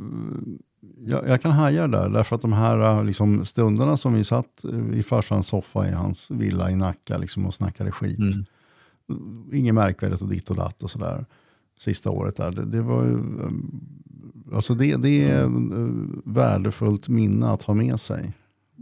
jag, 0.98 1.28
jag 1.28 1.42
kan 1.42 1.52
haja 1.52 1.86
det 1.86 1.98
där, 1.98 2.08
därför 2.08 2.36
att 2.36 2.42
de 2.42 2.52
här 2.52 3.04
liksom, 3.04 3.44
stunderna 3.44 3.96
som 3.96 4.14
vi 4.14 4.24
satt 4.24 4.64
i 4.92 5.02
farsans 5.02 5.46
soffa 5.46 5.88
i 5.88 5.92
hans 5.92 6.30
villa 6.30 6.70
i 6.70 6.76
Nacka 6.76 7.18
liksom, 7.18 7.46
och 7.46 7.54
snackade 7.54 7.90
skit. 7.90 8.18
Mm. 8.18 8.44
Inget 9.52 9.74
märkvärdigt 9.74 10.22
och 10.22 10.28
ditt 10.28 10.50
och 10.50 10.56
datt 10.56 10.82
och 10.82 10.90
sådär. 10.90 11.26
Sista 11.78 12.10
året 12.10 12.36
där. 12.36 12.50
Det, 12.50 12.64
det 12.64 12.82
var 12.82 13.04
ju, 13.04 13.12
um, 13.12 13.80
alltså 14.54 14.74
det, 14.74 14.96
det 14.96 15.30
är 15.30 15.44
mm. 15.44 16.22
värdefullt 16.24 17.08
minne 17.08 17.46
att 17.46 17.62
ha 17.62 17.74
med 17.74 18.00
sig. 18.00 18.32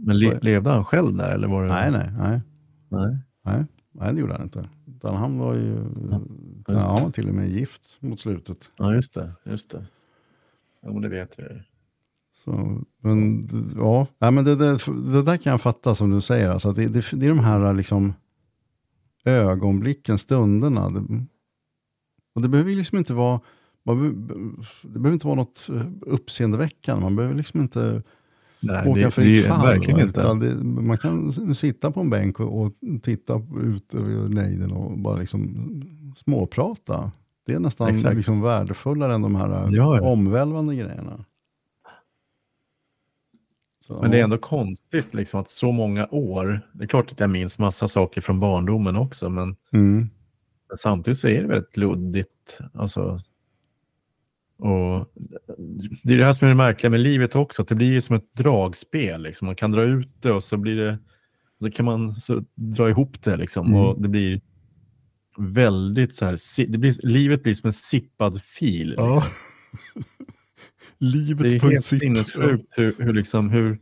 Men 0.05 0.19
le, 0.19 0.39
levde 0.41 0.69
han 0.69 0.85
själv 0.85 1.15
där? 1.15 1.29
Eller 1.29 1.47
var 1.47 1.63
det... 1.63 1.69
Nej, 1.69 1.91
nej, 1.91 2.09
nej. 2.17 2.41
nej. 2.89 3.17
Nej, 3.45 3.65
nej 3.91 4.13
det 4.13 4.19
gjorde 4.19 4.33
han 4.33 4.41
inte. 4.41 4.69
Utan 4.87 5.15
han 5.15 5.37
var 5.37 5.53
ju 5.53 5.75
Ja, 6.11 6.21
ja, 6.67 6.73
just 6.73 6.87
han 6.87 7.03
var 7.03 7.11
till 7.11 7.29
och 7.29 7.35
med 7.35 7.49
gift 7.49 7.97
mot 7.99 8.19
slutet. 8.19 8.71
Ja, 8.77 8.93
just 8.93 9.13
det. 9.13 9.31
Just 9.45 9.71
det. 9.71 9.85
Ja, 10.81 10.91
men 10.91 11.01
det 11.01 11.09
vet 11.09 11.39
ju. 11.39 11.61
Så, 12.43 12.81
men 13.01 13.47
ja, 13.77 14.07
ja 14.19 14.31
men 14.31 14.45
det, 14.45 14.55
det, 14.55 14.77
det 15.13 15.23
där 15.23 15.37
kan 15.37 15.51
jag 15.51 15.61
fatta 15.61 15.95
som 15.95 16.09
du 16.09 16.21
säger. 16.21 16.49
Alltså, 16.49 16.71
det, 16.71 16.87
det, 16.87 17.05
det 17.11 17.25
är 17.25 17.29
de 17.29 17.39
här 17.39 17.73
liksom, 17.73 18.13
ögonblicken, 19.25 20.17
stunderna. 20.17 20.89
Det, 20.89 21.25
och 22.35 22.41
det 22.41 22.49
behöver 22.49 22.71
liksom 22.71 22.97
inte 22.97 23.13
vara 23.13 23.39
man, 23.83 24.27
det 24.81 24.99
behöver 24.99 25.13
inte 25.13 25.27
vara 25.27 25.35
något 25.35 25.69
eh, 25.69 25.85
uppseendeväckande. 26.01 27.03
Man 27.03 27.15
behöver 27.15 27.35
liksom 27.35 27.61
inte 27.61 28.03
Nej, 28.59 28.87
åka 28.87 28.99
det, 28.99 29.11
fritt 29.11 29.43
det 29.43 29.49
fall. 29.49 29.67
verkligen 29.67 29.99
inte. 29.99 30.33
Det, 30.33 30.63
man 30.65 30.97
kan 30.97 31.31
sitta 31.55 31.91
på 31.91 31.99
en 31.99 32.09
bänk 32.09 32.39
och, 32.39 32.61
och 32.61 32.73
titta 33.01 33.41
ut 33.63 33.93
över 33.93 34.29
nejden 34.29 34.71
och 34.71 34.97
bara 34.99 35.17
liksom 35.17 35.83
småprata. 36.17 37.11
Det 37.45 37.53
är 37.53 37.59
nästan 37.59 37.89
Exakt. 37.89 38.15
liksom 38.17 38.41
värdefullare 38.41 39.13
än 39.13 39.21
de 39.21 39.35
här 39.35 39.49
Ja, 39.49 39.97
ja. 39.97 40.01
omvälvande 40.01 40.75
grejerna. 40.75 41.25
Så, 43.79 43.99
Men 44.01 44.11
det 44.11 44.19
är 44.19 44.23
ändå 44.23 44.37
konstigt 44.37 45.13
liksom, 45.13 45.39
att 45.39 45.49
så 45.49 45.71
många 45.71 46.07
år, 46.11 46.61
det 46.73 46.83
är 46.83 46.87
klart 46.87 47.11
att 47.11 47.19
jag 47.19 47.29
minns 47.29 47.59
massa 47.59 47.87
saker 47.87 48.21
från 48.21 48.39
barndomen 48.39 48.95
också, 48.95 49.29
men 49.29 49.55
Mm. 49.73 50.09
Men 50.69 50.77
samtidigt 50.77 51.17
så 51.17 51.27
är 51.27 51.41
det 51.41 51.47
väldigt 51.47 51.77
luddigt. 51.77 52.59
Alltså, 52.73 53.21
och 54.57 55.05
det 56.03 56.13
är 56.13 56.17
det 56.17 56.25
här 56.25 56.33
som 56.33 56.45
är 56.45 56.49
det 56.49 56.55
märkliga 56.55 56.89
med 56.89 56.99
livet 56.99 57.35
också, 57.35 57.61
att 57.61 57.67
det 57.67 57.75
blir 57.75 58.01
som 58.01 58.15
ett 58.15 58.33
dragspel. 58.33 59.21
Liksom. 59.21 59.45
Man 59.45 59.55
kan 59.55 59.71
dra 59.71 59.83
ut 59.83 60.21
det 60.21 60.31
och 60.31 60.43
så 60.43 60.57
blir 60.57 60.75
det, 60.75 60.99
så 61.63 61.71
kan 61.71 61.85
man 61.85 62.15
så 62.15 62.43
dra 62.55 62.89
ihop 62.89 63.23
det. 63.23 63.37
Liksom. 63.37 63.67
Mm. 63.67 63.79
Och 63.79 64.01
det 64.01 64.07
blir 64.07 64.41
väldigt 65.37 66.15
så 66.15 66.25
här, 66.25 66.65
det 66.71 66.77
blir, 66.77 67.07
livet 67.07 67.43
blir 67.43 67.53
som 67.55 67.67
en 67.67 67.73
sippad 67.73 68.41
fil. 68.41 68.95
Ja. 68.97 69.23
Det 70.99 71.05
är 71.05 71.11
Livet 71.11 71.63
helt 71.63 71.85
sinnessjukt 71.85 72.65
hur, 72.69 72.95
hur, 72.99 73.13
liksom, 73.13 73.49
hur, 73.49 73.79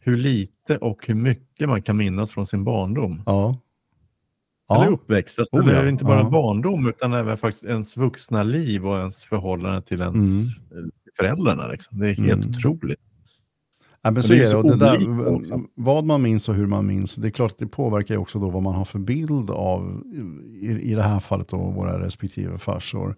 hur 0.00 0.16
lite 0.16 0.76
och 0.78 1.06
hur 1.06 1.14
mycket 1.14 1.68
man 1.68 1.82
kan 1.82 1.96
minnas 1.96 2.32
från 2.32 2.46
sin 2.46 2.64
barndom. 2.64 3.22
Ja. 3.26 3.60
Eller 4.74 4.84
Ja. 4.84 4.90
uppväxt. 4.90 5.38
Alltså, 5.38 5.56
Oh, 5.56 5.66
det 5.66 5.72
ja. 5.72 5.78
är 5.82 5.88
inte 5.88 6.04
bara 6.04 6.18
Ja. 6.18 6.30
barndom 6.30 6.88
utan 6.88 7.12
även 7.12 7.38
faktiskt 7.38 7.64
ens 7.64 7.96
vuxna 7.96 8.42
liv 8.42 8.86
och 8.86 8.98
ens 8.98 9.24
förhållande 9.24 9.82
till 9.82 10.00
ens 10.00 10.48
föräldrarna. 11.16 11.66
Liksom. 11.68 11.98
Det 11.98 12.08
är 12.08 12.14
helt 12.14 12.44
Mm. 12.44 12.50
otroligt. 12.50 12.98
Ja, 14.04 14.10
men 14.10 14.14
Men 14.14 14.22
så 14.22 14.32
det 14.32 14.38
är 14.40 14.50
så 14.50 14.62
det 14.62 14.76
där, 14.76 15.60
vad 15.74 16.04
man 16.04 16.22
minns 16.22 16.48
och 16.48 16.54
hur 16.54 16.66
man 16.66 16.86
minns, 16.86 17.16
det 17.16 17.28
är 17.28 17.30
klart 17.30 17.50
att 17.52 17.58
det 17.58 17.66
påverkar 17.66 18.14
ju 18.14 18.20
också 18.20 18.38
då 18.38 18.50
vad 18.50 18.62
man 18.62 18.74
har 18.74 18.84
för 18.84 18.98
bild 18.98 19.50
av, 19.50 20.02
i, 20.60 20.66
i 20.90 20.94
det 20.94 21.02
här 21.02 21.20
fallet 21.20 21.48
då, 21.48 21.56
våra 21.56 22.00
respektive 22.06 22.58
farsor. 22.58 23.16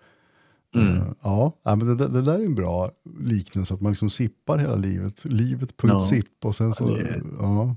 Mm. 0.74 0.96
Eh, 0.96 1.02
ja, 1.22 1.56
ja, 1.64 1.76
men 1.76 1.86
det, 1.86 1.94
där- 1.94 2.08
det 2.08 2.22
där 2.22 2.38
är 2.40 2.44
en 2.46 2.54
bra 2.54 2.90
liknelse, 3.20 3.74
att 3.74 3.80
man 3.80 3.92
liksom 3.92 4.10
sippar 4.10 4.58
hela 4.58 4.76
livet. 4.76 5.24
Livet.sipp 5.24 6.44
och 6.44 6.56
sen 6.56 6.74
så, 6.74 6.84
Ja, 6.90 6.94
det 6.96 7.00
är- 7.08 7.22
ja. 7.38 7.76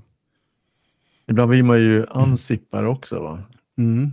Ibland 1.26 1.50
vill 1.50 1.64
man 1.64 1.80
ju 1.80 2.06
ansippare 2.10 2.88
också. 2.88 3.20
Va? 3.20 3.42
Mm. 3.78 4.10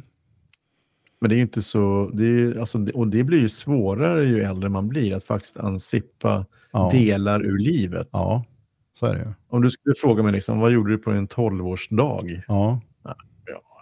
Men 1.25 1.29
det 1.29 1.35
är 1.35 1.37
ju 1.37 1.41
inte 1.41 1.61
så... 1.61 2.11
Det 2.13 2.25
är, 2.25 2.59
alltså, 2.59 2.85
och 2.93 3.07
det 3.07 3.23
blir 3.23 3.39
ju 3.39 3.49
svårare 3.49 4.25
ju 4.25 4.41
äldre 4.43 4.69
man 4.69 4.87
blir 4.87 5.13
att 5.15 5.23
faktiskt 5.23 5.57
ansippa 5.57 6.45
Ja. 6.71 6.89
delar 6.93 7.45
ur 7.45 7.57
livet. 7.57 8.09
ja, 8.11 8.45
så 8.93 9.05
är 9.05 9.13
det 9.13 9.19
ju. 9.19 9.25
Om 9.47 9.61
du 9.61 9.69
skulle 9.69 9.95
fråga 9.95 10.23
mig 10.23 10.31
liksom, 10.31 10.59
vad 10.59 10.71
gjorde 10.71 10.91
du 10.91 10.97
på 10.97 11.11
en 11.11 11.27
12-årsdag? 11.27 12.41
Ja, 12.47 12.81
Ja, 13.03 13.15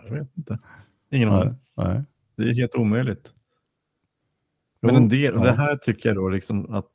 jag 0.07 0.13
vet 0.15 0.27
inte. 0.37 0.59
Ingen 1.11 1.29
aning. 1.29 1.53
Det 2.37 2.43
är 2.43 2.53
helt 2.55 2.75
omöjligt. 2.75 3.33
Men 4.81 4.91
Jo, 4.95 4.97
en 5.01 5.09
del, 5.09 5.33
ja. 5.37 5.43
det 5.43 5.51
här 5.51 5.75
tycker 5.75 6.09
jag 6.09 6.15
då 6.15 6.29
liksom 6.29 6.73
att 6.73 6.91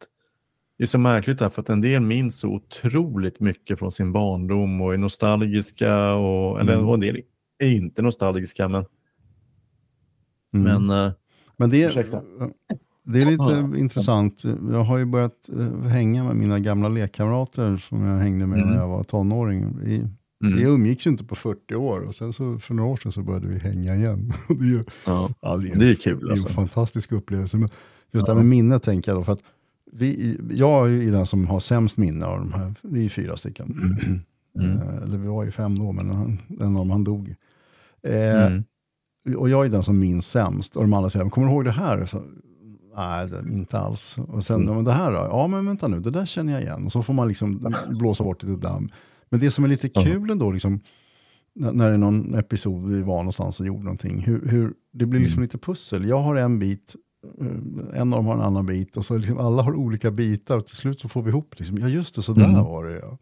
det 0.78 0.84
är 0.84 0.87
så 0.87 0.98
märkligt 0.98 1.40
här, 1.40 1.48
för 1.48 1.62
att 1.62 1.68
en 1.70 1.80
del 1.80 2.00
minns 2.02 2.38
så 2.38 2.48
otroligt 2.48 3.40
mycket 3.40 3.78
från 3.78 3.92
sin 3.92 4.12
barndom 4.12 4.80
och 4.80 4.94
är 4.94 4.98
nostalgiska 4.98 6.14
och, 6.14 6.61
eller, 6.61 6.72
Mm. 6.74 6.88
och 6.88 6.94
en 6.94 7.00
del 7.00 7.20
är 7.58 7.70
inte 7.72 8.02
nostalgiska. 8.02 8.68
Men, 8.68 8.84
Mm. 10.54 10.87
men 10.87 11.06
eh, 11.06 11.12
Men 11.56 11.70
det, 11.70 11.84
Ursäkta. 11.88 12.22
det 13.04 13.22
är 13.22 13.26
lite 13.26 13.42
Ja. 13.42 13.76
intressant. 13.76 14.42
Jag 14.70 14.84
har 14.84 14.98
ju 14.98 15.04
börjat 15.04 15.48
eh, 15.58 15.80
hänga 15.88 16.24
med 16.24 16.37
mina 16.37 16.58
gamla 16.58 16.88
lekkamrater 16.88 17.76
som 17.76 18.04
jag 18.04 18.18
hängde 18.18 18.46
med 18.46 18.58
Mm. 18.58 18.70
när 18.70 18.76
jag 18.78 18.88
var 18.88 19.04
tonåring. 19.04 19.78
Vi, 19.84 19.96
mm, 19.98 20.56
vi 20.58 20.62
umgicks 20.62 21.06
ju 21.06 21.11
inte 21.11 21.24
på 21.24 21.34
40 21.34 21.74
år 21.74 22.00
och 22.00 22.14
sen 22.14 22.32
så 22.32 22.58
för 22.58 22.74
några 22.74 22.90
år 22.90 22.96
sedan 22.96 23.12
så 23.12 23.22
började 23.22 23.46
vi 23.48 23.58
hänga 23.58 23.94
igen. 23.94 24.32
Det 24.48 24.54
är 24.64 24.68
ju 24.68 24.84
ja, 25.06 25.30
ja, 25.40 25.56
det 25.56 25.70
är, 25.70 25.76
det 25.78 25.90
är 25.90 25.94
kul 25.94 26.20
det 26.20 26.26
är 26.26 26.30
alltså. 26.30 26.48
en 26.48 26.54
fantastisk 26.54 27.12
upplevelse. 27.12 27.56
Men 27.56 27.68
just 28.12 28.26
det 28.26 28.32
här 28.32 28.37
med 28.40 28.46
minnet 28.46 28.82
tänker 28.82 29.12
jag 29.12 29.20
då. 29.20 29.24
För 29.24 29.32
att 29.32 29.42
vi, 29.92 30.37
jag 30.50 30.87
är 30.87 30.90
ju 30.92 31.11
den 31.11 31.26
som 31.26 31.46
har 31.46 31.61
sämst 31.61 31.98
minne 31.98 32.26
av 32.26 32.38
de 32.38 32.52
här. 32.52 32.74
Vi 32.82 33.04
är 33.04 33.08
fyra 33.08 33.37
stycken. 33.37 33.96
Mm. 34.58 34.76
Eh, 34.76 34.96
Eller 35.02 35.18
vi 35.18 35.28
var 35.28 35.44
ju 35.44 35.50
fem 35.50 35.78
då, 35.78 35.92
men 35.92 36.11
han, 36.11 36.38
en 36.61 36.66
av 36.66 36.72
dem 36.74 36.90
han 36.90 37.04
dog. 37.04 37.34
Eh, 38.02 38.46
Mm. 38.46 38.64
Och 39.36 39.48
jag 39.48 39.64
är 39.66 39.68
den 39.70 39.82
som 39.82 39.98
minns 39.98 40.26
sämst. 40.30 40.76
Och 40.76 40.82
de 40.82 40.92
andra 40.92 41.10
säger, 41.10 41.30
kommer 41.30 41.46
du 41.46 41.52
ihåg 41.54 41.64
det 41.64 41.70
här? 41.70 42.06
Så, 42.06 42.22
Nej, 42.96 43.26
det, 43.28 43.52
inte 43.52 43.78
alls. 43.78 44.16
Och 44.28 44.44
sen, 44.44 44.62
Mm. 44.62 44.74
men 44.74 44.84
det 44.84 44.92
här 44.92 45.10
då? 45.12 45.16
Ja, 45.18 45.46
men 45.46 45.66
vänta 45.66 45.88
nu, 45.88 46.00
det 46.00 46.10
där 46.10 46.26
känner 46.26 46.52
jag 46.52 46.62
igen. 46.62 46.84
Och 46.84 46.92
så 46.92 47.02
får 47.02 47.14
man 47.14 47.28
liksom 47.28 47.74
blåsa 47.90 48.24
bort 48.24 48.42
lite 48.42 48.60
damm. 48.60 48.88
Men 49.30 49.40
det 49.40 49.50
som 49.50 49.64
är 49.64 49.68
lite 49.68 49.88
kul 49.88 50.30
ändå, 50.30 50.50
liksom, 50.50 50.80
när, 51.54 51.72
när 51.72 51.88
det 51.88 51.94
är 51.94 51.98
någon 51.98 52.34
episod 52.34 52.88
vi 52.88 53.02
var 53.02 53.16
någonstans 53.16 53.60
och 53.60 53.66
gjorde 53.66 53.82
någonting, 53.82 54.20
hur, 54.20 54.48
hur 54.48 54.72
det 54.92 55.06
blir 55.06 55.20
liksom 55.20 55.38
Mm. 55.38 55.42
lite 55.44 55.58
pussel. 55.58 56.08
Jag 56.08 56.20
har 56.22 56.34
en 56.36 56.58
bit, 56.58 56.96
eh, 57.40 58.00
en 58.00 58.12
av 58.12 58.18
dem 58.18 58.26
har 58.26 58.34
en 58.34 58.40
annan 58.40 58.66
bit 58.66 58.96
och 58.96 59.04
så 59.04 59.16
liksom 59.18 59.38
alla 59.38 59.62
har 59.62 59.74
olika 59.74 60.10
bitar 60.10 60.58
och 60.58 60.66
till 60.66 60.76
slut 60.76 61.00
så 61.00 61.08
får 61.08 61.22
vi 61.22 61.30
ihop, 61.30 61.54
liksom, 61.58 61.78
ja 61.78 61.88
just 61.88 62.14
det, 62.14 62.22
så 62.22 62.32
där 62.32 62.44
Mm. 62.44 62.64
var 62.64 62.84
det 62.84 62.98
ja. 63.02 63.18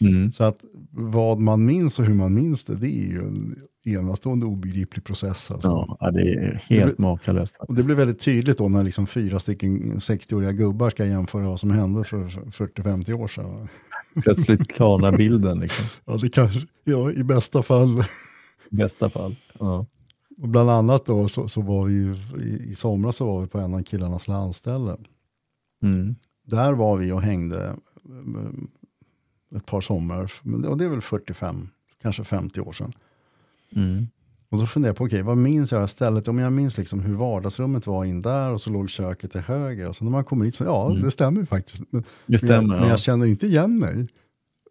Mm. 0.00 0.32
Så 0.32 0.44
att 0.44 0.64
vad 0.90 1.38
man 1.40 1.64
minns 1.64 1.98
och 1.98 2.04
hur 2.04 2.14
man 2.14 2.34
minns 2.34 2.64
det, 2.64 2.74
det 2.76 2.88
är 2.88 3.10
ju 3.10 3.18
en 3.18 3.54
enastående 3.84 4.46
obegriplig 4.46 5.04
process. 5.04 5.50
Alltså. 5.50 5.96
Ja, 6.00 6.10
det 6.10 6.34
är 6.34 6.62
helt 6.68 6.98
makalöst. 6.98 7.56
Och 7.58 7.74
det 7.74 7.84
blir 7.84 7.96
väldigt 7.96 8.18
tydligt 8.18 8.58
då 8.58 8.68
när 8.68 8.82
liksom 8.82 9.06
fyra 9.06 9.40
stycken 9.40 9.98
60-åriga 9.98 10.52
gubbar 10.52 10.90
ska 10.90 11.06
jämföra 11.06 11.48
vad 11.48 11.60
som 11.60 11.70
hände 11.70 12.04
för 12.04 12.18
40-50 12.18 13.12
år 13.12 13.28
sedan. 13.28 13.68
Plötsligt 14.22 14.68
klarnar 14.74 15.16
bilden. 15.16 15.60
Liksom. 15.60 15.86
Ja, 16.04 16.16
det 16.16 16.28
kanske, 16.28 16.60
ja, 16.84 17.12
i 17.12 17.24
bästa 17.24 17.62
fall. 17.62 18.04
I 18.70 18.76
bästa 18.76 19.10
fall. 19.10 19.36
Ja. 19.58 19.86
Och 20.38 20.48
bland 20.48 20.70
annat 20.70 21.06
då 21.06 21.28
så, 21.28 21.48
så 21.48 21.62
var 21.62 21.84
vi 21.84 21.94
ju, 21.94 22.16
i, 22.42 22.70
i 22.70 22.74
somras 22.74 23.16
så 23.16 23.26
var 23.26 23.40
vi 23.40 23.46
på 23.46 23.58
en 23.58 23.74
av 23.74 23.82
killarnas 23.82 24.28
landställe. 24.28 24.96
Mm. 25.82 26.14
Där 26.46 26.72
var 26.72 26.96
vi 26.96 27.12
och 27.12 27.22
hängde 27.22 27.76
mm, 28.08 28.68
ett 29.56 29.66
par 29.66 29.80
somrar, 29.80 30.32
och 30.68 30.78
det 30.78 30.84
är 30.84 30.88
väl 30.88 31.00
45, 31.00 31.68
kanske 32.02 32.24
50 32.24 32.60
år 32.60 32.72
sedan. 32.72 32.92
Mm. 33.76 34.06
Och 34.50 34.58
då 34.60 34.66
funderade 34.66 34.88
jag 34.90 34.96
på, 34.96 35.04
okej, 35.04 35.22
vad 35.22 35.36
minns 35.38 35.72
jag 35.72 35.76
av 35.78 35.80
det 35.80 35.82
här 35.82 35.86
stället? 35.86 36.28
Om 36.28 36.38
jag 36.38 36.52
minns 36.52 36.78
liksom 36.78 37.00
hur 37.00 37.14
vardagsrummet 37.14 37.86
var 37.86 38.04
in 38.04 38.22
där 38.22 38.50
och 38.52 38.60
så 38.60 38.70
låg 38.70 38.90
köket 38.90 39.32
till 39.32 39.40
höger. 39.40 39.88
Och 39.88 39.96
så 39.96 40.04
när 40.04 40.10
man 40.12 40.24
kommer 40.24 40.44
hit 40.44 40.54
så, 40.54 40.64
ja, 40.64 40.90
Mm. 40.90 41.02
det 41.02 41.10
stämmer 41.10 41.40
ju 41.40 41.46
faktiskt. 41.46 41.82
Men, 41.90 42.02
Det 42.02 42.06
men, 42.26 42.32
jag, 42.32 42.40
stämmer. 42.40 42.74
men 42.74 42.84
ja. 42.84 42.88
jag 42.88 43.00
känner 43.00 43.26
inte 43.26 43.46
igen 43.46 43.78
mig. 43.78 44.08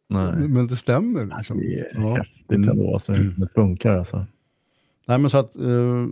Nej. 0.09 0.47
Men 0.47 0.67
det 0.67 0.75
stämmer. 0.75 1.37
Liksom. 1.37 1.57
Det 1.57 1.79
är 1.79 1.87
Ja. 1.93 2.15
häftigt 2.15 2.51
Mm. 2.51 2.69
ändå. 2.69 2.93
Alltså, 2.93 3.11
det 3.13 3.47
funkar 3.55 3.93
alltså. 3.93 4.25
Nej, 5.07 5.19
men 5.19 5.29
så 5.29 5.37
att, 5.37 5.55
eh, 5.55 6.07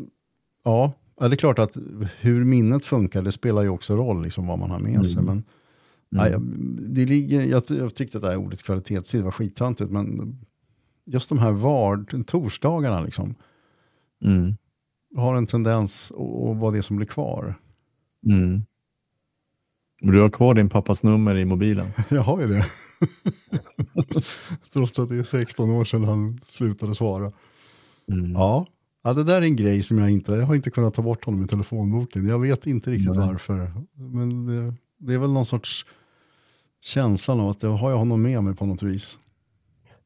ja, 0.63 0.93
ja, 1.19 1.27
det 1.27 1.33
är 1.35 1.37
klart 1.37 1.59
att 1.59 1.77
hur 2.19 2.43
minnet 2.45 2.85
funkar, 2.85 3.21
det 3.21 3.31
spelar 3.31 3.61
ju 3.61 3.69
också 3.69 3.95
roll, 3.95 4.23
liksom, 4.23 4.47
vad 4.47 4.59
man 4.59 4.71
har 4.71 4.79
med 4.79 5.05
sig. 5.05 5.21
Mm. 5.21 5.25
Men, 5.25 5.43
nej, 6.09 6.31
jag- 6.31 6.41
det 6.95 7.05
ligger, 7.05 7.41
jag, 7.45 7.63
jag 7.69 7.95
tyckte 7.95 8.17
att 8.17 8.21
det 8.23 8.29
här 8.29 8.37
ordet 8.37 8.63
kvalitetstid 8.63 9.23
var 9.23 9.31
skittöntigt, 9.31 9.91
men 9.91 10.37
just 11.05 11.29
de 11.29 11.39
här 11.39 11.51
vard, 11.51 12.27
torsdagarna 12.27 13.01
liksom, 13.01 13.35
Mm. 14.23 14.55
har 15.15 15.35
en 15.35 15.47
tendens 15.47 16.11
att 16.11 16.57
vara 16.57 16.71
det 16.71 16.83
som 16.83 16.97
blir 16.97 17.07
kvar. 17.07 17.55
Mm. 18.25 18.61
Men 20.01 20.13
Du 20.13 20.21
har 20.21 20.29
kvar 20.29 20.53
din 20.53 20.69
pappas 20.69 21.03
nummer 21.03 21.35
i 21.37 21.45
mobilen. 21.45 21.87
Jag 22.09 22.21
har 22.21 22.41
ju 22.41 22.47
det. 22.47 22.65
Trots 24.73 24.99
att 24.99 25.09
det 25.09 25.17
är 25.17 25.23
16 25.23 25.69
år 25.69 25.85
sedan 25.85 26.03
han 26.03 26.39
slutade 26.45 26.95
svara. 26.95 27.31
Mm. 28.11 28.31
Ja. 28.31 28.67
ja, 29.03 29.13
det 29.13 29.23
där 29.23 29.37
är 29.37 29.45
en 29.45 29.55
grej 29.55 29.83
som 29.83 29.97
jag 29.97 30.09
inte, 30.11 30.31
jag 30.31 30.45
har 30.45 30.55
inte 30.55 30.69
kunnat 30.71 30.93
ta 30.93 31.01
bort 31.01 31.25
honom 31.25 31.43
i 31.45 31.47
telefonboken. 31.47 32.27
Jag 32.27 32.39
vet 32.39 32.67
inte 32.67 32.91
riktigt 32.91 33.15
Nej. 33.15 33.27
varför. 33.27 33.71
Men 33.93 34.45
det, 34.45 34.73
det 34.97 35.13
är 35.13 35.17
väl 35.17 35.31
någon 35.33 35.45
sorts 35.45 35.85
känslan 36.81 37.39
av 37.39 37.49
att 37.49 37.63
jag 37.63 37.69
har 37.69 37.89
jag 37.91 37.97
honom 37.97 38.21
med 38.21 38.43
mig 38.43 38.55
på 38.55 38.65
något 38.65 38.83
vis. 38.83 39.19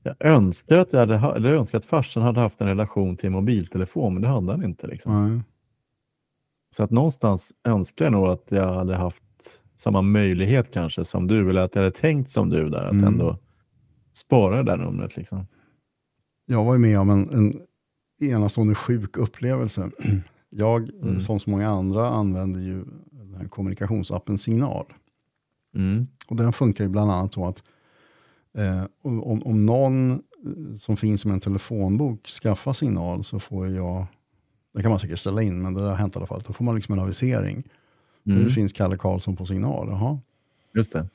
Jag 0.06 0.16
önskar 0.32 0.78
att, 0.78 0.94
jag 0.94 1.00
hade, 1.00 1.18
ha- 1.18 1.36
eller 1.36 1.50
jag 1.50 1.58
önskar 1.60 1.78
att 1.78 1.86
farsan 1.86 2.24
hade 2.24 2.40
haft 2.40 2.62
en 2.62 2.68
relation 2.68 3.18
till 3.18 3.30
mobiltelefon, 3.30 4.14
men 4.14 4.22
det 4.22 4.28
hade 4.28 4.52
han 4.52 4.64
inte. 4.64 4.88
Liksom. 4.88 5.30
Nej. 5.30 5.42
Så 6.76 6.84
att 6.84 6.92
någonstans 6.92 7.54
önskar 7.68 8.06
jag 8.06 8.12
nog 8.12 8.28
att 8.28 8.46
jag 8.50 8.74
hade 8.74 8.96
haft 8.96 9.24
samma 9.78 10.02
möjlighet 10.02 10.72
kanske 10.74 11.06
som 11.06 11.28
du, 11.28 11.50
eller 11.50 11.62
att 11.62 11.76
jag 11.76 11.82
hade 11.82 11.96
tänkt 11.96 12.30
som 12.30 12.50
du 12.50 12.70
där, 12.70 12.84
att 12.86 12.92
Mm. 12.92 13.06
ändå 13.08 13.38
spara 14.14 14.58
det 14.58 14.64
där 14.64 14.78
numret. 14.78 15.18
Liksom. 15.18 15.48
Jag 16.46 16.66
var 16.66 16.74
ju 16.74 16.80
med 16.80 17.00
om 17.00 17.10
en, 17.10 17.30
en, 17.30 17.54
enastående 18.32 18.76
sjuk 18.76 19.18
upplevelse. 19.18 19.90
Jag, 20.50 20.90
Mm. 20.90 21.20
som 21.20 21.40
så 21.40 21.50
många 21.50 21.70
andra, 21.70 22.08
använder 22.10 22.60
ju 22.60 22.84
den 23.12 23.36
här 23.36 23.48
kommunikationsappen 23.48 24.38
Signal. 24.38 24.86
Mm. 25.76 26.08
Och 26.28 26.36
den 26.36 26.54
funkar 26.54 26.84
ju 26.84 26.90
bland 26.90 27.12
annat 27.12 27.34
så 27.34 27.48
att 27.48 27.64
eh, 28.58 28.84
om, 29.02 29.44
om 29.44 29.66
någon 29.66 30.12
eh, 30.12 30.20
som 30.80 30.98
finns 30.98 31.26
med 31.26 31.34
en 31.34 31.40
telefonbok 31.40 32.28
skaffar 32.28 32.74
signal 32.74 33.24
så 33.24 33.40
får 33.40 33.68
jag, 33.68 34.06
det 34.74 34.82
kan 34.82 34.92
man 34.92 35.00
säkert 35.00 35.20
ställa 35.20 35.42
in, 35.42 35.62
men 35.62 35.74
det 35.74 35.82
har 35.82 35.96
hänt 35.96 36.16
i 36.16 36.18
alla 36.18 36.28
fall, 36.28 36.42
då 36.48 36.54
får 36.54 36.66
man 36.66 36.76
liksom 36.76 36.94
en 36.94 37.00
avisering. 37.00 37.64
Mm. 38.26 38.44
Nu 38.44 38.52
finns 38.52 38.74
Kalle 38.74 38.98
Karlsson 38.98 39.36
på 39.36 39.46
signal. 39.46 39.88
Jaha. 39.90 40.20
Just 40.74 40.94
det. 40.94 41.08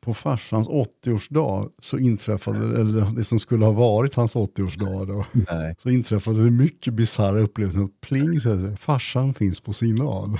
På 0.00 0.14
farsans 0.14 0.68
80-årsdag 0.68 1.70
så 1.78 1.98
inträffade, 1.98 2.80
eller 2.80 3.16
det 3.16 3.24
som 3.24 3.40
skulle 3.40 3.64
ha 3.64 3.72
varit 3.72 4.14
hans 4.14 4.36
80-årsdag 4.36 5.06
då, 5.06 5.26
Nej. 5.32 5.76
så 5.78 5.90
inträffade 5.90 6.44
det 6.44 6.50
mycket 6.50 6.94
bisarra 6.94 7.40
upplevelser. 7.40 7.88
Pling, 8.00 8.40
så 8.40 8.54
här, 8.54 8.76
farsan 8.76 9.34
finns 9.34 9.60
på 9.60 9.72
signal. 9.72 10.38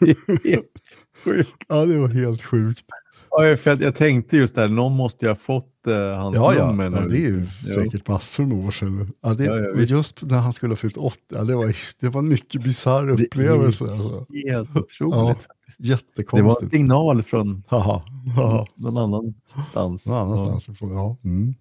Helt 0.44 0.98
sjukt. 1.24 1.64
Ja, 1.68 1.84
det 1.84 1.98
var 1.98 2.08
helt 2.08 2.42
sjukt. 2.42 2.86
Ja, 3.30 3.56
för 3.56 3.70
jag, 3.70 3.82
jag 3.82 3.94
tänkte 3.94 4.36
just 4.36 4.54
där, 4.54 4.68
någon 4.68 4.96
måste 4.96 5.24
ju 5.24 5.28
ha 5.30 5.36
fått 5.36 5.86
eh, 5.86 5.94
hans 6.16 6.36
Ja, 6.36 6.54
ja, 6.54 6.66
nummer 6.66 6.84
ja 6.84 6.90
det 7.08 7.16
är 7.16 7.20
ju 7.20 7.46
Jo. 7.66 7.74
säkert 7.74 8.08
massor 8.08 8.44
med 8.46 8.66
år 8.66 8.70
sedan. 8.70 9.12
Ja, 9.22 9.34
det, 9.34 9.44
Ja, 9.44 9.56
ja, 9.58 9.80
just 9.80 10.22
när 10.22 10.38
han 10.38 10.52
skulle 10.52 10.70
ha 10.70 10.76
fyllt 10.76 10.96
80, 10.96 11.18
ja, 11.32 11.44
det, 11.44 11.54
var, 11.56 11.76
det 12.00 12.08
var 12.08 12.20
en 12.20 12.28
mycket 12.28 12.62
bisarr 12.64 13.06
Det 13.06 13.12
är- 13.12 13.26
upplevelse. 13.26 13.84
Alltså. 13.84 14.26
Helt 14.48 14.70
otroligt 14.76 15.14
Ja, 15.16 15.34
faktiskt. 15.34 15.78
Det 15.78 15.88
var 15.88 15.92
en 15.94 15.98
Jättekonstigt. 16.16 16.72
signal 16.72 17.22
från 17.22 17.62
Haha, 17.68 18.02
haha. 18.36 18.66
någon 18.74 18.96
annanstans. 18.98 20.06
Någon 20.06 20.18
annanstans 20.18 20.68
ifrån, 20.68 20.92
ja. 20.94 21.16
Mm. 21.24 21.54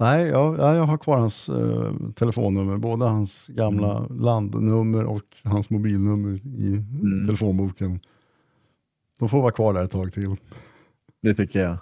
Nej, 0.00 0.26
jag, 0.28 0.58
ja, 0.58 0.74
jag 0.74 0.84
har 0.84 0.98
kvar 0.98 1.18
hans 1.18 1.48
eh, 1.48 1.92
telefonnummer, 2.14 2.76
både 2.78 3.04
hans 3.04 3.46
gamla 3.46 4.06
landnummer 4.10 5.04
och 5.04 5.22
hans 5.44 5.70
mobilnummer 5.70 6.40
i 6.58 6.66
Mm. 7.02 7.26
telefonboken. 7.26 8.00
De 9.18 9.28
får 9.28 9.40
vara 9.42 9.50
kvar 9.52 9.74
där 9.74 9.84
ett 9.84 9.90
tag 9.90 10.12
till. 10.12 10.36
Det 11.22 11.34
tycker 11.34 11.58
jag. 11.60 11.78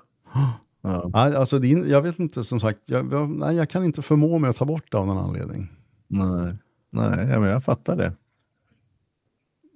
Ja. 0.82 1.10
Nej, 1.14 1.36
alltså 1.36 1.58
din, 1.58 1.88
jag 1.88 2.02
vet 2.02 2.18
inte, 2.18 2.44
som 2.44 2.60
sagt, 2.60 2.78
jag, 2.86 3.12
jag, 3.12 3.30
nej, 3.30 3.56
jag 3.56 3.68
kan 3.68 3.84
inte 3.84 4.02
förmå 4.02 4.38
mig 4.38 4.50
att 4.50 4.56
ta 4.56 4.64
bort 4.64 4.92
det 4.92 4.98
av 4.98 5.06
någon 5.06 5.18
anledning. 5.18 5.68
Nej, 6.08 6.56
Nej 6.90 7.28
ja, 7.28 7.40
men 7.40 7.50
jag 7.50 7.64
fattar 7.64 7.96
det. 7.96 8.12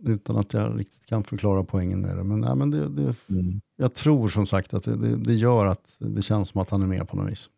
Utan 0.06 0.36
att 0.36 0.52
jag 0.54 0.78
riktigt 0.78 1.06
kan 1.06 1.24
förklara 1.24 1.64
poängen 1.64 2.00
med 2.00 2.16
det. 2.16 2.24
Men, 2.24 2.40
nej, 2.40 2.56
men 2.56 2.70
det, 2.70 2.88
det, 2.88 3.14
Mm. 3.28 3.60
jag 3.76 3.94
tror 3.94 4.28
som 4.28 4.46
sagt 4.46 4.74
att 4.74 4.84
det, 4.84 4.96
det, 4.96 5.16
det 5.16 5.34
gör 5.34 5.66
att 5.66 5.96
det 5.98 6.22
känns 6.22 6.48
som 6.48 6.60
att 6.60 6.70
han 6.70 6.82
är 6.82 6.86
med 6.86 7.08
på 7.08 7.16
något 7.16 7.30
vis. 7.30 7.50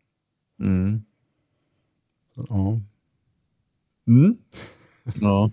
Mm. 0.59 1.01
Så, 2.35 2.45
Ja. 2.49 2.79
Mm. 4.07 4.35
Ja. 5.15 5.51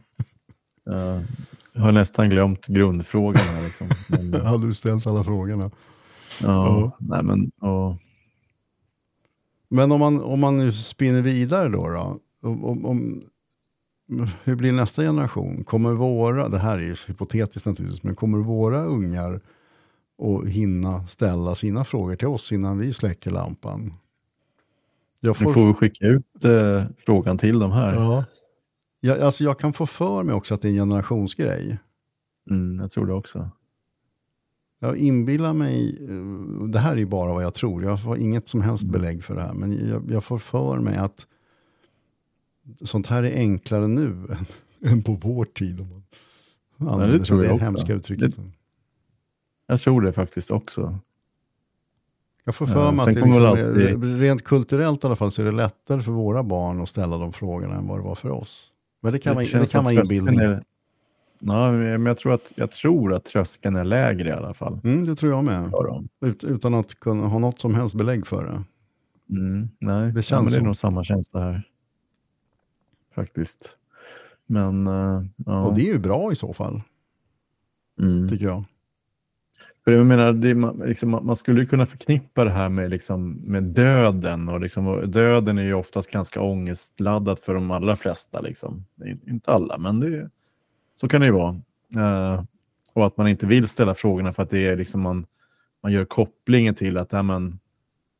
Jag 1.72 1.82
har 1.82 1.92
nästan 1.92 2.30
glömt 2.30 2.66
grundfrågan 2.66 3.42
här. 3.42 3.62
Liksom. 3.64 3.88
Men, 4.30 4.46
Hade 4.46 4.66
du 4.66 4.74
ställt 4.74 5.06
alla 5.06 5.24
frågorna? 5.24 5.70
Ja, 6.42 6.96
nej, 7.00 7.22
men, 7.22 7.50
ja. 7.60 7.98
Men 9.68 9.92
om 9.92 10.00
man, 10.00 10.22
om 10.22 10.40
man 10.40 10.56
nu 10.56 10.72
spinner 10.72 11.22
vidare 11.22 11.68
då, 11.68 11.88
då 11.88 12.48
om, 12.48 12.86
om, 12.86 13.22
hur 14.44 14.56
blir 14.56 14.72
nästa 14.72 15.02
generation? 15.02 15.64
Kommer 15.64 15.92
våra, 15.92 16.48
det 16.48 16.58
här 16.58 16.78
är 16.78 16.82
ju 16.82 16.96
hypotetiskt 17.08 17.66
naturligtvis, 17.66 18.02
men 18.02 18.14
kommer 18.14 18.38
våra 18.38 18.84
ungar 18.84 19.40
att 20.22 20.48
hinna 20.48 21.06
ställa 21.06 21.54
sina 21.54 21.84
frågor 21.84 22.16
till 22.16 22.28
oss 22.28 22.52
innan 22.52 22.78
vi 22.78 22.92
släcker 22.92 23.30
lampan? 23.30 23.94
Jag 25.20 25.36
Nu 25.40 25.52
får 25.52 25.66
vi 25.66 25.74
skicka 25.74 26.06
ut 26.06 26.44
eh, 26.44 26.84
frågan 26.98 27.38
till 27.38 27.58
dem 27.58 27.72
här. 27.72 27.92
ja, 27.92 28.24
jag, 29.00 29.20
alltså 29.20 29.44
jag 29.44 29.58
kan 29.58 29.72
få 29.72 29.86
för 29.86 30.22
mig 30.22 30.34
också 30.34 30.54
att 30.54 30.62
det 30.62 30.68
är 30.68 30.70
en 30.70 30.76
generationsgrej. 30.76 31.78
Mm, 32.50 32.80
jag 32.80 32.90
tror 32.90 33.06
det 33.06 33.12
också. 33.12 33.50
Jag 34.84 34.96
inbillar 34.96 35.54
mig, 35.54 35.98
eh, 36.08 36.66
det 36.68 36.78
här 36.78 36.96
är 36.98 37.04
bara 37.04 37.32
vad 37.32 37.44
jag 37.44 37.54
tror, 37.54 37.84
jag 37.84 37.96
har 37.96 38.16
inget 38.16 38.48
som 38.48 38.60
helst 38.60 38.84
belägg 38.84 39.24
för 39.24 39.34
det 39.34 39.42
här, 39.42 39.54
men 39.54 39.88
jag, 39.88 40.10
jag 40.10 40.24
får 40.24 40.38
för 40.38 40.78
mig 40.78 40.96
att 40.96 41.26
sånt 42.80 43.06
här 43.06 43.22
är 43.22 43.36
enklare 43.36 43.88
nu 43.88 44.06
än, 44.06 44.46
än 44.92 45.02
på 45.02 45.12
vår 45.12 45.44
tid. 45.44 45.80
Om 45.80 46.02
man 46.76 46.88
använder 46.88 47.18
sig 47.18 47.26
tror 47.26 47.44
jag 47.44 47.50
det 47.50 47.54
också. 47.54 47.64
hemska 47.64 47.92
uttrycket. 47.92 48.34
Jag 49.66 49.80
tror 49.80 50.00
det 50.00 50.12
faktiskt 50.12 50.50
också. 50.50 50.98
Jag 52.44 52.54
får 52.54 52.66
för 52.66 52.92
mig 52.92 53.00
att 53.00 53.06
det 53.06 53.26
liksom 53.26 53.46
alltid- 53.46 54.20
rent 54.20 54.44
kulturellt 54.44 55.04
i 55.04 55.06
alla 55.06 55.16
fall 55.16 55.30
så 55.30 55.42
är 55.42 55.46
det 55.46 55.52
lättare 55.52 56.02
för 56.02 56.12
våra 56.12 56.42
barn 56.42 56.80
att 56.80 56.88
ställa 56.88 57.18
de 57.18 57.32
frågorna 57.32 57.74
än 57.74 57.86
vad 57.86 57.98
det 57.98 58.02
var 58.04 58.14
för 58.14 58.30
oss. 58.30 58.72
Men 59.02 59.12
det 59.12 59.18
kan, 59.18 59.34
vara, 59.34 59.44
det 59.44 59.70
kan 59.70 59.84
vara 59.84 59.94
inbildning. 59.94 60.38
Är, 60.38 60.62
ja, 61.46 61.72
men 61.72 62.06
jag 62.06 62.18
tror, 62.18 62.34
att, 62.34 62.52
jag 62.56 62.70
tror 62.70 63.14
att 63.14 63.24
tröskeln 63.24 63.76
är 63.76 63.84
lägre 63.84 64.28
i 64.28 64.32
alla 64.32 64.54
fall. 64.54 64.80
Mm, 64.84 65.04
det 65.04 65.16
tror 65.16 65.32
jag 65.32 65.44
med. 65.44 65.72
Ut, 66.20 66.44
utan 66.44 66.74
att 66.74 66.94
kunna 66.94 67.26
ha 67.26 67.38
något 67.38 67.60
som 67.60 67.74
helst 67.74 67.94
belägg 67.94 68.26
för 68.26 68.44
det. 68.44 68.62
Mm, 69.38 69.68
nej, 69.78 70.12
Det 70.12 70.18
ja, 70.18 70.22
känns 70.22 70.44
men 70.44 70.52
det 70.52 70.58
är 70.58 70.64
nog 70.64 70.76
samma 70.76 71.04
känsla 71.04 71.40
här. 71.40 71.68
Faktiskt. 73.14 73.76
Men, 74.46 74.86
eh, 74.86 75.22
ja. 75.36 75.62
Och 75.66 75.74
det 75.74 75.80
är 75.82 75.92
ju 75.92 75.98
bra 75.98 76.32
i 76.32 76.36
så 76.36 76.52
fall, 76.52 76.82
mm. 78.00 78.28
tycker 78.28 78.44
jag. 78.44 78.64
För 79.84 79.92
jag 79.92 80.06
menar, 80.06 80.32
det, 80.32 80.50
är 80.50 80.54
man, 80.54 80.76
liksom, 80.76 81.10
man 81.10 81.36
skulle 81.36 81.60
ju 81.60 81.66
kunna 81.66 81.86
förknippa 81.86 82.44
det 82.44 82.50
här 82.50 82.68
med, 82.68 82.90
liksom, 82.90 83.30
med 83.32 83.62
döden. 83.62 84.48
Och 84.48 84.60
liksom, 84.60 84.86
och 84.86 85.08
döden 85.08 85.58
är 85.58 85.62
ju 85.62 85.74
oftast 85.74 86.10
ganska 86.10 86.40
ångestladdad 86.40 87.38
för 87.38 87.54
de 87.54 87.70
allra 87.70 87.96
flesta. 87.96 88.40
Liksom. 88.40 88.84
In- 89.06 89.20
Inte 89.26 89.50
alla, 89.50 89.78
men 89.78 90.00
det, 90.00 90.30
så 91.02 91.08
kan 91.08 91.20
det 91.20 91.26
ju 91.26 91.32
vara. 91.32 91.60
Eh, 91.96 92.42
och 92.94 93.06
att 93.06 93.16
man 93.16 93.28
inte 93.28 93.46
vill 93.46 93.68
ställa 93.68 93.94
frågorna 93.94 94.32
för 94.32 94.42
att 94.42 94.50
det 94.50 94.66
är 94.66 94.76
liksom 94.76 95.00
man, 95.00 95.26
man 95.82 95.92
gör 95.92 96.04
kopplingen 96.04 96.74
till 96.74 96.98
att, 96.98 97.12
ja, 97.12 97.22
men, 97.22 97.58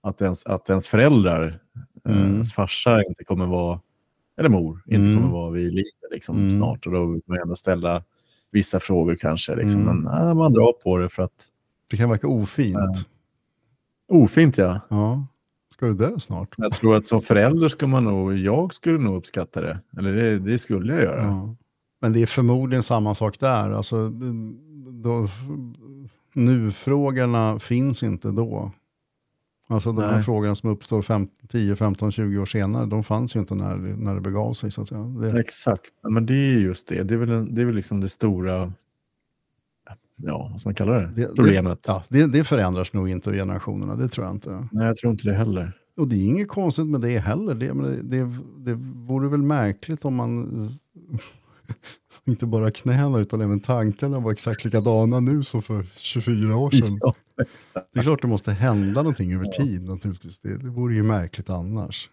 att, 0.03 0.23
ens, 0.23 0.47
att 0.47 0.71
ens 0.71 0.89
föräldrar, 0.89 1.61
eh, 2.05 2.17
Mm. 2.17 2.33
ens 2.33 2.53
farsa 2.55 3.03
inte 3.09 3.25
kommer 3.25 3.47
vara, 3.47 3.81
eller 4.37 4.49
mor, 4.49 4.83
inte 4.87 4.97
Mm. 5.05 5.17
kommer 5.21 5.33
vara 5.33 5.51
vid 5.51 5.73
liv 5.75 5.85
liksom, 6.11 6.37
Mm. 6.37 6.51
snart. 6.57 6.87
Och 6.87 6.93
då 6.93 7.07
vill 7.07 7.23
man 7.27 7.39
ändå 7.39 7.57
ställa 7.57 8.03
vissa 8.51 8.81
frågor 8.81 9.17
kanske. 9.17 9.55
Liksom. 9.57 9.81
Mm. 9.81 9.97
Men 10.03 10.13
nej, 10.27 10.35
man 10.35 10.53
drar 10.53 10.73
på 10.73 10.97
det 10.99 11.09
för 11.09 11.23
att 11.23 11.49
Det 11.91 11.97
kan 11.97 12.11
verka 12.11 12.29
ofint. 12.29 12.77
Ja. 12.77 12.95
Ofint 14.09 14.59
ja. 14.59 14.81
Ja. 14.91 15.27
Ska 15.75 15.87
du 15.87 15.95
dö 15.95 16.19
snart? 16.19 16.55
Jag 16.57 16.73
tror 16.73 16.97
att 16.97 17.05
som 17.07 17.23
förälder 17.23 17.69
ska 17.69 17.87
man 17.87 18.05
nog, 18.05 18.37
jag 18.39 18.75
skulle 18.75 18.99
nog 18.99 19.17
uppskatta 19.17 19.61
det. 19.61 19.79
Eller 19.99 20.13
det, 20.13 20.39
det 20.39 20.59
skulle 20.59 20.93
jag 20.95 21.03
göra. 21.03 21.23
Ja. 21.23 21.55
Men 22.03 22.13
det 22.13 22.23
är 22.23 22.27
förmodligen 22.27 22.83
samma 22.83 23.15
sak 23.15 23.39
där. 23.41 23.71
Alltså, 23.71 24.09
då, 25.05 25.29
nu-frågorna 26.35 27.59
finns 27.59 28.03
inte 28.03 28.31
då. 28.31 28.71
Alltså 29.69 29.93
de 29.93 30.03
här 30.03 30.13
Nej. 30.15 30.23
frågorna 30.23 30.55
som 30.55 30.71
uppstår 30.71 31.03
fem, 31.03 31.29
10, 31.49 31.77
15, 31.77 32.13
20 32.13 32.39
år 32.39 32.47
senare, 32.47 32.87
de 32.87 33.05
fanns 33.05 33.37
ju 33.37 33.41
inte 33.41 33.55
när, 33.55 33.77
det- 33.77 33.97
när 33.97 34.15
det 34.15 34.21
begav 34.21 34.53
sig. 34.53 34.71
Så. 34.71 34.85
Det, 35.21 35.41
Exakt, 35.41 35.91
Ja, 36.03 36.09
men 36.11 36.27
det 36.27 36.35
är 36.35 36.59
just 36.59 36.89
det. 36.89 37.03
Det 37.03 37.15
är 37.15 37.19
väl, 37.19 37.55
det 37.55 37.61
är 37.63 37.65
väl 37.67 37.75
liksom 37.75 38.01
det 38.01 38.09
stora, 38.09 38.73
ja, 40.17 40.49
vad 40.53 40.61
ska 40.61 40.69
man 40.69 40.75
kalla 40.75 40.93
det? 40.93 41.07
Det- 41.17 41.35
Problemet. 41.37 41.85
ja, 41.87 42.05
det, 42.09 42.27
det 42.27 42.45
förändras 42.45 42.93
nog 42.93 43.09
inte 43.09 43.31
i 43.31 43.35
generationerna, 43.35 43.97
det 43.97 44.09
tror 44.09 44.27
jag 44.27 44.35
inte. 44.35 44.69
Nej, 44.73 44.87
jag 44.87 44.97
tror 44.97 45.13
inte 45.13 45.29
det 45.29 45.35
heller. 45.35 45.79
Och 45.97 46.09
det 46.09 46.17
är 46.17 46.25
inget 46.27 46.49
konstigt 46.49 46.87
med 46.87 47.01
det 47.01 47.19
heller. 47.19 47.55
Det, 47.55 47.75
men 47.75 47.85
det, 47.85 48.03
det, 48.23 48.31
det 48.59 48.75
vore 49.07 49.29
väl 49.29 49.43
märkligt 49.43 50.05
om 50.05 50.15
man 50.15 50.69
inte 52.25 52.47
bara 52.47 52.71
knäna 52.71 53.19
utan 53.19 53.41
även 53.41 53.61
tankarna 53.61 54.21
var 54.21 54.33
exakt 54.33 54.65
likadana 54.65 55.21
nu 55.21 55.45
som 55.45 55.63
för 55.63 55.83
24 55.97 56.57
år 56.57 56.71
sedan. 56.71 56.99
Ja. 57.01 57.15
Det 57.93 57.99
är 57.99 58.03
klart 58.03 58.23
det 58.23 58.29
måste 58.29 58.53
hända 58.53 59.03
någonting 59.03 59.33
över 59.35 59.45
tid 59.47 59.83
naturligtvis. 59.85 60.41
Det, 60.41 60.63
det 60.63 60.71
vore 60.71 60.95
ju 60.95 61.03
märkligt 61.03 61.51
annars. 61.51 62.11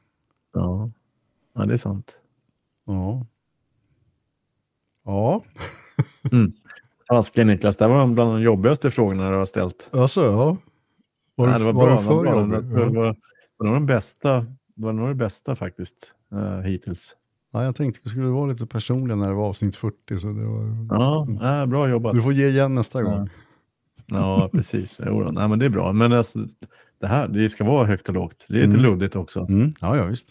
Ja. 0.54 0.92
ja, 1.56 1.66
det 1.66 1.74
är 1.74 1.78
sant. 1.78 2.18
Ja. 2.86 3.26
Ja, 5.06 5.44
Fasiken 7.10 7.48
Niklas, 7.48 7.78
det 7.78 7.88
var 7.88 8.08
bland 8.08 8.32
de 8.32 8.42
jobbigaste 8.42 8.92
frågorna 8.92 9.30
du 9.32 9.36
har 9.38 9.46
ställt. 9.46 9.90
alltså 9.92 10.22
ja. 10.24 10.58
Var, 11.36 11.48
Nej, 11.48 11.60
det, 11.60 11.66
var 11.66 11.74
var 11.74 11.86
bra. 11.86 11.96
var 11.96 12.04
för 12.24 12.40
jobbigt? 12.40 12.70
Det 12.70 12.76
var, 12.76 12.82
Ja. 12.86 12.92
var, 13.02 13.16
var 13.58 13.66
nog 13.66 13.76
den 13.76 13.86
bästa, 13.86 14.46
var 14.76 14.94
nog 14.94 15.08
det 15.10 15.16
bästa 15.16 15.56
faktiskt, 15.56 16.16
uh, 16.34 16.60
hittills. 16.60 17.16
Ja, 17.54 17.64
jag 17.64 17.76
tänkte 17.76 18.00
vi 18.04 18.10
skulle 18.10 18.28
vara 18.28 18.46
lite 18.46 18.66
personliga 18.66 19.16
när 19.16 19.28
det 19.28 19.34
var 19.36 19.48
avsnitt 19.50 19.76
40. 19.76 20.18
Så 20.20 20.28
det 20.28 20.46
var... 20.48 20.88
Ja, 21.42 21.66
bra 21.66 21.90
jobbat. 21.90 22.16
Du 22.16 22.22
får 22.22 22.34
ge 22.34 22.48
igen 22.48 22.74
nästa 22.74 23.02
Ja. 23.02 23.06
gång. 23.10 23.30
Ja, 24.06 24.50
precis. 24.54 25.02
Jo. 25.06 25.32
Nej, 25.32 25.48
men 25.48 25.60
det 25.60 25.66
är 25.66 25.70
bra. 25.70 25.94
Men 25.94 26.14
alltså, 26.14 26.40
det 27.02 27.08
här, 27.08 27.28
det 27.28 27.50
ska 27.50 27.64
vara 27.64 27.88
högt 27.88 28.08
och 28.10 28.16
lågt. 28.16 28.46
Det 28.50 28.54
är 28.56 28.62
lite 28.68 28.80
Mm. 28.80 28.82
luddigt 28.82 29.16
också. 29.16 29.40
Mm. 29.50 29.70
Ja, 29.82 29.98
ja, 29.98 30.06
visst. 30.06 30.30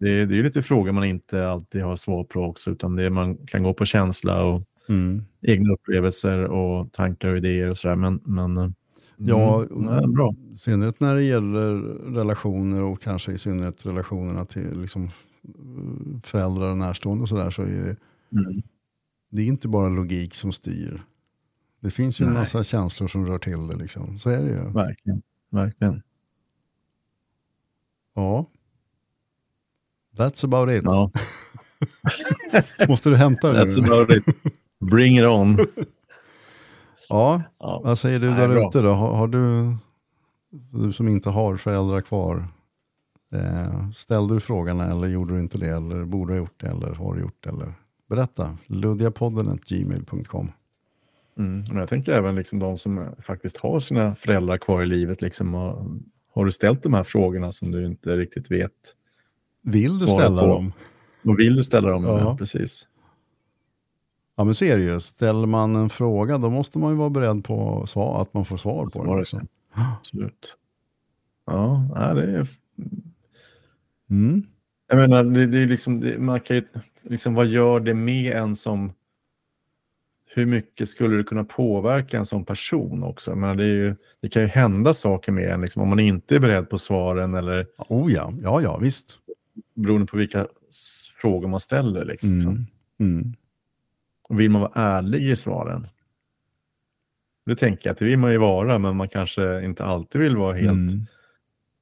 Det 0.00 0.08
är, 0.20 0.26
det 0.26 0.38
är 0.38 0.42
lite 0.42 0.62
frågor 0.62 0.92
man 0.92 1.04
inte 1.04 1.48
alltid 1.48 1.82
har 1.82 1.96
svar 1.96 2.24
på 2.24 2.40
också, 2.40 2.70
utan 2.70 2.96
det 2.96 3.02
är, 3.04 3.10
man 3.10 3.36
kan 3.36 3.62
gå 3.62 3.74
på 3.74 3.84
känsla 3.84 4.42
och 4.44 4.62
Mm. 4.88 5.22
egna 5.42 5.72
upplevelser 5.72 6.44
och 6.44 6.92
tankar 6.92 7.28
och 7.28 7.36
idéer 7.36 7.70
och 7.70 7.76
sådär. 7.78 7.96
Men, 7.96 8.20
men 8.24 8.56
eh, 8.58 8.68
Ja, 9.16 9.64
mm, 9.70 9.82
nej, 9.84 10.06
bra. 10.08 10.34
I 10.54 10.56
synnerhet 10.56 11.00
när 11.00 11.14
det 11.14 11.22
gäller 11.22 11.74
relationer 12.14 12.82
och 12.82 13.00
kanske 13.02 13.32
i 13.32 13.38
synnerhet 13.38 13.86
relationerna 13.86 14.44
till 14.44 14.80
liksom 14.80 15.08
föräldrar 16.22 16.70
och 16.70 16.78
närstående 16.78 17.22
och 17.22 17.28
sådär 17.28 17.50
så 17.50 17.62
är 17.62 17.66
det, 17.82 17.96
Mm. 18.32 18.62
det 19.30 19.42
är 19.42 19.46
inte 19.46 19.68
bara 19.68 19.88
logik 19.88 20.34
som 20.34 20.52
styr. 20.52 21.02
Det 21.80 21.90
finns 21.90 22.20
ju 22.20 22.24
en 22.26 22.32
Nej. 22.32 22.40
massa 22.40 22.64
känslor 22.64 23.08
som 23.08 23.26
rör 23.26 23.38
till 23.38 23.66
det 23.66 23.76
liksom. 23.76 24.18
Så 24.18 24.30
är 24.30 24.42
det 24.42 24.48
ju. 24.50 24.70
Verkligen. 24.72 25.22
Verkligen. 25.50 26.02
Ja. 28.14 28.46
That's 30.16 30.44
about 30.44 30.70
it. 30.70 30.82
Ja, 30.84 31.10
Måste 32.88 33.10
du 33.10 33.16
hämta 33.16 33.52
det 33.52 33.64
that's 33.64 33.80
nu? 33.82 33.86
about 33.94 34.10
it. 34.10 34.24
Bring 34.78 35.18
it 35.18 35.24
on. 35.24 35.58
Ja, 37.10 37.42
Ja. 37.58 37.80
vad 37.84 37.98
säger 37.98 38.20
du 38.20 38.30
där 38.30 38.66
ute 38.68 38.80
då? 38.80 38.92
Har, 38.92 39.14
har 39.14 39.28
du, 39.28 39.74
du 40.50 40.92
som 40.92 41.08
inte 41.08 41.30
har 41.30 41.56
föräldrar 41.56 42.00
kvar, 42.00 42.48
eh, 43.32 43.90
ställde 43.90 44.34
du 44.34 44.40
frågan 44.40 44.80
eller 44.80 45.08
gjorde 45.08 45.34
du 45.34 45.40
inte 45.40 45.58
det? 45.58 45.68
Eller 45.68 46.04
borde 46.04 46.32
du 46.32 46.38
ha 46.38 46.44
gjort 46.44 46.60
det? 46.60 46.66
Eller 46.66 46.94
har 46.94 47.14
du 47.14 47.20
gjort 47.20 47.44
det? 47.44 47.48
Eller? 47.50 47.72
Berätta, 48.08 48.58
luddiapodden.gmail.com. 48.66 50.52
Mm. 51.38 51.64
Men 51.68 51.76
jag 51.76 51.88
tänker 51.88 52.12
även 52.12 52.34
liksom 52.34 52.58
de 52.58 52.78
som 52.78 53.06
faktiskt 53.26 53.56
har 53.56 53.80
sina 53.80 54.14
föräldrar 54.14 54.58
kvar 54.58 54.82
i 54.82 54.86
livet. 54.86 55.22
Liksom, 55.22 55.54
har, 55.54 55.86
har 56.32 56.44
du 56.44 56.52
ställt 56.52 56.82
de 56.82 56.94
här 56.94 57.02
frågorna 57.02 57.52
som 57.52 57.70
du 57.70 57.86
inte 57.86 58.16
riktigt 58.16 58.50
vet? 58.50 58.72
Vill 59.62 59.92
du 59.92 59.98
ställa 59.98 60.42
på. 60.42 60.46
dem? 60.46 60.72
Och 61.24 61.38
vill 61.38 61.56
du 61.56 61.62
ställa 61.62 61.88
dem? 61.88 62.04
Ja. 62.04 62.36
Precis. 62.38 62.88
Ja 64.36 64.44
men 64.44 64.54
så 64.54 64.64
är 64.64 64.78
det 64.78 64.84
ju. 64.84 65.00
Ställer 65.00 65.46
man 65.46 65.76
en 65.76 65.90
fråga 65.90 66.38
då 66.38 66.50
måste 66.50 66.78
man 66.78 66.90
ju 66.90 66.96
vara 66.96 67.10
beredd 67.10 67.44
på 67.44 67.86
att 68.20 68.34
man 68.34 68.44
får 68.44 68.56
svar 68.56 68.86
på 68.86 69.04
den. 69.04 69.48
Absolut. 69.74 70.56
Ja, 71.46 72.14
det 72.14 72.22
är... 72.22 72.48
Mm. 74.10 74.42
Jag 74.88 74.96
menar, 74.98 75.24
det, 75.24 75.46
det 75.46 75.58
är 75.58 75.66
liksom, 75.66 76.00
det, 76.00 76.18
man 76.18 76.40
kan 76.40 76.56
ju, 76.56 76.62
liksom, 77.02 77.34
vad 77.34 77.46
gör 77.46 77.80
det 77.80 77.94
med 77.94 78.32
en 78.36 78.56
som... 78.56 78.92
Hur 80.34 80.46
mycket 80.46 80.88
skulle 80.88 81.16
det 81.16 81.24
kunna 81.24 81.44
påverka 81.44 82.18
en 82.18 82.26
sån 82.26 82.44
person 82.44 83.02
också? 83.02 83.30
Jag 83.30 83.38
menar, 83.38 83.54
det, 83.54 83.66
ju, 83.66 83.96
det 84.20 84.28
kan 84.28 84.42
ju 84.42 84.48
hända 84.48 84.94
saker 84.94 85.32
med 85.32 85.50
en 85.50 85.60
liksom, 85.60 85.82
om 85.82 85.88
man 85.88 86.00
inte 86.00 86.36
är 86.36 86.40
beredd 86.40 86.70
på 86.70 86.78
svaren 86.78 87.34
eller 87.34 87.66
Oh 87.88 88.12
ja, 88.12 88.32
ja 88.42 88.62
ja 88.62 88.78
visst. 88.82 89.18
beroende 89.74 90.06
på 90.06 90.16
vilka 90.16 90.46
frågor 91.20 91.48
man 91.48 91.60
ställer. 91.60 92.04
Liksom. 92.04 92.30
Mm. 92.38 92.66
Mm. 93.00 93.32
Vill 94.30 94.50
man 94.50 94.60
vara 94.60 94.72
ärlig 94.74 95.22
i 95.30 95.36
svaren? 95.36 95.86
Det 97.46 97.56
tänker 97.56 97.86
jag 97.88 97.92
att 97.92 97.98
det 97.98 98.04
vill 98.04 98.18
man 98.18 98.32
ju 98.32 98.38
vara, 98.38 98.78
men 98.78 98.96
man 98.96 99.08
kanske 99.08 99.64
inte 99.64 99.84
alltid 99.84 100.20
vill 100.20 100.36
vara 100.36 100.54
helt 100.56 100.92
Mm. 100.92 101.06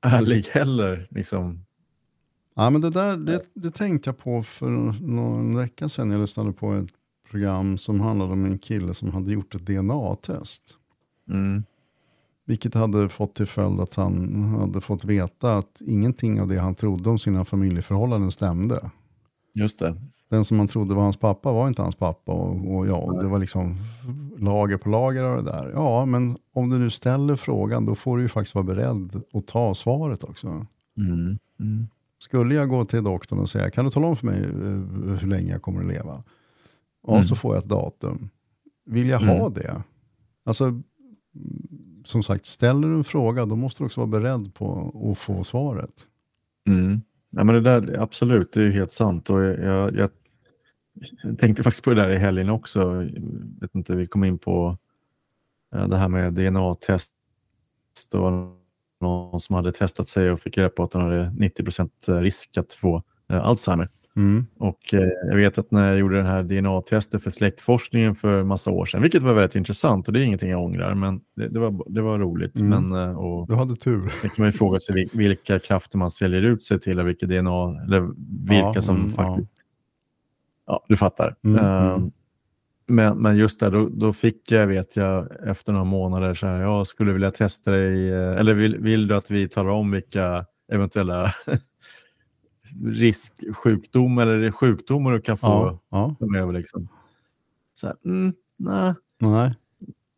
ärlig 0.00 0.42
heller. 0.52 1.06
Liksom. 1.10 1.65
Ja, 2.56 2.70
men 2.70 2.80
det, 2.80 2.90
där, 2.90 3.16
det, 3.16 3.40
det 3.54 3.70
tänkte 3.70 4.08
jag 4.08 4.18
på 4.18 4.42
för 4.42 4.70
någon 5.06 5.56
vecka 5.56 5.88
sedan. 5.88 6.10
Jag 6.10 6.20
lyssnade 6.20 6.52
på 6.52 6.72
ett 6.72 6.88
program 7.30 7.78
som 7.78 8.00
handlade 8.00 8.32
om 8.32 8.44
en 8.44 8.58
kille 8.58 8.94
som 8.94 9.12
hade 9.12 9.32
gjort 9.32 9.54
ett 9.54 9.66
DNA-test. 9.66 10.62
Mm. 11.30 11.64
Vilket 12.46 12.74
hade 12.74 13.08
fått 13.08 13.34
till 13.34 13.46
följd 13.46 13.80
att 13.80 13.94
han 13.94 14.42
hade 14.42 14.80
fått 14.80 15.04
veta 15.04 15.54
att 15.54 15.82
ingenting 15.86 16.40
av 16.40 16.48
det 16.48 16.58
han 16.58 16.74
trodde 16.74 17.10
om 17.10 17.18
sina 17.18 17.44
familjeförhållanden 17.44 18.30
stämde. 18.30 18.90
Just 19.54 19.78
det. 19.78 19.96
Den 20.28 20.44
som 20.44 20.56
man 20.56 20.68
trodde 20.68 20.94
var 20.94 21.02
hans 21.02 21.16
pappa 21.16 21.52
var 21.52 21.68
inte 21.68 21.82
hans 21.82 21.96
pappa. 21.96 22.32
Och, 22.32 22.76
och 22.76 22.86
ja, 22.86 23.18
det 23.22 23.28
var 23.28 23.38
liksom 23.38 23.76
lager 24.38 24.76
på 24.76 24.88
lager 24.88 25.22
av 25.22 25.44
det 25.44 25.50
där. 25.50 25.70
Ja, 25.74 26.06
men 26.06 26.36
om 26.54 26.70
du 26.70 26.78
nu 26.78 26.90
ställer 26.90 27.36
frågan 27.36 27.86
då 27.86 27.94
får 27.94 28.16
du 28.16 28.22
ju 28.22 28.28
faktiskt 28.28 28.54
vara 28.54 28.64
beredd 28.64 29.22
att 29.32 29.46
ta 29.46 29.74
svaret 29.74 30.24
också. 30.24 30.66
Mm. 30.98 31.38
Mm. 31.60 31.88
Skulle 32.18 32.54
jag 32.54 32.68
gå 32.68 32.84
till 32.84 33.04
doktorn 33.04 33.38
och 33.38 33.50
säga, 33.50 33.70
kan 33.70 33.84
du 33.84 33.90
tala 33.90 34.06
om 34.06 34.16
för 34.16 34.26
mig 34.26 34.38
eh, 34.44 35.18
hur 35.20 35.26
länge 35.28 35.50
jag 35.52 35.62
kommer 35.62 35.80
att 35.80 35.86
leva? 35.88 36.22
Ja, 37.06 37.12
Mm. 37.12 37.24
så 37.24 37.36
får 37.36 37.54
jag 37.54 37.62
ett 37.64 37.70
datum. 37.70 38.28
Vill 38.86 39.08
jag 39.08 39.22
Mm. 39.22 39.36
ha 39.38 39.48
det? 39.48 39.82
Alltså, 40.44 40.80
som 42.04 42.22
sagt, 42.22 42.46
ställer 42.46 42.88
du 42.88 42.94
en 42.94 43.04
fråga, 43.04 43.46
då 43.46 43.56
måste 43.56 43.82
du 43.82 43.86
också 43.86 44.00
vara 44.00 44.20
beredd 44.20 44.54
på 44.54 44.92
att 45.12 45.18
få 45.18 45.44
svaret. 45.44 46.06
Mm. 46.68 47.00
Ja, 47.30 47.44
men 47.44 47.54
det 47.54 47.60
där, 47.60 47.98
absolut, 48.00 48.52
det 48.52 48.60
är 48.60 48.64
ju 48.64 48.72
helt 48.72 48.92
sant. 48.92 49.30
Och 49.30 49.42
jag, 49.42 49.94
jag, 49.96 50.10
jag 51.22 51.38
tänkte 51.38 51.62
faktiskt 51.62 51.84
på 51.84 51.90
det 51.90 52.02
där 52.02 52.10
i 52.10 52.16
helgen 52.18 52.48
också. 52.50 52.80
Jag 52.80 53.22
vet 53.60 53.74
inte, 53.74 53.94
vi 53.94 54.06
kom 54.06 54.24
in 54.24 54.38
på 54.38 54.78
eh, 55.74 55.88
det 55.88 55.96
här 55.96 56.08
med 56.08 56.32
DNA-test. 56.32 57.12
Var 58.12 58.52
någon 59.00 59.40
som 59.40 59.54
hade 59.54 59.72
testat 59.72 60.08
sig 60.08 60.30
och 60.30 60.40
fick 60.40 60.58
reda 60.58 60.68
på 60.68 60.82
att 60.82 60.92
han 60.92 61.02
hade 61.02 61.24
90% 61.24 62.20
risk 62.20 62.56
att 62.56 62.72
få 62.72 63.02
eh, 63.30 63.46
Alzheimer. 63.46 63.88
Mm. 64.16 64.46
Och 64.58 64.94
eh, 64.94 65.08
jag 65.28 65.36
vet 65.36 65.58
att 65.58 65.70
när 65.70 65.88
jag 65.88 65.98
gjorde 65.98 66.16
den 66.16 66.26
här 66.26 66.42
DNA-testet 66.42 67.22
för 67.22 67.30
släktforskningen 67.30 68.14
för 68.14 68.42
massa 68.42 68.70
år 68.70 68.84
sedan, 68.84 69.02
vilket 69.02 69.22
var 69.22 69.34
väldigt 69.34 69.56
intressant 69.56 70.06
och 70.06 70.12
det 70.14 70.20
är 70.20 70.24
ingenting 70.24 70.50
jag 70.50 70.62
ångrar, 70.64 70.94
men 70.94 71.20
det, 71.36 71.48
det, 71.48 71.58
var, 71.58 71.92
det 71.92 72.02
var 72.02 72.18
roligt. 72.18 72.58
Mm. 72.58 72.88
Men, 72.88 73.08
eh, 73.08 73.18
och, 73.18 73.48
Du 73.48 73.54
hade 73.54 73.76
tur. 73.76 74.12
Sen 74.20 74.30
kan 74.30 74.42
man 74.42 74.48
ju 74.48 74.52
fråga 74.52 74.78
sig 74.78 74.94
vil- 74.94 75.10
vilka 75.12 75.58
krafter 75.58 75.98
man 75.98 76.10
säljer 76.10 76.42
ut 76.42 76.62
sig 76.62 76.80
till 76.80 77.00
och 77.00 77.08
vilka 77.08 77.26
DNA, 77.26 77.82
eller 77.84 78.00
vilka 78.48 78.72
Ja, 78.74 78.82
som 78.82 78.96
mm, 78.96 79.10
faktiskt... 79.12 79.52
Ja. 80.66 80.84
du 80.88 80.96
fattar. 80.96 81.36
Eh, 81.46 81.92
mm. 81.94 82.10
Men, 82.88 83.18
men 83.18 83.36
just 83.36 83.60
där, 83.60 83.70
då, 83.70 83.88
då 83.88 84.12
fick 84.12 84.50
jag, 84.52 84.66
vet 84.66 84.96
jag, 84.96 85.28
efter 85.48 85.72
några 85.72 85.84
månader 85.84 86.34
så 86.34 86.46
här, 86.46 86.60
jag 86.60 86.86
skulle 86.86 87.12
vilja 87.12 87.30
testa 87.30 87.70
dig, 87.70 88.10
eh, 88.12 88.36
eller 88.36 88.54
vill, 88.54 88.78
vill 88.78 89.08
du 89.08 89.14
att 89.16 89.30
vi 89.30 89.48
talar 89.48 89.70
om 89.70 89.90
vilka 89.90 90.46
eventuella 90.72 91.32
risksjukdom 92.84 94.18
eller 94.18 94.50
sjukdomar 94.50 95.12
du 95.12 95.20
kan 95.20 95.36
få 95.36 95.46
Ja, 95.46 95.80
ja, 95.90 96.14
framöver? 96.18 96.52
Liksom. 96.52 96.88
Så 97.74 97.86
här, 97.86 97.96
mm, 98.04 98.32
nej. 98.56 98.94
nej. 99.18 99.54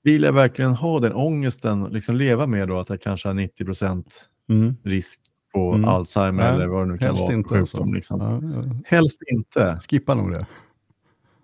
Vill 0.03 0.23
jag 0.23 0.33
verkligen 0.33 0.75
ha 0.75 1.01
den 1.01 1.13
ångesten, 1.13 1.85
liksom 1.85 2.17
leva 2.17 2.47
med 2.47 2.69
då 2.69 2.79
att 2.79 2.91
jag 2.91 3.01
kanske 3.01 3.29
har 3.29 3.35
90 3.35 3.65
procent 3.65 4.29
Mm. 4.51 4.77
risk 4.83 5.21
på 5.55 5.73
Mm. 5.73 5.89
Alzheimer 5.89 6.43
Nej, 6.43 6.55
eller 6.55 6.67
vad 6.67 6.87
det 6.87 6.93
nu 6.93 6.99
kan 6.99 7.15
vara. 7.15 7.33
inte 7.33 7.59
alltså. 7.59 7.77
sjukdom, 7.77 7.95
liksom. 7.95 8.21
Ja, 8.21 8.41
ja. 8.57 8.75
Helst 8.85 9.23
inte. 9.33 9.79
Skippa 9.91 10.15
nog 10.15 10.31
det. 10.31 10.47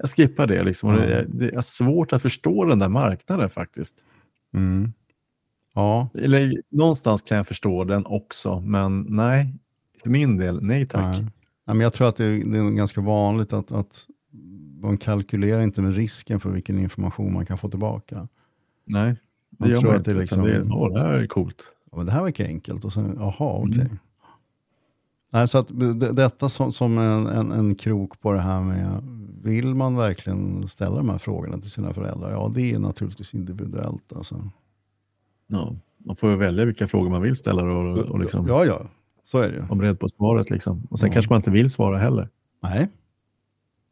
Jag 0.05 0.11
skippar 0.11 0.47
det. 0.47 0.63
Liksom. 0.63 0.91
Ja. 0.91 0.97
det, 0.97 1.15
är- 1.15 1.27
det 1.29 1.55
är 1.55 1.61
svårt 1.61 2.13
att 2.13 2.23
förstå 2.23 2.65
den 2.65 2.79
där 2.79 2.89
marknaden 2.89 3.51
faktiskt. 3.51 4.05
Mm. 4.55 4.93
Ja, 5.75 6.09
Eller, 6.15 6.63
någonstans 6.71 7.23
kan 7.23 7.37
jag 7.37 7.47
förstå 7.47 7.85
den 7.85 8.07
också, 8.07 8.61
men 8.61 9.07
nej. 9.09 9.55
För 10.03 10.11
min 10.11 10.37
del, 10.37 10.63
nej 10.63 10.87
tack. 10.87 11.03
Nej. 11.03 11.21
Nej, 11.67 11.77
men 11.77 11.81
jag 11.81 11.93
tror 11.93 12.09
att 12.09 12.17
det 12.17 12.25
är, 12.25 12.45
det 12.53 12.59
är 12.59 12.71
ganska 12.77 13.01
vanligt 13.01 13.53
att, 13.53 13.73
att 13.73 14.07
man 14.81 14.99
kalkylerar 14.99 15.61
inte 15.61 15.83
med 15.83 15.95
risken 15.97 16.41
för 16.41 16.51
vilken 16.51 16.79
information 16.79 17.33
man 17.33 17.47
kan 17.47 17.59
få 17.59 17.69
tillbaka. 17.69 18.29
Nej, 18.85 19.11
det 19.51 19.57
Man 19.59 19.71
gör 19.71 19.81
tror 19.81 19.91
man 19.91 19.95
att 19.95 20.01
inte. 20.01 20.11
det 20.13 20.19
är 20.19 20.21
liksom- 20.21 20.43
det, 20.43 20.63
åh, 20.71 20.93
det 20.95 21.01
här 21.01 21.13
är 21.13 21.27
coolt. 21.27 21.63
Ja, 21.91 21.97
men 21.97 22.07
det 22.07 22.13
här 22.13 22.23
verkar 22.23 22.45
enkelt 22.45 22.85
och 22.85 22.93
sen, 22.93 23.17
jaha, 23.19 23.59
okej. 23.59 23.75
Mm. 23.81 23.99
Nej, 25.35 25.49
så 25.49 25.59
att 25.59 25.69
det, 25.69 26.13
detta 26.13 26.49
som, 26.49 26.73
som 26.73 26.99
en, 26.99 27.27
en, 27.27 27.53
en 27.53 27.75
krok 27.75 28.21
på 28.21 28.33
det 28.33 28.41
här 28.41 28.61
med, 28.63 29.03
vill 29.43 29.75
man 29.75 29.97
verkligen 29.97 30.69
ställa 30.69 30.97
de 30.97 31.09
här 31.09 31.19
frågorna 31.19 31.59
till 31.59 31.71
sina 31.71 31.95
föräldrar? 31.95 32.31
Ja, 32.31 32.53
det 32.55 32.73
är 32.73 32.79
naturligtvis 32.79 33.35
individuellt. 33.35 34.17
Alltså. 34.17 34.51
Ja, 35.47 35.77
man 35.99 36.17
får 36.17 36.31
ju 36.31 36.37
välja 36.37 36.65
vilka 36.65 36.89
frågor 36.89 37.11
man 37.11 37.23
vill 37.23 37.37
ställa 37.37 37.63
och, 37.63 37.99
och 37.99 38.19
liksom 38.21 38.47
Ja, 38.49 38.65
ja, 38.65 38.81
så 39.25 39.39
är 39.39 39.49
det 39.49 39.55
ju. 39.55 39.61
vara 39.61 39.75
beredd 39.79 40.01
på 40.01 40.09
svaret. 40.09 40.51
Liksom. 40.51 40.87
Och 40.91 40.99
sen 40.99 41.07
Ja. 41.07 41.13
kanske 41.13 41.33
man 41.33 41.37
inte 41.39 41.51
vill 41.51 41.71
svara 41.71 41.99
heller. 41.99 42.29
Nej, 42.63 42.89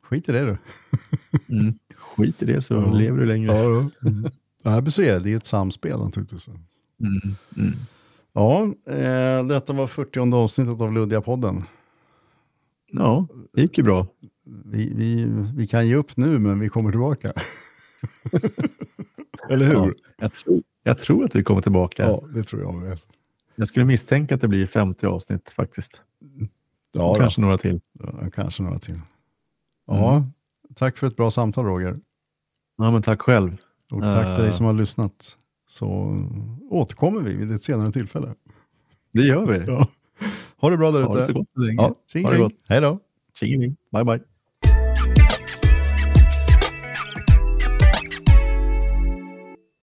skit 0.02 0.28
i 0.28 0.32
det 0.32 0.44
du. 0.44 0.56
Mm. 1.48 1.74
Skit 1.96 2.42
i 2.42 2.46
det 2.46 2.62
så 2.62 2.74
Ja. 2.74 2.92
lever 2.92 3.18
du 3.18 3.26
längre. 3.26 3.52
Ja, 3.56 3.62
ja. 3.62 4.08
Mm. 4.08 4.30
Men 4.82 4.90
så 4.90 5.02
är 5.02 5.12
det. 5.12 5.18
Det 5.18 5.32
är 5.32 5.36
ett 5.36 5.46
samspel 5.46 5.98
naturligtvis. 5.98 6.48
Mm. 6.48 6.58
Mm. 7.56 7.72
Ja, 8.32 8.62
eh, 8.86 9.46
detta 9.46 9.72
var 9.72 9.86
40 9.86 10.34
avsnittet 10.36 10.80
av 10.80 10.92
Luddiga-podden. 10.92 11.62
Ja, 12.92 13.26
det 13.52 13.60
gick 13.62 13.78
ju 13.78 13.84
bra. 13.84 14.06
Vi, 14.64 14.94
vi, 14.96 15.26
vi 15.56 15.66
kan 15.66 15.88
ge 15.88 15.94
upp 15.94 16.16
nu, 16.16 16.38
men 16.38 16.60
vi 16.60 16.68
kommer 16.68 16.90
tillbaka. 16.90 17.32
Eller 19.50 19.66
hur? 19.66 19.74
Ja, 19.74 19.92
jag, 20.18 20.32
tror, 20.32 20.62
jag 20.82 20.98
tror 20.98 21.24
att 21.24 21.34
vi 21.36 21.42
kommer 21.44 21.60
tillbaka. 21.62 22.02
Ja, 22.02 22.22
det 22.34 22.42
tror 22.42 22.62
jag 22.62 22.74
med. 22.74 22.98
Jag 23.56 23.68
skulle 23.68 23.84
misstänka 23.84 24.34
att 24.34 24.40
det 24.40 24.48
blir 24.48 24.66
50 24.66 25.06
avsnitt 25.06 25.50
faktiskt. 25.50 26.00
Ja, 26.92 27.14
kanske 27.14 27.40
några 27.40 27.58
till. 27.58 27.80
Ja, 27.92 28.30
kanske 28.34 28.62
några 28.62 28.78
till. 28.78 29.00
Ja, 29.86 30.16
Mm. 30.16 30.28
tack 30.74 30.96
för 30.98 31.06
ett 31.06 31.16
bra 31.16 31.30
samtal 31.30 31.64
Roger. 31.64 32.00
Ja, 32.76 32.90
men 32.90 33.02
tack 33.02 33.22
själv. 33.22 33.56
Och 33.90 34.02
tack 34.02 34.26
till 34.26 34.36
dig 34.36 34.46
Eh. 34.46 34.52
som 34.52 34.66
har 34.66 34.72
lyssnat. 34.72 35.38
Så 35.72 35.86
återkommer 36.70 37.20
vi 37.20 37.34
vid 37.36 37.52
ett 37.52 37.62
senare 37.62 37.92
tillfälle. 37.92 38.34
Det 39.12 39.22
gör 39.22 39.46
vi. 39.46 39.64
Ja. 39.66 39.88
Ha 40.60 40.70
det 40.70 40.76
bra 40.76 40.90
där 40.90 41.02
Ha 41.02 41.16
det 41.16 41.24
så 41.24 41.30
ute. 41.30 41.38
gott. 41.38 41.48
Ja, 41.54 41.94
Ha 42.24 42.30
det 42.30 42.38
gott. 42.38 42.52
Hej 42.68 42.80
då. 42.80 42.98
Tjingeling. 43.34 43.76
Bye 43.92 44.04
bye. 44.04 44.20